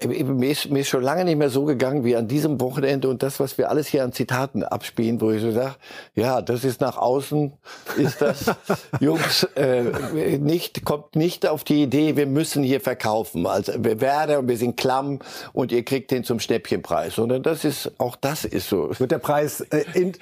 mir 0.00 0.50
ist, 0.50 0.70
mir 0.70 0.80
ist 0.80 0.88
schon 0.88 1.02
lange 1.02 1.24
nicht 1.24 1.36
mehr 1.36 1.50
so 1.50 1.64
gegangen 1.64 2.02
wie 2.02 2.16
an 2.16 2.26
diesem 2.26 2.60
Wochenende 2.60 3.08
und 3.08 3.22
das, 3.22 3.40
was 3.40 3.58
wir 3.58 3.68
alles 3.68 3.88
hier 3.88 4.02
an 4.02 4.12
Zitaten 4.12 4.64
abspielen, 4.64 5.20
wo 5.20 5.30
ich 5.30 5.42
so 5.42 5.52
sage, 5.52 5.74
ja, 6.14 6.40
das 6.40 6.64
ist 6.64 6.80
nach 6.80 6.96
außen, 6.96 7.52
ist 7.98 8.22
das, 8.22 8.46
Jungs, 9.00 9.44
äh, 9.54 10.38
nicht, 10.38 10.86
kommt 10.86 11.14
nicht 11.14 11.46
auf 11.46 11.62
die 11.62 11.82
Idee, 11.82 12.16
wir 12.16 12.26
müssen 12.26 12.62
hier 12.62 12.80
verkaufen. 12.80 13.46
Also 13.46 13.72
wir 13.78 14.00
werden, 14.00 14.48
wir 14.48 14.56
sind 14.56 14.78
klamm 14.78 15.18
und 15.52 15.72
ihr 15.72 15.84
kriegt 15.84 16.10
den 16.10 16.24
zum 16.24 16.40
Schnäppchenpreis. 16.40 17.14
Sondern 17.14 17.42
das 17.42 17.64
ist, 17.64 17.92
auch 17.98 18.16
das 18.16 18.46
ist 18.46 18.70
so. 18.70 18.90
Wird 18.98 19.10
der 19.10 19.18
Preis, 19.18 19.60
äh, 19.60 19.84
in, 19.92 20.12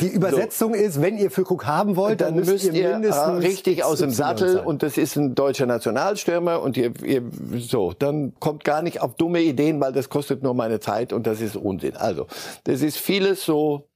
die 0.00 0.08
Übersetzung 0.08 0.72
so. 0.72 0.80
ist, 0.80 1.02
wenn 1.02 1.18
ihr 1.18 1.32
Füllkrug 1.32 1.66
haben 1.66 1.96
wollt, 1.96 2.20
dann, 2.20 2.36
dann 2.36 2.44
müsst, 2.44 2.64
müsst, 2.64 2.76
ihr 2.76 2.90
mindestens 2.90 3.42
richtig 3.42 3.82
aus 3.82 3.98
dem 3.98 4.10
Sattel 4.10 4.60
und 4.60 4.84
das 4.84 4.96
ist 4.96 5.16
ein 5.16 5.34
deutscher 5.34 5.66
Nationalstürmer 5.66 6.62
und 6.62 6.76
ihr, 6.76 6.92
ihr 7.02 7.22
so, 7.58 7.92
dann 7.92 8.32
kommt 8.38 8.64
gar 8.64 8.82
nicht 8.82 9.02
auf 9.02 9.15
dumme 9.16 9.40
Ideen, 9.40 9.80
weil 9.80 9.92
das 9.92 10.08
kostet 10.08 10.42
nur 10.42 10.54
meine 10.54 10.80
Zeit 10.80 11.12
und 11.12 11.26
das 11.26 11.40
ist 11.40 11.56
Unsinn. 11.56 11.96
Also, 11.96 12.26
das 12.64 12.82
ist 12.82 12.98
vieles 12.98 13.44
so, 13.44 13.88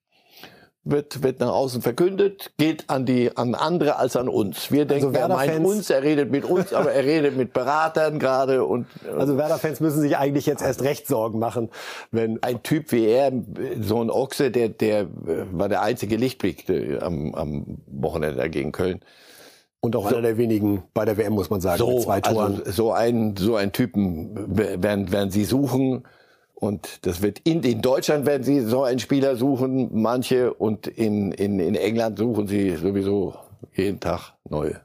wird, 0.83 1.23
wird 1.23 1.41
nach 1.41 1.51
außen 1.51 1.83
verkündet, 1.83 2.53
geht 2.57 2.89
an 2.89 3.05
die, 3.05 3.37
an 3.37 3.55
andere 3.55 3.97
als 3.97 4.17
an 4.17 4.29
uns. 4.29 4.71
Wir 4.71 4.87
denken, 4.87 5.09
also 5.09 5.19
er 5.19 5.29
meint 5.29 5.65
uns, 5.65 5.91
er 5.91 6.03
redet 6.03 6.31
mit 6.31 6.45
uns, 6.45 6.73
aber 6.75 6.93
er 6.93 7.05
redet 7.05 7.37
mit 7.37 7.53
Beratern 7.53 8.19
gerade 8.19 8.65
und. 8.65 8.87
Also 9.17 9.37
Werder-Fans 9.37 9.81
müssen 9.81 10.01
sich 10.01 10.17
eigentlich 10.17 10.47
jetzt 10.47 10.63
erst 10.63 10.83
recht 10.83 11.07
Sorgen 11.07 11.39
machen, 11.39 11.71
wenn. 12.11 12.43
Ein 12.43 12.63
Typ 12.63 12.93
wie 12.93 13.07
er, 13.07 13.33
so 13.81 14.03
ein 14.03 14.11
Ochse, 14.11 14.51
der, 14.51 14.71
der 14.71 15.07
war 15.53 15.69
der 15.69 15.83
einzige 15.83 16.17
Lichtblick 16.17 16.69
äh, 16.69 16.99
am, 16.99 17.35
am 17.35 17.79
Wochenende 17.87 18.37
dagegen 18.37 18.73
Köln. 18.73 19.01
Und 19.81 19.97
auch 19.97 20.09
so, 20.09 20.17
einer 20.17 20.23
der 20.23 20.37
wenigen 20.37 20.83
bei 20.93 21.05
der 21.05 21.17
WM, 21.17 21.33
muss 21.33 21.49
man 21.49 21.61
sagen, 21.61 21.79
so, 21.79 21.91
mit 21.91 22.03
zwei 22.03 22.21
Toren. 22.21 22.57
Also 22.59 22.73
so 22.73 22.93
ein 22.93 23.37
so 23.37 23.57
ein 23.57 23.73
Typen 23.73 24.35
werden, 24.57 25.11
werden 25.11 25.31
sie 25.31 25.45
suchen. 25.45 26.05
Und 26.55 27.07
das 27.07 27.23
wird 27.23 27.39
in, 27.45 27.63
in 27.63 27.81
Deutschland 27.81 28.27
werden 28.27 28.43
sie 28.43 28.61
so 28.61 28.83
einen 28.83 28.99
Spieler 28.99 29.37
suchen, 29.37 29.89
manche, 29.93 30.53
und 30.53 30.87
in, 30.87 31.33
in, 31.33 31.59
in 31.59 31.75
England 31.75 32.19
suchen 32.19 32.47
sie 32.47 32.77
sowieso 32.77 33.35
jeden 33.75 33.99
Tag 33.99 34.35
neue. 34.47 34.83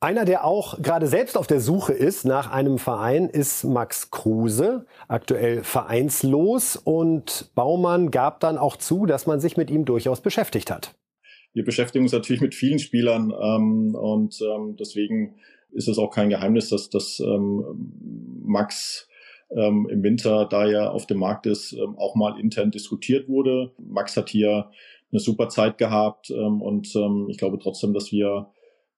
Einer, 0.00 0.24
der 0.24 0.44
auch 0.44 0.80
gerade 0.80 1.06
selbst 1.06 1.36
auf 1.36 1.46
der 1.46 1.60
Suche 1.60 1.92
ist 1.92 2.24
nach 2.24 2.50
einem 2.50 2.78
Verein, 2.78 3.28
ist 3.28 3.64
Max 3.64 4.10
Kruse, 4.10 4.86
aktuell 5.08 5.62
vereinslos. 5.64 6.76
Und 6.76 7.50
Baumann 7.54 8.10
gab 8.10 8.40
dann 8.40 8.56
auch 8.56 8.76
zu, 8.76 9.04
dass 9.04 9.26
man 9.26 9.40
sich 9.40 9.58
mit 9.58 9.70
ihm 9.70 9.84
durchaus 9.84 10.22
beschäftigt 10.22 10.70
hat 10.70 10.94
wir 11.58 11.64
beschäftigen 11.64 12.04
uns 12.04 12.12
natürlich 12.12 12.40
mit 12.40 12.54
vielen 12.54 12.78
Spielern 12.78 13.32
ähm, 13.32 13.96
und 13.96 14.40
ähm, 14.40 14.76
deswegen 14.78 15.34
ist 15.72 15.88
es 15.88 15.98
auch 15.98 16.10
kein 16.10 16.30
Geheimnis, 16.30 16.68
dass, 16.68 16.88
dass 16.88 17.18
ähm, 17.18 17.64
Max 18.44 19.08
ähm, 19.50 19.88
im 19.90 20.04
Winter, 20.04 20.46
da 20.46 20.68
er 20.68 20.92
auf 20.92 21.06
dem 21.06 21.18
Markt 21.18 21.46
ist, 21.46 21.72
ähm, 21.72 21.98
auch 21.98 22.14
mal 22.14 22.38
intern 22.38 22.70
diskutiert 22.70 23.28
wurde. 23.28 23.72
Max 23.76 24.16
hat 24.16 24.28
hier 24.28 24.70
eine 25.10 25.18
super 25.18 25.48
Zeit 25.48 25.78
gehabt 25.78 26.30
ähm, 26.30 26.62
und 26.62 26.94
ähm, 26.94 27.26
ich 27.28 27.38
glaube 27.38 27.58
trotzdem, 27.58 27.92
dass 27.92 28.12
wir 28.12 28.52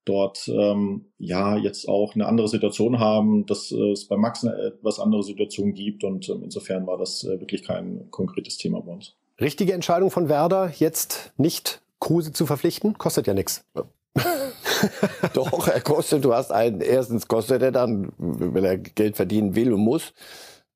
dort 0.04 0.46
ähm, 0.48 1.06
ja 1.16 1.56
jetzt 1.56 1.88
auch 1.88 2.14
eine 2.14 2.26
andere 2.26 2.48
Situation 2.48 2.98
haben, 2.98 3.46
dass 3.46 3.72
äh, 3.72 3.92
es 3.92 4.06
bei 4.06 4.18
Max 4.18 4.44
eine 4.44 4.54
etwas 4.66 5.00
andere 5.00 5.22
Situation 5.22 5.72
gibt 5.72 6.04
und 6.04 6.28
ähm, 6.28 6.42
insofern 6.44 6.86
war 6.86 6.98
das 6.98 7.24
äh, 7.24 7.40
wirklich 7.40 7.62
kein 7.62 8.10
konkretes 8.10 8.58
Thema 8.58 8.82
bei 8.82 8.92
uns. 8.92 9.16
Richtige 9.40 9.72
Entscheidung 9.72 10.10
von 10.10 10.28
Werder, 10.28 10.70
jetzt 10.76 11.32
nicht 11.38 11.80
Kruse 12.00 12.32
zu 12.32 12.46
verpflichten? 12.46 12.98
Kostet 12.98 13.26
ja 13.26 13.34
nichts. 13.34 13.64
Doch, 15.34 15.68
er 15.68 15.80
kostet, 15.80 16.24
du 16.24 16.34
hast 16.34 16.50
einen, 16.50 16.80
erstens 16.80 17.28
kostet 17.28 17.62
er 17.62 17.70
dann, 17.70 18.12
wenn 18.18 18.64
er 18.64 18.78
Geld 18.78 19.16
verdienen 19.16 19.54
will 19.54 19.72
und 19.72 19.80
muss, 19.80 20.12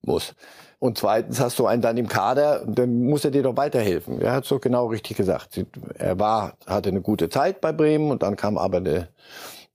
muss. 0.02 0.34
Und 0.78 0.98
zweitens 0.98 1.40
hast 1.40 1.58
du 1.58 1.66
einen 1.66 1.80
dann 1.80 1.96
im 1.96 2.08
Kader, 2.08 2.64
dann 2.66 3.04
muss 3.04 3.24
er 3.24 3.30
dir 3.30 3.42
doch 3.42 3.56
weiterhelfen. 3.56 4.20
Er 4.20 4.32
hat 4.32 4.44
so 4.44 4.58
genau 4.58 4.88
richtig 4.88 5.16
gesagt. 5.16 5.64
Er 5.94 6.18
war, 6.18 6.58
hatte 6.66 6.90
eine 6.90 7.00
gute 7.00 7.30
Zeit 7.30 7.62
bei 7.62 7.72
Bremen 7.72 8.10
und 8.10 8.22
dann 8.22 8.36
kam 8.36 8.58
aber 8.58 8.78
eine, 8.78 9.08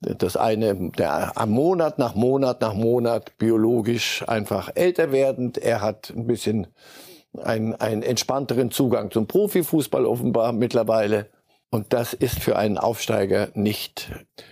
das 0.01 0.37
eine, 0.37 0.91
der 0.91 1.35
am 1.35 1.49
Monat 1.49 1.97
nach 1.97 2.13
Monat 2.13 2.61
nach 2.61 2.75
Monat 2.75 3.37
biologisch 3.39 4.23
einfach 4.27 4.69
älter 4.75 5.11
werdend. 5.11 5.57
Er 5.57 5.81
hat 5.81 6.13
ein 6.15 6.27
bisschen 6.27 6.67
einen, 7.41 7.73
einen 7.75 8.03
entspannteren 8.03 8.69
Zugang 8.69 9.09
zum 9.09 9.25
Profifußball 9.25 10.05
offenbar 10.05 10.53
mittlerweile. 10.53 11.27
Und 11.71 11.93
das 11.93 12.13
ist 12.13 12.39
für 12.39 12.57
einen 12.57 12.77
Aufsteiger 12.77 13.49
nicht 13.53 14.11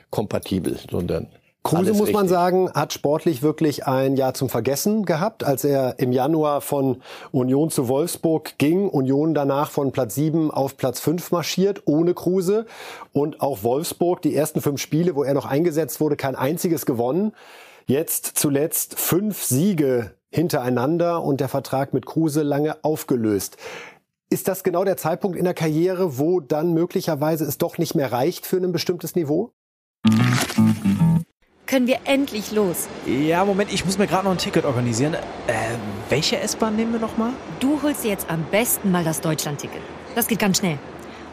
kompatibel, 0.10 0.78
sondern 0.90 1.30
Kruse, 1.68 1.92
muss 1.92 2.02
richtig. 2.02 2.16
man 2.16 2.28
sagen, 2.30 2.72
hat 2.72 2.94
sportlich 2.94 3.44
wirklich 3.44 3.88
ein 3.88 4.16
Jahr 4.16 4.34
zum 4.34 4.48
Vergessen 4.48 5.04
gehabt, 5.04 5.44
als 5.44 5.66
er 5.66 6.00
im 6.00 6.14
Januar 6.14 6.62
von 6.62 7.02
Union 7.32 7.70
zu 7.70 7.90
Wolfsburg 7.90 8.58
ging. 8.58 8.88
Union 8.88 9.34
danach 9.34 9.70
von 9.70 9.92
Platz 9.92 10.16
7 10.16 10.50
auf 10.50 10.78
Platz 10.78 11.02
5 11.02 11.32
marschiert, 11.32 11.82
ohne 11.86 12.14
Kruse. 12.14 12.66
Und 13.12 13.42
auch 13.42 13.64
Wolfsburg, 13.64 14.22
die 14.22 14.34
ersten 14.34 14.62
fünf 14.62 14.80
Spiele, 14.80 15.16
wo 15.16 15.24
er 15.24 15.34
noch 15.34 15.46
eingesetzt 15.46 16.00
wurde, 16.00 16.16
kein 16.16 16.36
einziges 16.36 16.86
gewonnen. 16.86 17.34
Jetzt 17.86 18.38
zuletzt 18.38 18.98
fünf 18.98 19.44
Siege 19.44 20.12
hintereinander 20.30 21.24
und 21.24 21.42
der 21.42 21.50
Vertrag 21.50 21.94
mit 21.94 22.06
Kruse 22.06 22.44
lange 22.44 22.84
aufgelöst. 22.84 23.58
Ist 24.30 24.50
das 24.50 24.64
genau 24.64 24.84
der 24.84 24.98
Zeitpunkt 24.98 25.38
in 25.38 25.46
der 25.46 25.54
Karriere, 25.54 26.18
wo 26.18 26.42
dann 26.42 26.74
möglicherweise 26.74 27.46
es 27.46 27.58
doch 27.58 27.78
nicht 27.78 27.96
mehr 27.96 28.12
reicht 28.12 28.46
für 28.46 28.58
ein 28.58 28.74
bestimmtes 28.74 29.16
Niveau? 29.16 29.54
Können 31.66 31.88
wir 31.88 32.00
endlich 32.04 32.52
los? 32.52 32.90
Ja, 33.06 33.46
Moment, 33.46 33.72
ich 33.72 33.86
muss 33.86 33.98
mir 33.98 34.06
gerade 34.06 34.26
noch 34.26 34.34
ein 34.34 34.38
Ticket 34.38 34.66
organisieren. 34.66 35.14
Äh, 35.14 35.20
welche 36.10 36.40
S-Bahn 36.40 36.76
nehmen 36.76 36.92
wir 36.92 37.00
noch 37.00 37.16
mal? 37.16 37.32
Du 37.62 37.82
holst 37.82 38.04
dir 38.04 38.10
jetzt 38.10 38.30
am 38.30 38.44
besten 38.52 38.92
mal 38.92 39.06
das 39.06 39.22
Deutschland-Ticket. 39.22 39.82
Das 40.14 40.28
geht 40.28 40.40
ganz 40.40 40.58
schnell. 40.58 40.78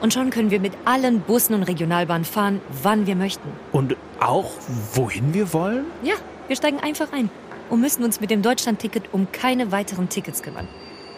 Und 0.01 0.13
schon 0.13 0.31
können 0.31 0.53
wir 0.53 0.61
mit 0.61 0.75
allen 0.85 1.19
Bussen 1.21 1.55
und 1.55 1.65
Regionalbahnen 1.65 2.25
fahren, 2.25 2.61
wann 2.85 3.09
wir 3.09 3.17
möchten. 3.17 3.49
Und 3.73 3.97
auch 4.21 4.53
wohin 4.93 5.35
wir 5.35 5.53
wollen? 5.53 5.87
Ja, 6.05 6.15
wir 6.47 6.55
steigen 6.55 6.79
einfach 6.79 7.13
ein 7.13 7.29
und 7.71 7.81
müssen 7.81 8.05
uns 8.05 8.21
mit 8.21 8.31
dem 8.31 8.43
Deutschlandticket 8.43 9.13
um 9.13 9.27
keine 9.33 9.73
weiteren 9.73 10.09
Tickets 10.09 10.43
kümmern. 10.45 10.69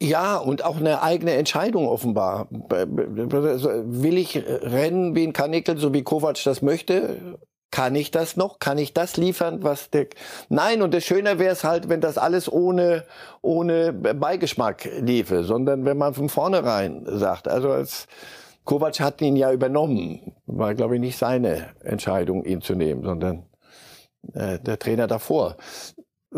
Ja, 0.00 0.36
und 0.36 0.64
auch 0.64 0.76
eine 0.76 1.02
eigene 1.02 1.32
Entscheidung 1.32 1.88
offenbar. 1.88 2.46
Will 2.50 4.16
ich 4.16 4.36
rennen 4.46 5.16
wie 5.16 5.26
ein 5.26 5.32
Kanickel, 5.32 5.76
so 5.76 5.92
wie 5.92 6.04
Kovac 6.04 6.42
das 6.44 6.62
möchte? 6.62 7.38
Kann 7.70 7.96
ich 7.96 8.10
das 8.10 8.36
noch? 8.36 8.60
Kann 8.60 8.78
ich 8.78 8.94
das 8.94 9.16
liefern, 9.16 9.62
was 9.62 9.90
der... 9.90 10.06
Nein, 10.48 10.82
und 10.82 10.94
das 10.94 11.04
Schöner 11.04 11.38
wäre 11.38 11.52
es 11.52 11.64
halt, 11.64 11.88
wenn 11.88 12.00
das 12.00 12.16
alles 12.16 12.50
ohne, 12.50 13.04
ohne 13.42 13.92
Beigeschmack 13.92 14.88
liefe, 15.00 15.42
sondern 15.44 15.84
wenn 15.84 15.98
man 15.98 16.14
von 16.14 16.28
vornherein 16.28 17.04
sagt, 17.06 17.48
also 17.48 17.70
als 17.70 18.06
Kovac 18.64 19.00
hat 19.00 19.20
ihn 19.20 19.36
ja 19.36 19.52
übernommen, 19.52 20.32
war 20.46 20.74
glaube 20.74 20.94
ich 20.94 21.00
nicht 21.00 21.18
seine 21.18 21.70
Entscheidung, 21.82 22.44
ihn 22.44 22.62
zu 22.62 22.74
nehmen, 22.74 23.02
sondern 23.02 23.46
äh, 24.32 24.58
der 24.60 24.78
Trainer 24.78 25.06
davor 25.06 25.56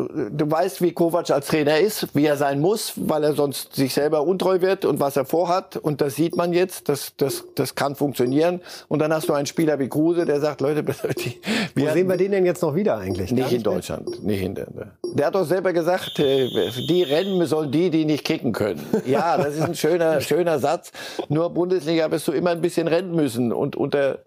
du 0.09 0.51
weißt, 0.51 0.83
wie 0.83 0.93
Kovac 0.93 1.31
als 1.31 1.49
Trainer 1.49 1.79
ist, 1.79 2.15
wie 2.15 2.27
er 2.27 2.37
sein 2.37 2.61
muss, 2.61 2.93
weil 2.97 3.25
er 3.25 3.35
sonst 3.35 3.75
sich 3.75 3.95
selber 3.95 4.23
untreu 4.23 4.61
wird 4.61 4.85
und 4.85 5.01
was 5.01 5.17
er 5.17 5.25
vorhat. 5.25 5.77
Und 5.77 6.01
das 6.01 6.17
sieht 6.17 6.37
man 6.37 6.53
jetzt, 6.53 6.89
das, 6.89 7.13
das, 7.17 7.45
das 7.55 7.75
kann 7.75 7.95
funktionieren. 7.95 8.61
Und 8.89 9.01
dann 9.01 9.13
hast 9.13 9.29
du 9.29 9.33
einen 9.33 9.47
Spieler 9.47 9.79
wie 9.79 9.89
Kruse, 9.89 10.25
der 10.25 10.41
sagt, 10.41 10.61
Leute, 10.61 10.83
die, 11.19 11.41
wo 11.75 11.89
sehen 11.91 12.09
wir 12.09 12.17
den 12.17 12.33
denn 12.33 12.47
jetzt 12.47 12.63
noch 12.63 12.75
wieder 12.75 12.99
eigentlich? 12.99 13.33
Nicht, 13.33 13.45
nicht 13.45 13.53
in 13.57 13.63
Deutschland, 13.63 14.23
nicht 14.25 14.43
in 14.43 14.55
der. 14.55 14.67
Der 15.13 15.27
hat 15.27 15.35
doch 15.35 15.45
selber 15.45 15.73
gesagt, 15.73 16.19
äh, 16.19 16.49
die 16.89 17.03
rennen 17.03 17.45
sollen 17.47 17.73
die, 17.73 17.91
die 17.91 18.05
nicht 18.05 18.25
kicken 18.25 18.53
können. 18.53 18.81
Ja, 19.07 19.37
das 19.39 19.57
ist 19.57 19.63
ein 19.63 19.75
schöner, 19.75 20.21
schöner 20.21 20.59
Satz. 20.59 20.93
Nur 21.29 21.51
Bundesliga 21.51 22.11
wirst 22.11 22.29
du 22.29 22.33
immer 22.33 22.51
ein 22.51 22.61
bisschen 22.61 22.87
rennen 22.87 23.13
müssen 23.13 23.53
und 23.53 23.75
unter 23.75 24.19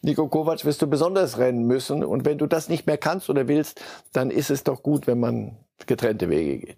Nico 0.00 0.26
Kovac 0.26 0.64
wirst 0.64 0.82
du 0.82 0.86
besonders 0.88 1.38
rennen 1.38 1.66
müssen. 1.66 2.02
Und 2.02 2.24
wenn 2.24 2.38
du 2.38 2.46
das 2.46 2.68
nicht 2.68 2.86
mehr 2.86 2.98
kannst 2.98 3.30
oder 3.30 3.46
willst, 3.46 3.80
dann 4.12 4.30
ist 4.30 4.50
es 4.50 4.64
doch 4.64 4.82
gut, 4.82 5.06
wenn 5.06 5.20
man 5.22 5.56
getrennte 5.86 6.28
Wege 6.28 6.58
geht. 6.58 6.76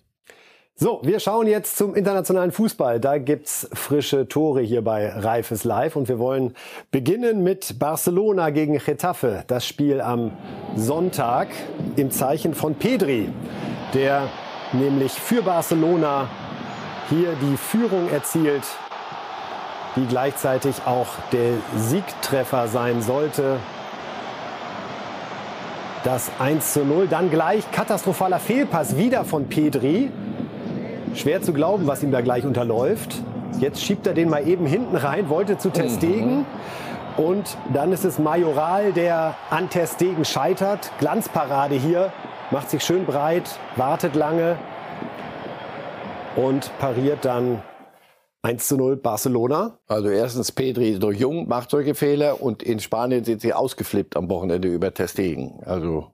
So, 0.76 1.00
wir 1.04 1.20
schauen 1.20 1.46
jetzt 1.46 1.76
zum 1.76 1.94
internationalen 1.94 2.50
Fußball. 2.50 2.98
Da 2.98 3.18
gibt's 3.18 3.68
frische 3.72 4.26
Tore 4.26 4.60
hier 4.60 4.82
bei 4.82 5.08
Reifes 5.08 5.62
Live 5.62 5.94
und 5.94 6.08
wir 6.08 6.18
wollen 6.18 6.54
beginnen 6.90 7.44
mit 7.44 7.78
Barcelona 7.78 8.50
gegen 8.50 8.78
Getafe. 8.78 9.44
Das 9.46 9.64
Spiel 9.66 10.00
am 10.00 10.32
Sonntag 10.74 11.48
im 11.94 12.10
Zeichen 12.10 12.54
von 12.54 12.74
Pedri, 12.74 13.28
der 13.94 14.28
nämlich 14.72 15.12
für 15.12 15.42
Barcelona 15.42 16.28
hier 17.08 17.34
die 17.40 17.56
Führung 17.56 18.10
erzielt, 18.10 18.64
die 19.94 20.06
gleichzeitig 20.06 20.74
auch 20.86 21.06
der 21.30 21.52
Siegtreffer 21.76 22.66
sein 22.66 23.00
sollte 23.00 23.58
das 26.04 26.30
1 26.38 26.74
zu 26.74 26.84
0. 26.84 27.08
Dann 27.08 27.30
gleich 27.30 27.68
katastrophaler 27.72 28.38
Fehlpass 28.38 28.96
wieder 28.96 29.24
von 29.24 29.48
Pedri. 29.48 30.10
Schwer 31.14 31.42
zu 31.42 31.52
glauben, 31.52 31.86
was 31.86 32.02
ihm 32.02 32.12
da 32.12 32.20
gleich 32.20 32.44
unterläuft. 32.44 33.22
Jetzt 33.58 33.82
schiebt 33.82 34.06
er 34.06 34.14
den 34.14 34.28
mal 34.28 34.46
eben 34.46 34.66
hinten 34.66 34.96
rein, 34.96 35.28
wollte 35.28 35.58
zu 35.58 35.70
Testegen. 35.70 36.38
Mhm. 36.38 36.44
Und 37.16 37.56
dann 37.72 37.92
ist 37.92 38.04
es 38.04 38.18
Majoral, 38.18 38.92
der 38.92 39.34
an 39.50 39.70
Testegen 39.70 40.24
scheitert. 40.24 40.90
Glanzparade 40.98 41.76
hier, 41.76 42.12
macht 42.50 42.70
sich 42.70 42.82
schön 42.82 43.06
breit, 43.06 43.58
wartet 43.76 44.16
lange 44.16 44.56
und 46.36 46.76
pariert 46.78 47.24
dann 47.24 47.62
1 48.44 48.68
zu 48.68 48.76
0 48.76 48.96
Barcelona. 48.96 49.78
Also 49.88 50.10
erstens 50.10 50.52
Pedri 50.52 50.98
durch 50.98 51.18
Jung 51.18 51.48
macht 51.48 51.70
solche 51.70 51.94
Fehler 51.94 52.42
und 52.42 52.62
in 52.62 52.78
Spanien 52.78 53.24
sind 53.24 53.40
sie 53.40 53.54
ausgeflippt 53.54 54.16
am 54.16 54.28
Wochenende 54.28 54.68
über 54.68 54.92
Testegen. 54.92 55.60
Also 55.64 56.10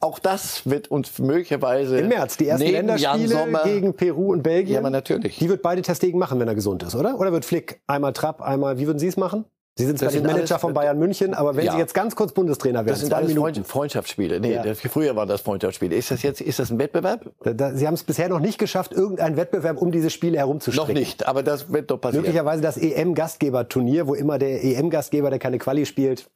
auch 0.00 0.18
das 0.18 0.68
wird 0.68 0.90
uns 0.90 1.18
möglicherweise 1.20 1.98
im 1.98 2.08
März 2.08 2.36
die 2.36 2.48
ersten 2.48 2.66
Länderspiele 2.66 3.60
gegen 3.62 3.94
Peru 3.94 4.32
und 4.32 4.42
Belgien. 4.42 4.74
Ja, 4.74 4.80
aber 4.80 4.90
natürlich. 4.90 5.38
Die 5.38 5.48
wird 5.48 5.62
beide 5.62 5.82
Testegen 5.82 6.18
machen, 6.18 6.40
wenn 6.40 6.48
er 6.48 6.56
gesund 6.56 6.82
ist, 6.82 6.96
oder? 6.96 7.18
Oder 7.20 7.30
wird 7.30 7.44
Flick 7.44 7.80
einmal 7.86 8.12
Trapp, 8.12 8.42
einmal? 8.42 8.78
Wie 8.78 8.86
würden 8.86 8.98
Sie 8.98 9.06
es 9.06 9.16
machen? 9.16 9.44
Sie 9.78 9.86
sind 9.86 9.96
zwar 9.96 10.10
nicht 10.10 10.24
Manager 10.24 10.58
von 10.58 10.74
Bayern 10.74 10.98
München, 10.98 11.34
aber 11.34 11.54
wenn 11.54 11.64
ja. 11.64 11.72
Sie 11.72 11.78
jetzt 11.78 11.94
ganz 11.94 12.16
kurz 12.16 12.32
Bundestrainer 12.32 12.80
werden, 12.80 12.88
das 12.88 13.00
sind 13.00 13.14
alles 13.14 13.28
Minuten. 13.28 13.64
Freundschaftsspiele. 13.64 14.40
Nee, 14.40 14.54
ja. 14.54 14.64
das, 14.64 14.80
früher 14.80 15.14
waren 15.14 15.28
das 15.28 15.40
Freundschaftsspiele. 15.42 15.94
Ist 15.94 16.10
das 16.10 16.22
jetzt, 16.22 16.40
ist 16.40 16.58
das 16.58 16.70
ein 16.70 16.80
Wettbewerb? 16.80 17.30
Da, 17.44 17.52
da, 17.52 17.72
Sie 17.72 17.86
haben 17.86 17.94
es 17.94 18.02
bisher 18.02 18.28
noch 18.28 18.40
nicht 18.40 18.58
geschafft, 18.58 18.92
irgendeinen 18.92 19.36
Wettbewerb 19.36 19.80
um 19.80 19.92
diese 19.92 20.10
Spiele 20.10 20.38
herumzustricken. 20.38 20.94
Noch 20.94 20.98
nicht, 20.98 21.28
aber 21.28 21.44
das 21.44 21.72
wird 21.72 21.92
doch 21.92 22.00
passieren. 22.00 22.24
Möglicherweise 22.24 22.60
das 22.60 22.76
EM-Gastgeberturnier, 22.76 24.08
wo 24.08 24.14
immer 24.14 24.38
der 24.38 24.64
EM-Gastgeber, 24.64 25.30
der 25.30 25.38
keine 25.38 25.58
Quali 25.58 25.86
spielt, 25.86 26.28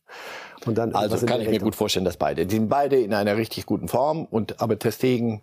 und 0.67 0.79
dann 0.79 0.95
also 0.95 1.27
kann 1.27 1.41
ich 1.41 1.49
mir 1.49 1.59
gut 1.59 1.75
vorstellen, 1.75 2.05
dass 2.05 2.17
beide. 2.17 2.47
Die 2.47 2.55
sind 2.55 2.69
beide 2.69 2.97
in 2.97 3.13
einer 3.13 3.37
richtig 3.37 3.67
guten 3.67 3.89
Form. 3.89 4.27
Und 4.27 4.61
aber 4.61 4.79
Testegen 4.79 5.43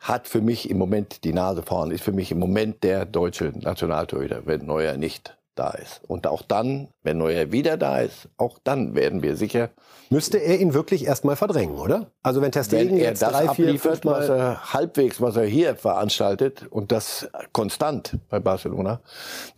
hat 0.00 0.28
für 0.28 0.40
mich 0.40 0.70
im 0.70 0.78
Moment 0.78 1.24
die 1.24 1.32
Nase 1.32 1.62
vorn, 1.62 1.90
ist 1.90 2.04
für 2.04 2.12
mich 2.12 2.30
im 2.30 2.38
Moment 2.38 2.84
der 2.84 3.04
deutsche 3.04 3.52
Nationaltorhüter, 3.58 4.42
wenn 4.46 4.64
Neuer 4.64 4.96
nicht 4.96 5.36
da 5.54 5.70
ist. 5.70 6.00
Und 6.08 6.26
auch 6.26 6.42
dann, 6.42 6.88
wenn 7.02 7.18
Neuer 7.18 7.52
wieder 7.52 7.76
da 7.76 8.00
ist, 8.00 8.28
auch 8.38 8.58
dann 8.64 8.94
werden 8.94 9.22
wir 9.22 9.36
sicher. 9.36 9.70
Müsste 10.10 10.38
er 10.38 10.60
ihn 10.60 10.74
wirklich 10.74 11.06
erstmal 11.06 11.36
verdrängen, 11.36 11.76
oder? 11.78 12.06
Also 12.22 12.42
wenn 12.42 12.52
Testegen 12.52 12.92
wenn 12.92 12.98
er 12.98 13.10
jetzt 13.10 13.22
das 13.22 13.32
drei, 13.32 13.48
abliefert, 13.48 14.02
vier, 14.02 14.10
was 14.10 14.28
er 14.28 14.72
halbwegs, 14.72 15.20
was 15.20 15.36
er 15.36 15.44
hier 15.44 15.74
veranstaltet 15.76 16.66
und 16.70 16.92
das 16.92 17.28
konstant 17.52 18.18
bei 18.28 18.38
Barcelona, 18.40 19.00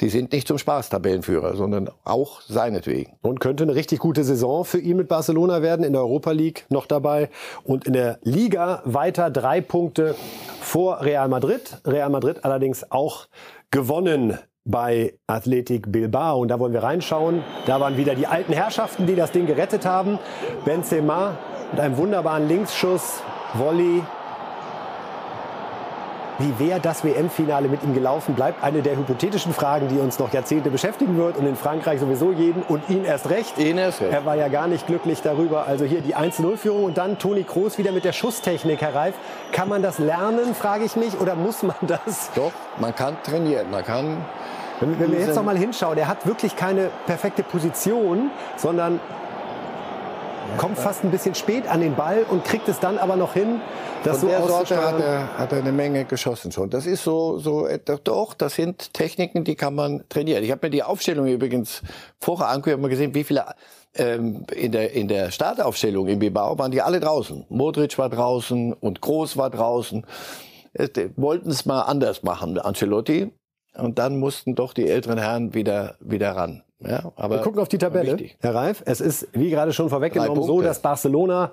die 0.00 0.08
sind 0.08 0.32
nicht 0.32 0.48
zum 0.48 0.58
Spaß 0.58 0.90
Tabellenführer, 0.90 1.56
sondern 1.56 1.90
auch 2.04 2.40
seinetwegen. 2.42 3.14
Und 3.22 3.40
könnte 3.40 3.64
eine 3.64 3.74
richtig 3.74 4.00
gute 4.00 4.24
Saison 4.24 4.64
für 4.64 4.78
ihn 4.78 4.96
mit 4.96 5.08
Barcelona 5.08 5.62
werden, 5.62 5.84
in 5.84 5.92
der 5.92 6.02
Europa 6.02 6.32
League 6.32 6.66
noch 6.68 6.86
dabei 6.86 7.30
und 7.64 7.86
in 7.86 7.92
der 7.92 8.18
Liga 8.22 8.82
weiter 8.84 9.30
drei 9.30 9.60
Punkte 9.60 10.14
vor 10.60 11.02
Real 11.02 11.28
Madrid. 11.28 11.78
Real 11.84 12.10
Madrid 12.10 12.44
allerdings 12.44 12.90
auch 12.90 13.26
gewonnen 13.70 14.38
bei 14.64 15.14
Athletic 15.26 15.90
Bilbao. 15.90 16.40
Und 16.40 16.48
da 16.48 16.58
wollen 16.58 16.72
wir 16.72 16.82
reinschauen. 16.82 17.42
Da 17.66 17.80
waren 17.80 17.96
wieder 17.96 18.14
die 18.14 18.26
alten 18.26 18.52
Herrschaften, 18.52 19.06
die 19.06 19.14
das 19.14 19.32
Ding 19.32 19.46
gerettet 19.46 19.84
haben. 19.86 20.18
Benzema 20.64 21.36
mit 21.70 21.80
einem 21.80 21.96
wunderbaren 21.96 22.48
Linksschuss, 22.48 23.20
Volley. 23.54 24.02
Wie 26.38 26.58
wäre 26.58 26.80
das 26.80 27.04
WM-Finale 27.04 27.68
mit 27.68 27.84
ihm 27.84 27.94
gelaufen, 27.94 28.34
bleibt 28.34 28.64
eine 28.64 28.82
der 28.82 28.96
hypothetischen 28.96 29.52
Fragen, 29.52 29.86
die 29.88 29.98
uns 29.98 30.18
noch 30.18 30.32
Jahrzehnte 30.32 30.68
beschäftigen 30.70 31.16
wird 31.16 31.36
und 31.36 31.46
in 31.46 31.54
Frankreich 31.54 32.00
sowieso 32.00 32.32
jeden 32.32 32.62
und 32.62 32.88
ihn 32.90 33.04
erst 33.04 33.30
recht. 33.30 33.56
Ihn 33.58 33.78
erst 33.78 34.00
recht. 34.00 34.12
Er 34.12 34.24
war 34.24 34.34
ja 34.34 34.48
gar 34.48 34.66
nicht 34.66 34.88
glücklich 34.88 35.22
darüber. 35.22 35.66
Also 35.66 35.84
hier 35.84 36.00
die 36.00 36.16
1-0-Führung 36.16 36.84
und 36.84 36.98
dann 36.98 37.18
Toni 37.18 37.44
Kroos 37.44 37.78
wieder 37.78 37.92
mit 37.92 38.04
der 38.04 38.12
Schusstechnik, 38.12 38.80
Herr 38.80 38.94
Reif. 38.94 39.14
Kann 39.52 39.68
man 39.68 39.82
das 39.82 40.00
lernen, 40.00 40.54
frage 40.54 40.84
ich 40.84 40.96
mich, 40.96 41.20
oder 41.20 41.36
muss 41.36 41.62
man 41.62 41.76
das? 41.82 42.30
Doch, 42.34 42.52
man 42.80 42.94
kann 42.94 43.16
trainieren, 43.22 43.70
man 43.70 43.84
kann 43.84 44.16
wenn, 44.80 45.12
wir 45.12 45.20
jetzt 45.20 45.36
noch 45.36 45.44
mal 45.44 45.56
hinschauen, 45.56 45.94
der 45.94 46.08
hat 46.08 46.26
wirklich 46.26 46.56
keine 46.56 46.90
perfekte 47.06 47.42
Position, 47.42 48.30
sondern 48.56 49.00
kommt 50.56 50.78
fast 50.78 51.04
ein 51.04 51.10
bisschen 51.10 51.34
spät 51.34 51.66
an 51.68 51.80
den 51.80 51.94
Ball 51.94 52.24
und 52.28 52.44
kriegt 52.44 52.68
es 52.68 52.80
dann 52.80 52.98
aber 52.98 53.16
noch 53.16 53.34
hin, 53.34 53.60
das 54.04 54.18
Von 54.18 54.28
so 54.28 54.34
der 54.36 54.46
Sorte 54.46 54.76
hat 54.76 55.00
er, 55.00 55.38
hat 55.38 55.52
er 55.52 55.58
eine 55.58 55.72
Menge 55.72 56.04
geschossen 56.04 56.52
schon. 56.52 56.68
Das 56.68 56.84
ist 56.84 57.04
so, 57.04 57.38
so 57.38 57.66
doch, 58.04 58.34
das 58.34 58.54
sind 58.54 58.92
Techniken, 58.92 59.44
die 59.44 59.54
kann 59.54 59.74
man 59.74 60.04
trainieren. 60.10 60.44
Ich 60.44 60.50
habe 60.50 60.66
mir 60.66 60.70
die 60.70 60.82
Aufstellung 60.82 61.26
übrigens 61.26 61.80
vorher 62.20 62.48
angeguckt, 62.48 62.82
mal 62.82 62.88
gesehen, 62.88 63.14
wie 63.14 63.24
viele 63.24 63.46
ähm, 63.94 64.44
in 64.52 64.72
der 64.72 64.92
in 64.92 65.08
der 65.08 65.30
Startaufstellung 65.30 66.08
im 66.08 66.18
Bilbao 66.18 66.58
waren 66.58 66.70
die 66.70 66.82
alle 66.82 67.00
draußen. 67.00 67.46
Modric 67.48 67.96
war 67.96 68.10
draußen 68.10 68.72
und 68.74 69.00
Groß 69.00 69.36
war 69.36 69.48
draußen. 69.50 70.04
Äh, 70.74 70.88
wollten 71.16 71.50
es 71.50 71.64
mal 71.64 71.82
anders 71.82 72.22
machen, 72.22 72.58
Ancelotti. 72.58 73.32
Und 73.76 73.98
dann 73.98 74.18
mussten 74.18 74.54
doch 74.54 74.72
die 74.72 74.88
älteren 74.88 75.18
Herren 75.18 75.54
wieder, 75.54 75.96
wieder 76.00 76.32
ran. 76.32 76.63
Ja, 76.80 77.12
aber 77.16 77.36
Wir 77.36 77.42
gucken 77.42 77.60
auf 77.60 77.68
die 77.68 77.78
Tabelle, 77.78 78.16
Herr 78.40 78.54
Reif. 78.54 78.82
Es 78.86 79.00
ist, 79.00 79.28
wie 79.32 79.50
gerade 79.50 79.72
schon 79.72 79.88
vorweggenommen, 79.88 80.42
so, 80.42 80.60
dass 80.60 80.80
Barcelona 80.80 81.52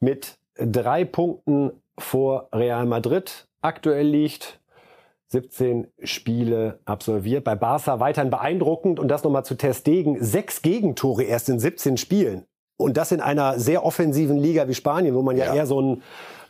mit 0.00 0.38
drei 0.56 1.04
Punkten 1.04 1.72
vor 1.98 2.48
Real 2.52 2.86
Madrid 2.86 3.48
aktuell 3.60 4.06
liegt. 4.06 4.60
17 5.30 5.88
Spiele 6.04 6.78
absolviert. 6.86 7.44
Bei 7.44 7.54
Barca 7.54 8.00
weiterhin 8.00 8.30
beeindruckend 8.30 8.98
und 8.98 9.08
das 9.08 9.24
nochmal 9.24 9.44
zu 9.44 9.56
Testegen. 9.56 10.22
Sechs 10.24 10.62
Gegentore 10.62 11.24
erst 11.24 11.50
in 11.50 11.58
17 11.60 11.98
Spielen. 11.98 12.46
Und 12.78 12.96
das 12.96 13.12
in 13.12 13.20
einer 13.20 13.58
sehr 13.58 13.84
offensiven 13.84 14.38
Liga 14.38 14.68
wie 14.68 14.74
Spanien, 14.74 15.14
wo 15.14 15.20
man 15.20 15.36
ja, 15.36 15.46
ja. 15.46 15.54
eher 15.56 15.66
so 15.66 15.82
ein 15.82 16.02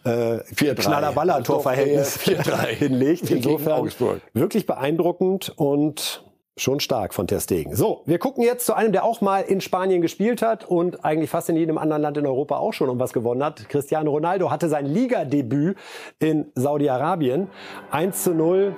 äh, 0.05 0.39
Knaller-Baller-Torverhältnis 0.75 2.21
hinlegt. 2.79 3.31
Insofern 3.31 3.91
wirklich 4.33 4.67
beeindruckend 4.67 5.53
und 5.57 6.23
schon 6.61 6.81
stark 6.81 7.15
von 7.15 7.27
Ter 7.27 7.41
Stegen. 7.41 7.75
So, 7.75 8.03
wir 8.07 8.19
gucken 8.19 8.43
jetzt 8.43 8.67
zu 8.67 8.75
einem, 8.75 8.93
der 8.93 9.05
auch 9.05 9.21
mal 9.21 9.41
in 9.41 9.61
Spanien 9.61 10.03
gespielt 10.03 10.43
hat 10.43 10.65
und 10.65 11.05
eigentlich 11.05 11.31
fast 11.31 11.49
in 11.49 11.57
jedem 11.57 11.79
anderen 11.79 12.03
Land 12.03 12.17
in 12.17 12.27
Europa 12.27 12.57
auch 12.57 12.73
schon 12.73 12.89
um 12.89 12.99
was 12.99 13.13
gewonnen 13.13 13.43
hat. 13.45 13.69
Cristiano 13.69 14.11
Ronaldo 14.11 14.51
hatte 14.51 14.69
sein 14.69 14.87
Ligadebüt 14.87 15.77
in 16.19 16.47
Saudi-Arabien. 16.55 17.49
1 17.91 18.25
zu 18.25 18.35
0 18.35 18.75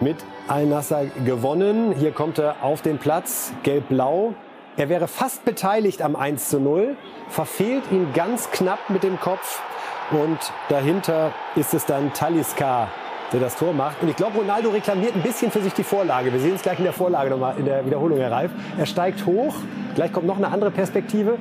mit 0.00 0.16
Al-Nassr 0.48 1.04
gewonnen. 1.24 1.92
Hier 1.92 2.12
kommt 2.12 2.38
er 2.38 2.62
auf 2.62 2.82
den 2.82 2.98
Platz, 2.98 3.52
gelb-blau. 3.62 4.34
Er 4.76 4.88
wäre 4.88 5.06
fast 5.06 5.44
beteiligt 5.44 6.00
am 6.00 6.16
1 6.16 6.48
zu 6.48 6.58
0, 6.58 6.96
verfehlt 7.28 7.82
ihn 7.90 8.08
ganz 8.14 8.50
knapp 8.50 8.88
mit 8.88 9.02
dem 9.02 9.20
Kopf 9.20 9.60
und 10.10 10.38
dahinter 10.70 11.32
ist 11.56 11.74
es 11.74 11.84
dann 11.84 12.12
Taliska, 12.14 12.88
der 13.32 13.40
das 13.40 13.56
Tor 13.56 13.72
macht. 13.72 14.02
Und 14.02 14.08
ich 14.08 14.16
glaube, 14.16 14.38
Ronaldo 14.38 14.70
reklamiert 14.70 15.14
ein 15.14 15.22
bisschen 15.22 15.50
für 15.50 15.60
sich 15.60 15.72
die 15.72 15.84
Vorlage. 15.84 16.32
Wir 16.32 16.40
sehen 16.40 16.54
es 16.54 16.62
gleich 16.62 16.78
in 16.78 16.84
der 16.84 16.92
Vorlage 16.92 17.30
nochmal, 17.30 17.54
in 17.58 17.64
der 17.64 17.84
Wiederholung, 17.84 18.18
Herr 18.18 18.30
Reif. 18.30 18.50
Er 18.78 18.86
steigt 18.86 19.26
hoch, 19.26 19.54
gleich 19.94 20.12
kommt 20.12 20.26
noch 20.26 20.36
eine 20.36 20.48
andere 20.48 20.70
Perspektive. 20.70 21.38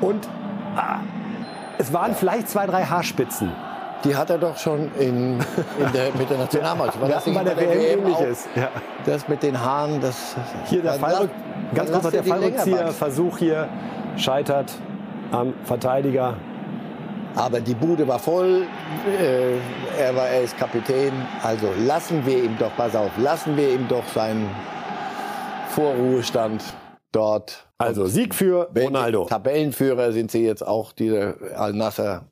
Und 0.00 0.28
ah, 0.76 0.98
es 1.78 1.92
waren 1.92 2.14
vielleicht 2.14 2.48
zwei, 2.48 2.66
drei 2.66 2.84
Haarspitzen. 2.84 3.52
Die 4.04 4.16
hat 4.16 4.30
er 4.30 4.38
doch 4.38 4.56
schon 4.56 4.90
in, 4.98 5.38
in 5.78 5.92
der, 5.92 6.10
mit 6.18 6.30
der 6.30 6.38
Nationalmannschaft. 6.38 7.02
das 7.10 7.24
bei 7.24 7.44
der, 7.44 7.54
der 7.54 7.70
WM 7.70 8.00
ähnliches. 8.00 8.48
Ja. 8.54 8.68
Das 9.04 9.28
mit 9.28 9.42
den 9.42 9.60
Haaren, 9.60 10.00
das... 10.00 10.36
Hier 10.66 10.82
der 10.82 10.94
Fall, 10.94 11.28
ganz 11.74 11.92
kurz 11.92 12.10
der 12.10 12.24
Fallrückzieher, 12.24 12.88
Versuch 12.88 13.38
hier 13.38 13.68
scheitert 14.16 14.72
am 15.32 15.52
Verteidiger. 15.64 16.34
Aber 17.36 17.60
die 17.60 17.74
Bude 17.74 18.06
war 18.08 18.18
voll, 18.18 18.66
äh, 19.20 20.00
er, 20.00 20.16
war, 20.16 20.28
er 20.28 20.42
ist 20.42 20.58
Kapitän. 20.58 21.12
Also 21.42 21.68
lassen 21.86 22.26
wir 22.26 22.42
ihm 22.42 22.56
doch, 22.58 22.70
pass 22.76 22.94
auf, 22.96 23.10
lassen 23.18 23.56
wir 23.56 23.72
ihm 23.72 23.86
doch 23.88 24.06
seinen 24.08 24.48
Vorruhestand 25.70 26.62
dort. 27.12 27.68
Also 27.78 28.06
Sieg 28.06 28.34
für 28.34 28.70
Ronaldo. 28.76 29.26
Tabellenführer 29.26 30.12
sind 30.12 30.30
sie 30.30 30.44
jetzt 30.44 30.66
auch, 30.66 30.92
diese 30.92 31.36
Al-Nasser. 31.54 32.26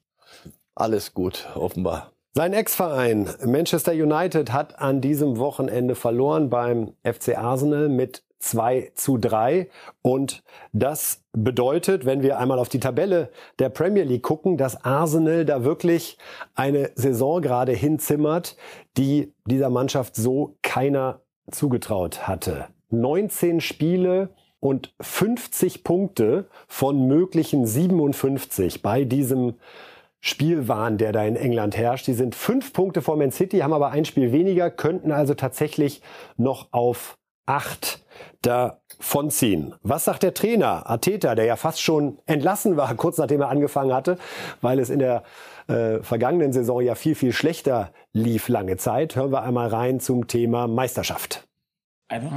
Alles 0.74 1.14
gut, 1.14 1.48
offenbar. 1.54 2.12
Sein 2.34 2.52
Ex-Verein 2.52 3.28
Manchester 3.46 3.92
United 3.92 4.52
hat 4.52 4.78
an 4.78 5.00
diesem 5.00 5.38
Wochenende 5.38 5.94
verloren 5.94 6.50
beim 6.50 6.92
FC 7.02 7.36
Arsenal 7.36 7.88
mit 7.88 8.22
2 8.38 8.92
zu 8.94 9.18
3. 9.18 9.68
Und 10.02 10.42
das 10.72 11.24
bedeutet, 11.32 12.04
wenn 12.06 12.22
wir 12.22 12.38
einmal 12.38 12.58
auf 12.58 12.68
die 12.68 12.80
Tabelle 12.80 13.30
der 13.58 13.68
Premier 13.68 14.04
League 14.04 14.22
gucken, 14.22 14.56
dass 14.56 14.84
Arsenal 14.84 15.44
da 15.44 15.64
wirklich 15.64 16.18
eine 16.54 16.90
Saison 16.94 17.42
gerade 17.42 17.72
hinzimmert, 17.72 18.56
die 18.96 19.32
dieser 19.46 19.70
Mannschaft 19.70 20.16
so 20.16 20.56
keiner 20.62 21.20
zugetraut 21.50 22.26
hatte. 22.28 22.66
19 22.90 23.60
Spiele 23.60 24.30
und 24.60 24.94
50 25.00 25.84
Punkte 25.84 26.48
von 26.66 27.06
möglichen 27.06 27.66
57 27.66 28.82
bei 28.82 29.04
diesem 29.04 29.54
Spielwahn, 30.20 30.98
der 30.98 31.12
da 31.12 31.24
in 31.24 31.36
England 31.36 31.76
herrscht. 31.76 32.08
Die 32.08 32.14
sind 32.14 32.34
fünf 32.34 32.72
Punkte 32.72 33.02
vor 33.02 33.16
Man 33.16 33.30
City, 33.30 33.58
haben 33.58 33.72
aber 33.72 33.90
ein 33.90 34.04
Spiel 34.04 34.32
weniger, 34.32 34.70
könnten 34.70 35.12
also 35.12 35.34
tatsächlich 35.34 36.02
noch 36.36 36.68
auf 36.72 37.17
acht 37.48 38.04
davonziehen. 38.42 39.74
Was 39.82 40.04
sagt 40.04 40.22
der 40.22 40.34
Trainer 40.34 40.88
Ateta, 40.88 41.34
der 41.34 41.46
ja 41.46 41.56
fast 41.56 41.80
schon 41.80 42.18
entlassen 42.26 42.76
war, 42.76 42.94
kurz 42.94 43.18
nachdem 43.18 43.40
er 43.40 43.48
angefangen 43.48 43.92
hatte, 43.92 44.18
weil 44.60 44.78
es 44.78 44.90
in 44.90 44.98
der 44.98 45.22
äh, 45.66 46.02
vergangenen 46.02 46.52
Saison 46.52 46.80
ja 46.80 46.94
viel, 46.94 47.14
viel 47.14 47.32
schlechter 47.32 47.92
lief 48.12 48.48
lange 48.48 48.76
Zeit. 48.76 49.16
Hören 49.16 49.32
wir 49.32 49.42
einmal 49.42 49.68
rein 49.68 50.00
zum 50.00 50.26
Thema 50.26 50.66
Meisterschaft. 50.66 51.46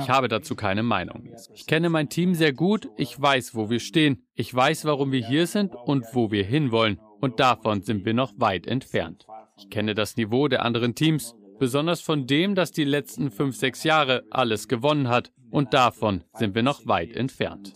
Ich 0.01 0.09
habe 0.09 0.27
dazu 0.27 0.55
keine 0.55 0.83
Meinung. 0.83 1.29
Ich 1.53 1.65
kenne 1.65 1.89
mein 1.89 2.09
Team 2.09 2.35
sehr 2.35 2.51
gut, 2.51 2.89
ich 2.97 3.19
weiß, 3.19 3.55
wo 3.55 3.69
wir 3.69 3.79
stehen, 3.79 4.25
ich 4.33 4.53
weiß, 4.53 4.83
warum 4.83 5.13
wir 5.13 5.25
hier 5.25 5.47
sind 5.47 5.75
und 5.75 6.05
wo 6.11 6.29
wir 6.29 6.43
hinwollen. 6.43 6.99
Und 7.21 7.39
davon 7.39 7.81
sind 7.81 8.03
wir 8.03 8.13
noch 8.13 8.33
weit 8.37 8.67
entfernt. 8.67 9.27
Ich 9.57 9.69
kenne 9.69 9.95
das 9.95 10.17
Niveau 10.17 10.49
der 10.49 10.65
anderen 10.65 10.93
Teams 10.95 11.35
besonders 11.61 12.01
von 12.01 12.25
dem, 12.25 12.55
das 12.55 12.71
die 12.71 12.83
letzten 12.83 13.29
fünf, 13.29 13.55
sechs 13.55 13.83
Jahre 13.83 14.23
alles 14.31 14.67
gewonnen 14.67 15.09
hat. 15.09 15.31
Und 15.51 15.75
davon 15.75 16.23
sind 16.33 16.55
wir 16.55 16.63
noch 16.63 16.87
weit 16.87 17.15
entfernt. 17.15 17.73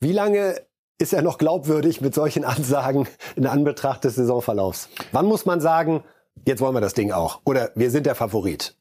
Wie 0.00 0.12
lange 0.12 0.56
ist 0.98 1.12
er 1.12 1.22
noch 1.22 1.38
glaubwürdig 1.38 2.00
mit 2.00 2.16
solchen 2.16 2.44
Ansagen 2.44 3.06
in 3.36 3.46
Anbetracht 3.46 4.02
des 4.02 4.16
Saisonverlaufs? 4.16 4.88
Wann 5.12 5.26
muss 5.26 5.46
man 5.46 5.60
sagen, 5.60 6.02
jetzt 6.44 6.60
wollen 6.60 6.74
wir 6.74 6.80
das 6.80 6.94
Ding 6.94 7.12
auch? 7.12 7.42
Oder 7.44 7.70
wir 7.76 7.92
sind 7.92 8.06
der 8.06 8.16
Favorit? 8.16 8.74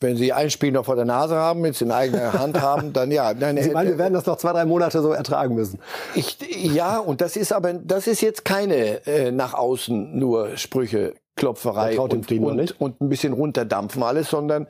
Wenn 0.00 0.16
Sie 0.16 0.34
ein 0.34 0.50
Spiel 0.50 0.72
noch 0.72 0.84
vor 0.84 0.96
der 0.96 1.06
Nase 1.06 1.36
haben, 1.36 1.62
wenn 1.62 1.72
Sie 1.72 1.86
in 1.86 1.92
eigener 1.92 2.34
Hand 2.34 2.60
haben, 2.60 2.92
dann 2.92 3.10
ja. 3.10 3.32
Nein, 3.38 3.56
Sie 3.62 3.70
meinen, 3.70 3.88
wir 3.88 3.98
werden 3.98 4.12
das 4.12 4.26
noch 4.26 4.36
zwei, 4.36 4.52
drei 4.52 4.66
Monate 4.66 5.00
so 5.00 5.12
ertragen 5.12 5.54
müssen? 5.54 5.78
Ich, 6.14 6.36
ja, 6.50 6.98
und 6.98 7.22
das 7.22 7.36
ist 7.36 7.52
aber, 7.52 7.72
das 7.72 8.06
ist 8.06 8.20
jetzt 8.20 8.44
keine 8.44 9.06
äh, 9.06 9.30
nach 9.30 9.54
außen 9.54 10.18
nur 10.18 10.58
Sprüche 10.58 11.14
Klopferei 11.40 11.98
und, 11.98 12.30
und, 12.30 12.80
und, 12.80 13.00
ein 13.00 13.08
bisschen 13.08 13.32
runterdampfen 13.32 14.02
alles, 14.02 14.28
sondern 14.28 14.66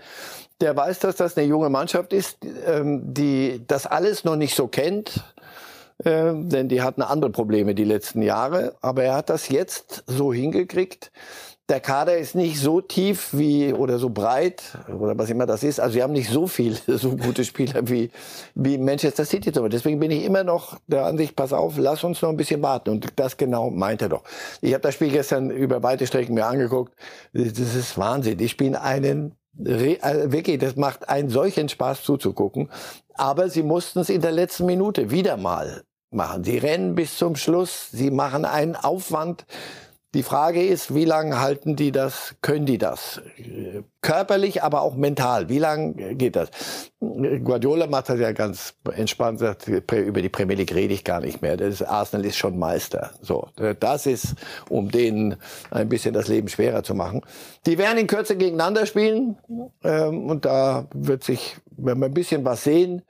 der 0.60 0.76
weiß, 0.76 1.00
dass 1.00 1.16
das 1.16 1.36
eine 1.36 1.48
junge 1.48 1.68
Mannschaft 1.68 2.12
ist, 2.12 2.38
ähm, 2.64 3.12
die 3.12 3.60
das 3.66 3.86
alles 3.86 4.22
noch 4.22 4.36
nicht 4.36 4.54
so 4.54 4.68
kennt, 4.68 5.20
äh, 6.04 6.32
denn 6.32 6.68
die 6.68 6.80
hatten 6.80 7.02
andere 7.02 7.32
Probleme 7.32 7.74
die 7.74 7.82
letzten 7.82 8.22
Jahre. 8.22 8.76
Aber 8.82 9.02
er 9.02 9.16
hat 9.16 9.30
das 9.30 9.48
jetzt 9.48 10.04
so 10.06 10.32
hingekriegt, 10.32 11.10
der 11.70 11.80
Kader 11.80 12.18
ist 12.18 12.34
nicht 12.34 12.58
so 12.58 12.80
tief 12.80 13.28
wie 13.32 13.72
oder 13.72 13.98
so 13.98 14.10
breit 14.10 14.62
oder 14.88 15.16
was 15.16 15.30
immer 15.30 15.46
das 15.46 15.62
ist. 15.62 15.78
Also 15.78 15.94
wir 15.94 16.02
haben 16.02 16.12
nicht 16.12 16.28
so 16.28 16.46
viele 16.46 16.76
so 16.86 17.16
gute 17.16 17.44
Spieler 17.44 17.88
wie 17.88 18.10
wie 18.54 18.76
Manchester 18.76 19.24
City. 19.24 19.52
Deswegen 19.52 20.00
bin 20.00 20.10
ich 20.10 20.24
immer 20.24 20.44
noch 20.44 20.78
der 20.88 21.06
Ansicht: 21.06 21.36
Pass 21.36 21.52
auf, 21.52 21.78
lass 21.78 22.02
uns 22.04 22.20
noch 22.20 22.30
ein 22.30 22.36
bisschen 22.36 22.60
warten. 22.62 22.90
Und 22.90 23.06
das 23.16 23.36
genau 23.36 23.70
meint 23.70 24.02
er 24.02 24.08
doch. 24.08 24.24
Ich 24.60 24.74
habe 24.74 24.82
das 24.82 24.94
Spiel 24.94 25.10
gestern 25.10 25.50
über 25.50 25.82
weite 25.82 26.06
Strecken 26.06 26.34
mir 26.34 26.46
angeguckt. 26.46 26.92
Das 27.32 27.58
ist 27.58 27.96
Wahnsinn. 27.96 28.36
Die 28.36 28.48
spielen 28.48 28.74
einen 28.74 29.36
äh, 29.64 30.32
wirklich, 30.32 30.58
das 30.58 30.76
macht 30.76 31.08
einen 31.08 31.28
solchen 31.28 31.68
Spaß 31.68 32.02
zuzugucken. 32.02 32.68
Aber 33.14 33.48
sie 33.48 33.62
mussten 33.62 34.00
es 34.00 34.08
in 34.08 34.20
der 34.20 34.32
letzten 34.32 34.66
Minute 34.66 35.10
wieder 35.10 35.36
mal 35.36 35.84
machen. 36.10 36.42
Sie 36.42 36.58
rennen 36.58 36.94
bis 36.94 37.16
zum 37.16 37.36
Schluss. 37.36 37.90
Sie 37.92 38.10
machen 38.10 38.44
einen 38.44 38.76
Aufwand. 38.76 39.46
Die 40.12 40.24
Frage 40.24 40.66
ist, 40.66 40.92
wie 40.92 41.04
lange 41.04 41.40
halten 41.40 41.76
die 41.76 41.92
das, 41.92 42.34
können 42.42 42.66
die 42.66 42.78
das? 42.78 43.22
Körperlich, 44.00 44.60
aber 44.64 44.80
auch 44.82 44.96
mental. 44.96 45.48
Wie 45.48 45.60
lange 45.60 46.16
geht 46.16 46.34
das? 46.34 46.50
Guardiola 46.98 47.86
macht 47.86 48.08
das 48.08 48.18
ja 48.18 48.32
ganz 48.32 48.74
entspannt, 48.92 49.38
sagt, 49.38 49.68
über 49.68 50.20
die 50.20 50.28
Premier 50.28 50.56
League 50.56 50.74
rede 50.74 50.94
ich 50.94 51.04
gar 51.04 51.20
nicht 51.20 51.42
mehr. 51.42 51.56
Das 51.56 51.80
Arsenal 51.80 52.26
ist 52.26 52.36
schon 52.36 52.58
Meister. 52.58 53.12
So, 53.22 53.48
das 53.78 54.06
ist, 54.06 54.34
um 54.68 54.90
denen 54.90 55.36
ein 55.70 55.88
bisschen 55.88 56.12
das 56.12 56.26
Leben 56.26 56.48
schwerer 56.48 56.82
zu 56.82 56.96
machen. 56.96 57.20
Die 57.66 57.78
werden 57.78 57.98
in 57.98 58.08
Kürze 58.08 58.36
gegeneinander 58.36 58.86
spielen 58.86 59.36
ähm, 59.84 60.28
und 60.28 60.44
da 60.44 60.88
wird 60.92 61.22
sich, 61.22 61.56
wenn 61.76 61.98
wir 62.00 62.06
ein 62.06 62.14
bisschen 62.14 62.44
was 62.44 62.64
sehen, 62.64 63.02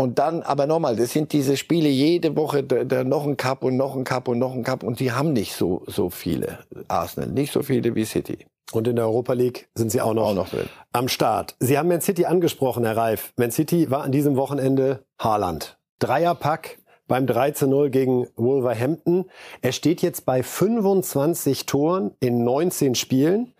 und 0.00 0.18
dann, 0.18 0.42
aber 0.42 0.66
nochmal, 0.66 0.96
das 0.96 1.12
sind 1.12 1.32
diese 1.32 1.56
Spiele 1.56 1.88
jede 1.88 2.34
Woche, 2.34 2.64
da, 2.64 2.84
da 2.84 3.04
noch 3.04 3.26
ein 3.26 3.36
Cup 3.36 3.62
und 3.62 3.76
noch 3.76 3.94
ein 3.94 4.04
Cup 4.04 4.28
und 4.28 4.38
noch 4.38 4.54
ein 4.54 4.62
Cup 4.62 4.82
und 4.82 4.98
die 4.98 5.12
haben 5.12 5.32
nicht 5.32 5.54
so, 5.54 5.82
so 5.86 6.08
viele, 6.08 6.60
Arsenal, 6.88 7.28
nicht 7.28 7.52
so 7.52 7.62
viele 7.62 7.94
wie 7.94 8.04
City. 8.04 8.46
Und 8.72 8.88
in 8.88 8.96
der 8.96 9.04
Europa 9.04 9.34
League 9.34 9.68
sind 9.74 9.90
sie 9.90 10.00
auch 10.00 10.14
noch, 10.14 10.28
auch 10.28 10.34
noch 10.34 10.48
drin. 10.48 10.68
am 10.92 11.08
Start. 11.08 11.56
Sie 11.58 11.76
haben 11.76 11.88
Man 11.88 12.00
City 12.00 12.24
angesprochen, 12.24 12.84
Herr 12.84 12.96
Reif. 12.96 13.32
Man 13.36 13.50
City 13.50 13.90
war 13.90 14.02
an 14.02 14.12
diesem 14.12 14.36
Wochenende 14.36 15.04
Haaland. 15.18 15.78
Dreierpack 15.98 16.78
beim 17.06 17.26
3 17.26 17.50
zu 17.50 17.66
0 17.66 17.90
gegen 17.90 18.28
Wolverhampton. 18.36 19.26
Er 19.60 19.72
steht 19.72 20.00
jetzt 20.00 20.24
bei 20.24 20.42
25 20.42 21.66
Toren 21.66 22.12
in 22.20 22.44
19 22.44 22.94
Spielen. 22.94 23.52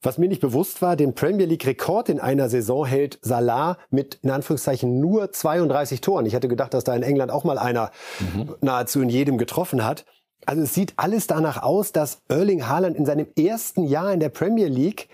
Was 0.00 0.16
mir 0.16 0.28
nicht 0.28 0.40
bewusst 0.40 0.80
war, 0.80 0.94
den 0.94 1.14
Premier 1.14 1.46
League 1.46 1.66
Rekord 1.66 2.08
in 2.08 2.20
einer 2.20 2.48
Saison 2.48 2.86
hält 2.86 3.18
Salah 3.20 3.78
mit 3.90 4.20
in 4.22 4.30
Anführungszeichen 4.30 5.00
nur 5.00 5.32
32 5.32 6.00
Toren. 6.00 6.24
Ich 6.24 6.34
hätte 6.34 6.46
gedacht, 6.46 6.72
dass 6.72 6.84
da 6.84 6.94
in 6.94 7.02
England 7.02 7.32
auch 7.32 7.42
mal 7.42 7.58
einer 7.58 7.90
mhm. 8.20 8.54
nahezu 8.60 9.00
in 9.00 9.08
jedem 9.08 9.38
getroffen 9.38 9.84
hat. 9.84 10.04
Also 10.46 10.62
es 10.62 10.72
sieht 10.72 10.94
alles 10.96 11.26
danach 11.26 11.62
aus, 11.62 11.90
dass 11.90 12.22
Erling 12.28 12.68
Haaland 12.68 12.96
in 12.96 13.06
seinem 13.06 13.26
ersten 13.36 13.84
Jahr 13.84 14.12
in 14.12 14.20
der 14.20 14.28
Premier 14.28 14.68
League 14.68 15.08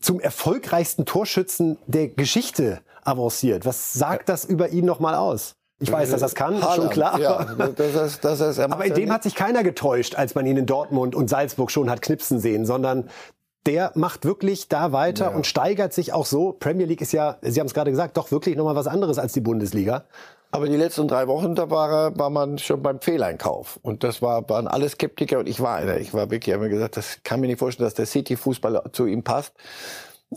zum 0.00 0.18
erfolgreichsten 0.18 1.04
Torschützen 1.04 1.78
der 1.86 2.08
Geschichte 2.08 2.80
avanciert. 3.04 3.64
Was 3.64 3.92
sagt 3.92 4.28
das 4.28 4.44
über 4.44 4.70
ihn 4.70 4.84
nochmal 4.84 5.14
aus? 5.14 5.54
Ich 5.78 5.92
weiß, 5.92 6.10
dass 6.10 6.20
das 6.20 6.34
kann, 6.34 6.60
Haaland, 6.60 6.74
schon 6.74 6.90
klar. 6.90 7.20
Ja, 7.20 7.44
das 7.44 7.94
ist, 7.94 8.24
das 8.24 8.40
ist, 8.40 8.58
Aber 8.58 8.84
in 8.86 8.94
dem 8.94 9.12
hat 9.12 9.22
sich 9.22 9.34
keiner 9.34 9.62
getäuscht, 9.62 10.16
als 10.16 10.34
man 10.34 10.46
ihn 10.46 10.56
in 10.56 10.66
Dortmund 10.66 11.14
und 11.14 11.28
Salzburg 11.28 11.70
schon 11.70 11.90
hat 11.90 12.02
knipsen 12.02 12.40
sehen, 12.40 12.66
sondern 12.66 13.08
der 13.66 13.92
macht 13.94 14.24
wirklich 14.24 14.68
da 14.68 14.92
weiter 14.92 15.30
ja. 15.30 15.36
und 15.36 15.46
steigert 15.46 15.92
sich 15.92 16.12
auch 16.12 16.26
so. 16.26 16.52
Premier 16.52 16.86
League 16.86 17.00
ist 17.00 17.12
ja, 17.12 17.36
Sie 17.42 17.60
haben 17.60 17.66
es 17.66 17.74
gerade 17.74 17.90
gesagt, 17.90 18.16
doch 18.16 18.30
wirklich 18.30 18.56
nochmal 18.56 18.76
was 18.76 18.86
anderes 18.86 19.18
als 19.18 19.32
die 19.32 19.40
Bundesliga. 19.40 20.04
Aber 20.52 20.68
die 20.68 20.76
letzten 20.76 21.08
drei 21.08 21.26
Wochen, 21.26 21.54
da 21.54 21.70
war, 21.70 22.16
war 22.18 22.30
man 22.30 22.58
schon 22.58 22.80
beim 22.80 23.00
Fehleinkauf. 23.00 23.78
Und 23.82 24.04
das 24.04 24.22
war, 24.22 24.48
waren 24.48 24.68
alle 24.68 24.88
Skeptiker 24.88 25.40
und 25.40 25.48
ich 25.48 25.60
war 25.60 25.76
einer. 25.76 25.98
Ich 25.98 26.14
war 26.14 26.30
wirklich, 26.30 26.48
ich 26.48 26.54
habe 26.54 26.64
mir 26.64 26.70
gesagt, 26.70 26.96
das 26.96 27.18
kann 27.24 27.40
mir 27.40 27.48
nicht 27.48 27.58
vorstellen, 27.58 27.86
dass 27.86 27.94
der 27.94 28.06
City-Fußball 28.06 28.84
zu 28.92 29.06
ihm 29.06 29.22
passt. 29.22 29.52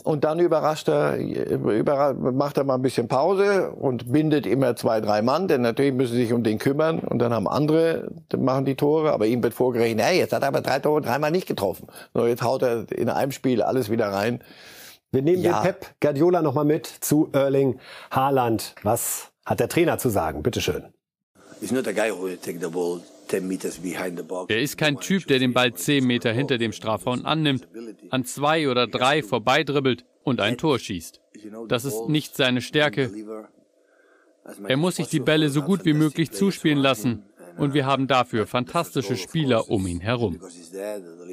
Und 0.03 0.23
dann 0.23 0.39
überrascht 0.39 0.87
er, 0.87 1.17
überrascht, 1.17 2.19
macht 2.19 2.57
er 2.57 2.63
mal 2.63 2.75
ein 2.75 2.81
bisschen 2.83 3.07
Pause 3.07 3.71
und 3.71 4.11
bindet 4.11 4.45
immer 4.45 4.75
zwei, 4.75 5.01
drei 5.01 5.23
Mann, 5.23 5.47
denn 5.47 5.61
natürlich 5.61 5.93
müssen 5.93 6.13
sie 6.13 6.25
sich 6.25 6.33
um 6.33 6.43
den 6.43 6.59
kümmern 6.59 6.99
und 6.99 7.19
dann 7.19 7.33
haben 7.33 7.47
andere, 7.47 8.11
machen 8.37 8.65
die 8.65 8.75
Tore, 8.75 9.11
aber 9.11 9.25
ihm 9.25 9.41
wird 9.41 9.55
vorgerechnet, 9.55 10.05
hey, 10.05 10.19
jetzt 10.19 10.31
hat 10.31 10.43
er 10.43 10.49
aber 10.49 10.61
drei 10.61 10.77
Tore 10.77 11.01
dreimal 11.01 11.31
nicht 11.31 11.47
getroffen. 11.47 11.87
So, 12.13 12.27
jetzt 12.27 12.43
haut 12.43 12.61
er 12.61 12.91
in 12.91 13.09
einem 13.09 13.31
Spiel 13.31 13.63
alles 13.63 13.89
wieder 13.89 14.09
rein. 14.09 14.43
Wir 15.11 15.23
nehmen 15.23 15.41
ja. 15.41 15.53
den 15.53 15.63
Pep 15.63 15.87
Guardiola 15.99 16.43
nochmal 16.43 16.65
mit 16.65 16.85
zu 16.85 17.29
Erling 17.33 17.79
Haaland. 18.11 18.75
Was 18.83 19.31
hat 19.43 19.59
der 19.59 19.69
Trainer 19.69 19.97
zu 19.97 20.09
sagen? 20.09 20.43
Bitteschön. 20.43 20.83
He's 21.59 21.71
not 21.71 21.87
a 21.87 21.91
guy 21.91 22.11
who 22.11 22.25
will 22.25 22.37
take 22.37 22.59
the 22.59 22.69
ball 22.69 23.01
er 23.31 24.61
ist 24.61 24.77
kein 24.77 24.99
Typ, 24.99 25.27
der 25.27 25.39
den 25.39 25.53
Ball 25.53 25.73
zehn 25.73 26.05
Meter 26.05 26.31
hinter 26.33 26.57
dem 26.57 26.71
Strafraum 26.71 27.25
annimmt, 27.25 27.67
an 28.09 28.25
zwei 28.25 28.69
oder 28.69 28.87
drei 28.87 29.21
vorbeidribbelt 29.21 30.05
und 30.23 30.41
ein 30.41 30.57
Tor 30.57 30.79
schießt. 30.79 31.21
Das 31.67 31.85
ist 31.85 32.07
nicht 32.07 32.35
seine 32.35 32.61
Stärke. 32.61 33.11
Er 34.67 34.77
muss 34.77 34.95
sich 34.95 35.07
die 35.07 35.19
Bälle 35.19 35.49
so 35.49 35.61
gut 35.61 35.85
wie 35.85 35.93
möglich 35.93 36.31
zuspielen 36.31 36.79
lassen 36.79 37.23
und 37.57 37.73
wir 37.73 37.85
haben 37.85 38.07
dafür 38.07 38.47
fantastische 38.47 39.15
Spieler 39.15 39.69
um 39.69 39.85
ihn 39.85 39.99
herum. 39.99 40.39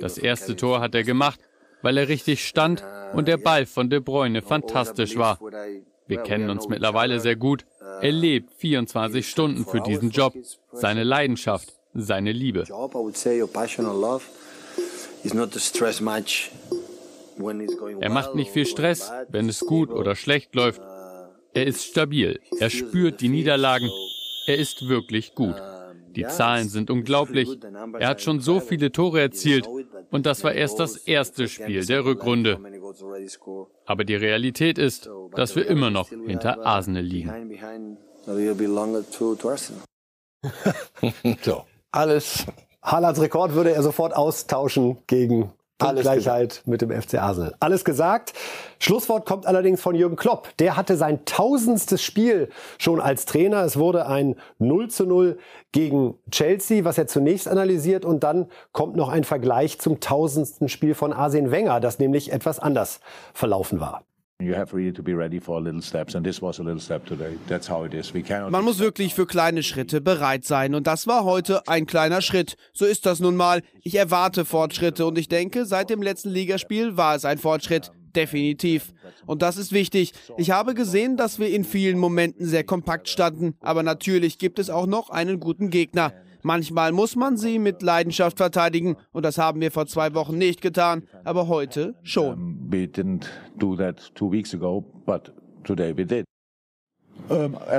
Das 0.01 0.19
erste 0.19 0.57
Tor 0.57 0.81
hat 0.81 0.95
er 0.95 1.05
gemacht, 1.05 1.41
weil 1.83 1.97
er 1.97 2.09
richtig 2.09 2.47
stand 2.47 2.85
und 3.15 3.29
der 3.29 3.39
Ball 3.39 3.65
von 3.65 3.89
De 3.89 4.01
Bruyne 4.01 4.43
fantastisch 4.43 5.17
war. 5.17 5.39
Wir 6.07 6.19
kennen 6.19 6.51
uns 6.51 6.69
mittlerweile 6.69 7.21
sehr 7.21 7.37
gut. 7.37 7.65
Er 8.01 8.13
lebt 8.13 8.53
24 8.55 9.29
Stunden 9.29 9.65
für 9.65 9.81
diesen 9.81 10.11
Job, 10.11 10.35
seine 10.73 11.05
Leidenschaft 11.05 11.76
seine 11.97 12.33
Liebe. 12.33 12.65
Er 18.01 18.11
macht 18.11 18.35
nicht 18.35 18.51
viel 18.51 18.67
Stress, 18.67 19.13
wenn 19.29 19.49
es 19.49 19.61
gut 19.61 19.91
oder 19.91 20.15
schlecht 20.15 20.55
läuft. 20.55 20.81
Er 21.53 21.67
ist 21.67 21.85
stabil, 21.85 22.41
er 22.59 22.71
spürt 22.71 23.21
die 23.21 23.29
Niederlagen, 23.29 23.91
er 24.47 24.57
ist 24.57 24.89
wirklich 24.89 25.35
gut. 25.35 25.57
Die 26.15 26.27
Zahlen 26.27 26.69
sind 26.69 26.91
unglaublich. 26.91 27.59
Er 27.99 28.09
hat 28.09 28.23
schon 28.23 28.41
so 28.41 28.61
viele 28.61 28.91
Tore 28.91 29.21
erzielt 29.21 29.69
und 30.11 30.25
das 30.25 30.45
war 30.45 30.53
erst 30.53 30.81
das 30.81 30.97
erste 30.97 31.49
Spiel 31.49 31.85
der 31.85 32.05
Rückrunde. 32.05 32.59
Aber 33.85 34.05
die 34.05 34.15
Realität 34.15 34.79
ist, 34.79 35.11
dass 35.35 35.57
wir 35.57 35.67
immer 35.67 35.91
noch 35.91 36.09
hinter 36.09 36.65
Arsenal 36.65 37.03
liegen. 37.03 37.99
so 41.43 41.65
alles. 41.93 42.47
Haalands 42.83 43.21
Rekord 43.21 43.55
würde 43.55 43.73
er 43.73 43.83
sofort 43.83 44.15
austauschen 44.15 44.99
gegen 45.07 45.51
Gleichheit 45.79 46.63
mit 46.65 46.81
dem 46.81 46.91
FC 46.91 47.17
Arsenal. 47.17 47.55
Alles 47.61 47.85
gesagt. 47.85 48.33
Schlusswort 48.79 49.27
kommt 49.27 49.47
allerdings 49.47 49.83
von 49.83 49.95
Jürgen 49.95 50.17
Klopp. 50.17 50.49
Der 50.59 50.77
hatte 50.77 50.97
sein 50.97 51.25
tausendstes 51.27 52.03
Spiel 52.03 52.49
schon 52.79 53.01
als 53.01 53.27
Trainer. 53.27 53.63
Es 53.63 53.79
wurde 53.79 54.07
ein 54.07 54.37
0 54.59 54.89
zu 54.89 55.05
0 55.05 55.39
gegen 55.73 56.15
Chelsea, 56.31 56.85
was 56.85 56.97
er 56.97 57.07
zunächst 57.07 57.49
analysiert. 57.49 58.05
Und 58.05 58.23
dann 58.23 58.47
kommt 58.73 58.97
noch 58.97 59.09
ein 59.09 59.25
Vergleich 59.25 59.79
zum 59.79 60.01
tausendsten 60.01 60.69
Spiel 60.69 60.95
von 60.95 61.13
Arsene 61.13 61.51
Wenger, 61.51 61.81
das 61.81 61.99
nämlich 61.99 62.33
etwas 62.33 62.59
anders 62.59 63.01
verlaufen 63.35 63.81
war. 63.81 64.03
Man 68.53 68.65
muss 68.65 68.79
wirklich 68.79 69.15
für 69.15 69.27
kleine 69.27 69.63
Schritte 69.63 70.03
bereit 70.03 70.45
sein 70.45 70.75
und 70.75 70.87
das 70.87 71.07
war 71.07 71.25
heute 71.25 71.67
ein 71.67 71.87
kleiner 71.87 72.21
Schritt. 72.21 72.57
So 72.75 72.85
ist 72.85 73.07
das 73.07 73.19
nun 73.19 73.35
mal. 73.35 73.63
Ich 73.83 73.95
erwarte 73.95 74.45
Fortschritte 74.45 75.07
und 75.07 75.17
ich 75.17 75.29
denke, 75.29 75.65
seit 75.65 75.89
dem 75.89 76.03
letzten 76.03 76.29
Ligaspiel 76.29 76.99
war 76.99 77.17
es 77.17 77.25
ein 77.25 77.39
Fortschritt. 77.39 77.91
Definitiv. 78.15 78.93
Und 79.25 79.41
das 79.41 79.57
ist 79.57 79.73
wichtig. 79.73 80.13
Ich 80.37 80.51
habe 80.51 80.75
gesehen, 80.75 81.17
dass 81.17 81.39
wir 81.39 81.49
in 81.49 81.65
vielen 81.65 81.99
Momenten 81.99 82.47
sehr 82.47 82.65
kompakt 82.65 83.09
standen, 83.09 83.55
aber 83.61 83.83
natürlich 83.83 84.39
gibt 84.39 84.59
es 84.59 84.69
auch 84.69 84.87
noch 84.87 85.09
einen 85.11 85.41
guten 85.41 85.71
Gegner. 85.71 86.13
Manchmal 86.47 86.93
muss 86.93 87.17
man 87.17 87.37
sie 87.37 87.59
mit 87.59 87.83
Leidenschaft 87.83 88.37
verteidigen 88.37 88.97
und 89.11 89.25
das 89.25 89.37
haben 89.37 89.61
wir 89.61 89.73
vor 89.73 89.89
zwei 89.89 90.15
Wochen 90.15 90.39
nicht 90.39 90.61
getan, 90.61 91.03
aber 91.25 91.49
heute 91.49 91.97
schon. 92.05 92.71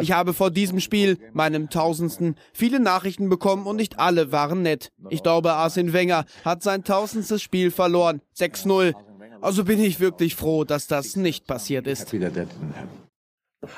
Ich 0.01 0.11
habe 0.11 0.33
vor 0.33 0.51
diesem 0.51 0.81
Spiel, 0.81 1.17
meinem 1.31 1.69
tausendsten, 1.69 2.35
viele 2.51 2.81
Nachrichten 2.81 3.29
bekommen 3.29 3.67
und 3.67 3.77
nicht 3.77 3.99
alle 3.99 4.33
waren 4.33 4.63
nett. 4.63 4.91
Ich 5.07 5.23
glaube, 5.23 5.53
Arsene 5.53 5.93
Wenger 5.93 6.25
hat 6.43 6.61
sein 6.61 6.83
tausendstes 6.83 7.41
Spiel 7.41 7.71
verloren. 7.71 8.19
6-0. 8.37 8.93
Also 9.39 9.63
bin 9.63 9.79
ich 9.79 10.01
wirklich 10.01 10.35
froh, 10.35 10.65
dass 10.65 10.87
das 10.87 11.15
nicht 11.15 11.47
passiert 11.47 11.87
ist. 11.87 12.13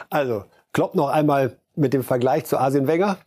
Also, 0.10 0.46
Klopp 0.74 0.96
noch 0.96 1.10
einmal 1.10 1.60
mit 1.76 1.94
dem 1.94 2.04
Vergleich 2.04 2.46
zu 2.46 2.58
Arsene 2.58 2.88
Wenger. 2.88 3.20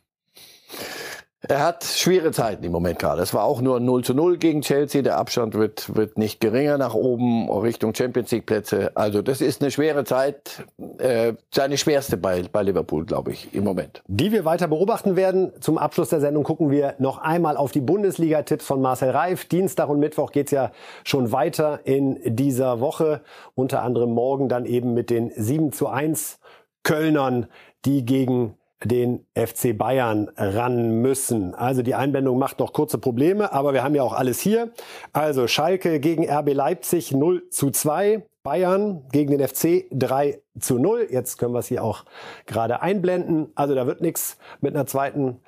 Er 1.49 1.65
hat 1.65 1.83
schwere 1.83 2.31
Zeiten 2.31 2.63
im 2.63 2.71
Moment 2.71 3.01
gerade. 3.01 3.21
Es 3.21 3.35
war 3.35 3.43
auch 3.43 3.61
nur 3.61 3.81
0 3.81 4.05
zu 4.05 4.15
0 4.15 4.39
gegen 4.39 4.61
Chelsea. 4.61 5.03
Der 5.03 5.19
Abstand 5.19 5.55
wird, 5.55 5.97
wird 5.97 6.17
nicht 6.17 6.41
geringer 6.41 6.79
nach 6.79 6.95
oben 6.95 7.51
Richtung 7.51 7.95
Champions 7.97 8.31
League 8.31 8.47
Plätze. 8.47 8.93
Also 8.95 9.23
das 9.23 9.41
ist 9.41 9.61
eine 9.61 9.73
schwere 9.73 10.05
Zeit, 10.05 10.65
äh, 10.99 11.33
seine 11.53 11.79
schwerste 11.79 12.17
bei, 12.17 12.45
bei 12.45 12.63
Liverpool, 12.63 13.05
glaube 13.05 13.33
ich, 13.33 13.53
im 13.55 13.65
Moment. 13.65 14.05
Die 14.07 14.31
wir 14.31 14.45
weiter 14.45 14.69
beobachten 14.69 15.17
werden. 15.17 15.53
Zum 15.59 15.79
Abschluss 15.79 16.11
der 16.11 16.21
Sendung 16.21 16.45
gucken 16.45 16.71
wir 16.71 16.95
noch 16.99 17.19
einmal 17.19 17.57
auf 17.57 17.73
die 17.73 17.81
Bundesliga-Tipps 17.81 18.65
von 18.65 18.81
Marcel 18.81 19.11
Reif. 19.11 19.47
Dienstag 19.47 19.89
und 19.89 19.99
Mittwoch 19.99 20.31
geht's 20.31 20.53
ja 20.53 20.71
schon 21.03 21.33
weiter 21.33 21.81
in 21.83 22.21
dieser 22.37 22.79
Woche. 22.79 23.21
Unter 23.57 23.83
anderem 23.83 24.13
morgen 24.13 24.49
dann 24.49 24.65
eben 24.65 24.95
mit 24.95 25.11
den 25.11 25.33
7 25.35 25.73
zu 25.73 25.89
1 25.89 26.39
Kölnern, 26.85 27.47
die 27.85 28.05
gegen 28.05 28.57
den 28.85 29.27
FC 29.35 29.77
Bayern 29.77 30.31
ran 30.37 31.01
müssen. 31.01 31.55
Also 31.55 31.83
die 31.83 31.95
Einblendung 31.95 32.39
macht 32.39 32.59
noch 32.59 32.73
kurze 32.73 32.99
Probleme, 32.99 33.53
aber 33.53 33.73
wir 33.73 33.83
haben 33.83 33.95
ja 33.95 34.03
auch 34.03 34.13
alles 34.13 34.41
hier. 34.41 34.73
Also 35.13 35.47
Schalke 35.47 36.01
gegen 36.01 36.29
RB 36.29 36.53
Leipzig 36.53 37.13
0 37.13 37.49
zu 37.51 37.71
2. 37.71 38.25
Bayern 38.43 39.05
gegen 39.13 39.37
den 39.37 39.47
FC 39.47 39.85
3 39.93 40.41
zu 40.59 40.79
0. 40.79 41.07
Jetzt 41.11 41.39
können 41.39 41.55
wir 41.55 41.61
es 41.61 41.69
hier 41.69 41.85
auch 41.85 42.05
gerade 42.47 42.83
einblenden. 42.83 43.53
Also 43.55 43.75
da 43.75 43.87
wird 43.87 44.01
nichts 44.01 44.37
mit 44.61 44.75
einer 44.75 44.87
zweiten 44.87 45.39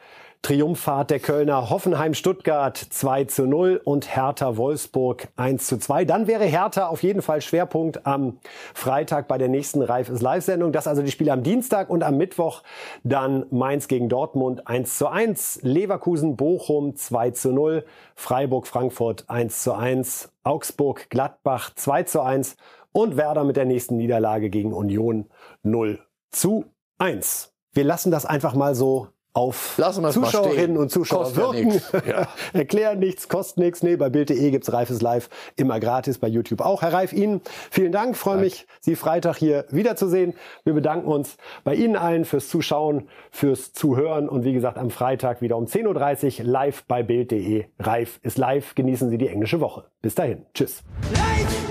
Triumphfahrt 0.45 1.11
der 1.11 1.21
Kölner 1.21 1.71
Hoffenheim-Stuttgart 1.71 2.77
2 2.77 3.25
zu 3.25 3.47
0 3.47 3.81
und 3.83 4.15
Hertha-Wolfsburg 4.15 5.29
1 5.37 5.67
zu 5.67 5.79
2. 5.79 6.05
Dann 6.05 6.27
wäre 6.27 6.45
Hertha 6.45 6.89
auf 6.89 7.03
jeden 7.03 7.23
Fall 7.23 7.41
Schwerpunkt 7.41 8.07
am 8.07 8.37
Freitag 8.75 9.27
bei 9.27 9.39
der 9.39 9.49
nächsten 9.49 9.81
Reif 9.81 10.11
ist 10.11 10.21
Live-Sendung. 10.21 10.71
Das 10.71 10.87
also 10.87 11.01
die 11.01 11.11
Spiele 11.11 11.33
am 11.33 11.43
Dienstag 11.43 11.89
und 11.89 12.03
am 12.03 12.19
Mittwoch 12.19 12.63
dann 13.05 13.47
Mainz 13.51 13.89
gegen 13.89 14.11
Dortmund 14.11 14.69
1 14.69 14.99
zu 14.99 15.09
1, 15.09 15.61
Leverkusen-Bochum 15.63 16.95
2 16.95 17.31
zu 17.31 17.51
0, 17.51 17.87
Freiburg-Frankfurt 18.15 19.25
1 19.31 19.63
zu 19.63 19.73
1, 19.73 20.31
Augsburg-Gladbach 20.43 21.71
2 21.75 22.03
zu 22.03 22.21
1 22.21 22.57
und 22.93 23.17
Werder 23.17 23.45
mit 23.45 23.57
der 23.57 23.65
nächsten 23.65 23.97
Niederlage 23.97 24.51
gegen 24.51 24.75
Union 24.75 25.25
0 25.63 26.01
zu 26.33 26.67
1. 26.99 27.55
Wir 27.73 27.85
lassen 27.85 28.11
das 28.11 28.27
einfach 28.27 28.55
mal 28.55 28.75
so 28.75 29.09
auf 29.35 29.77
Zuschauerinnen 29.77 30.77
und 30.77 30.91
Zuschauer 30.91 31.25
kostet 31.25 31.37
wirken. 31.37 31.83
Ja. 32.07 32.29
Erklären 32.53 33.01
nichts, 33.01 33.29
kostet 33.29 33.59
nichts. 33.59 33.83
Nee, 33.83 33.97
bei 33.97 34.09
Bild.de 34.09 34.51
gibt's 34.51 34.73
Reifes 34.73 35.03
Live 35.03 35.29
immer 35.57 35.81
gratis, 35.81 36.19
bei 36.19 36.29
YouTube 36.29 36.61
auch. 36.61 36.83
Herr 36.83 36.93
Reif, 36.93 37.13
Ihnen 37.13 37.41
vielen 37.71 37.93
Dank. 37.93 38.17
Freue 38.17 38.39
mich, 38.39 38.67
Sie 38.81 38.95
Freitag 38.95 39.37
hier 39.37 39.65
wiederzusehen. 39.71 40.35
Wir 40.63 40.73
bedanken 40.73 41.09
uns 41.09 41.37
bei 41.65 41.75
Ihnen 41.75 41.97
allen 41.97 42.25
fürs 42.25 42.49
Zuschauen, 42.49 43.09
fürs 43.31 43.73
Zuhören 43.73 44.29
und 44.29 44.45
wie 44.45 44.53
gesagt 44.53 44.79
am 44.79 44.91
Freitag 44.91 45.43
wieder 45.43 45.57
um 45.57 45.65
10.30 45.65 46.41
Uhr 46.41 46.47
live 46.47 46.85
bei 46.85 47.03
Bild.de. 47.03 47.65
Reif 47.81 48.21
ist 48.23 48.39
live. 48.39 48.75
Genießen 48.77 49.11
Sie 49.11 49.19
die 49.19 49.29
englische 49.29 49.61
Woche. 49.61 49.85
Bis 50.01 50.15
dahin. 50.15 50.47
Tschüss. 50.55 50.85
Live! 51.13 51.64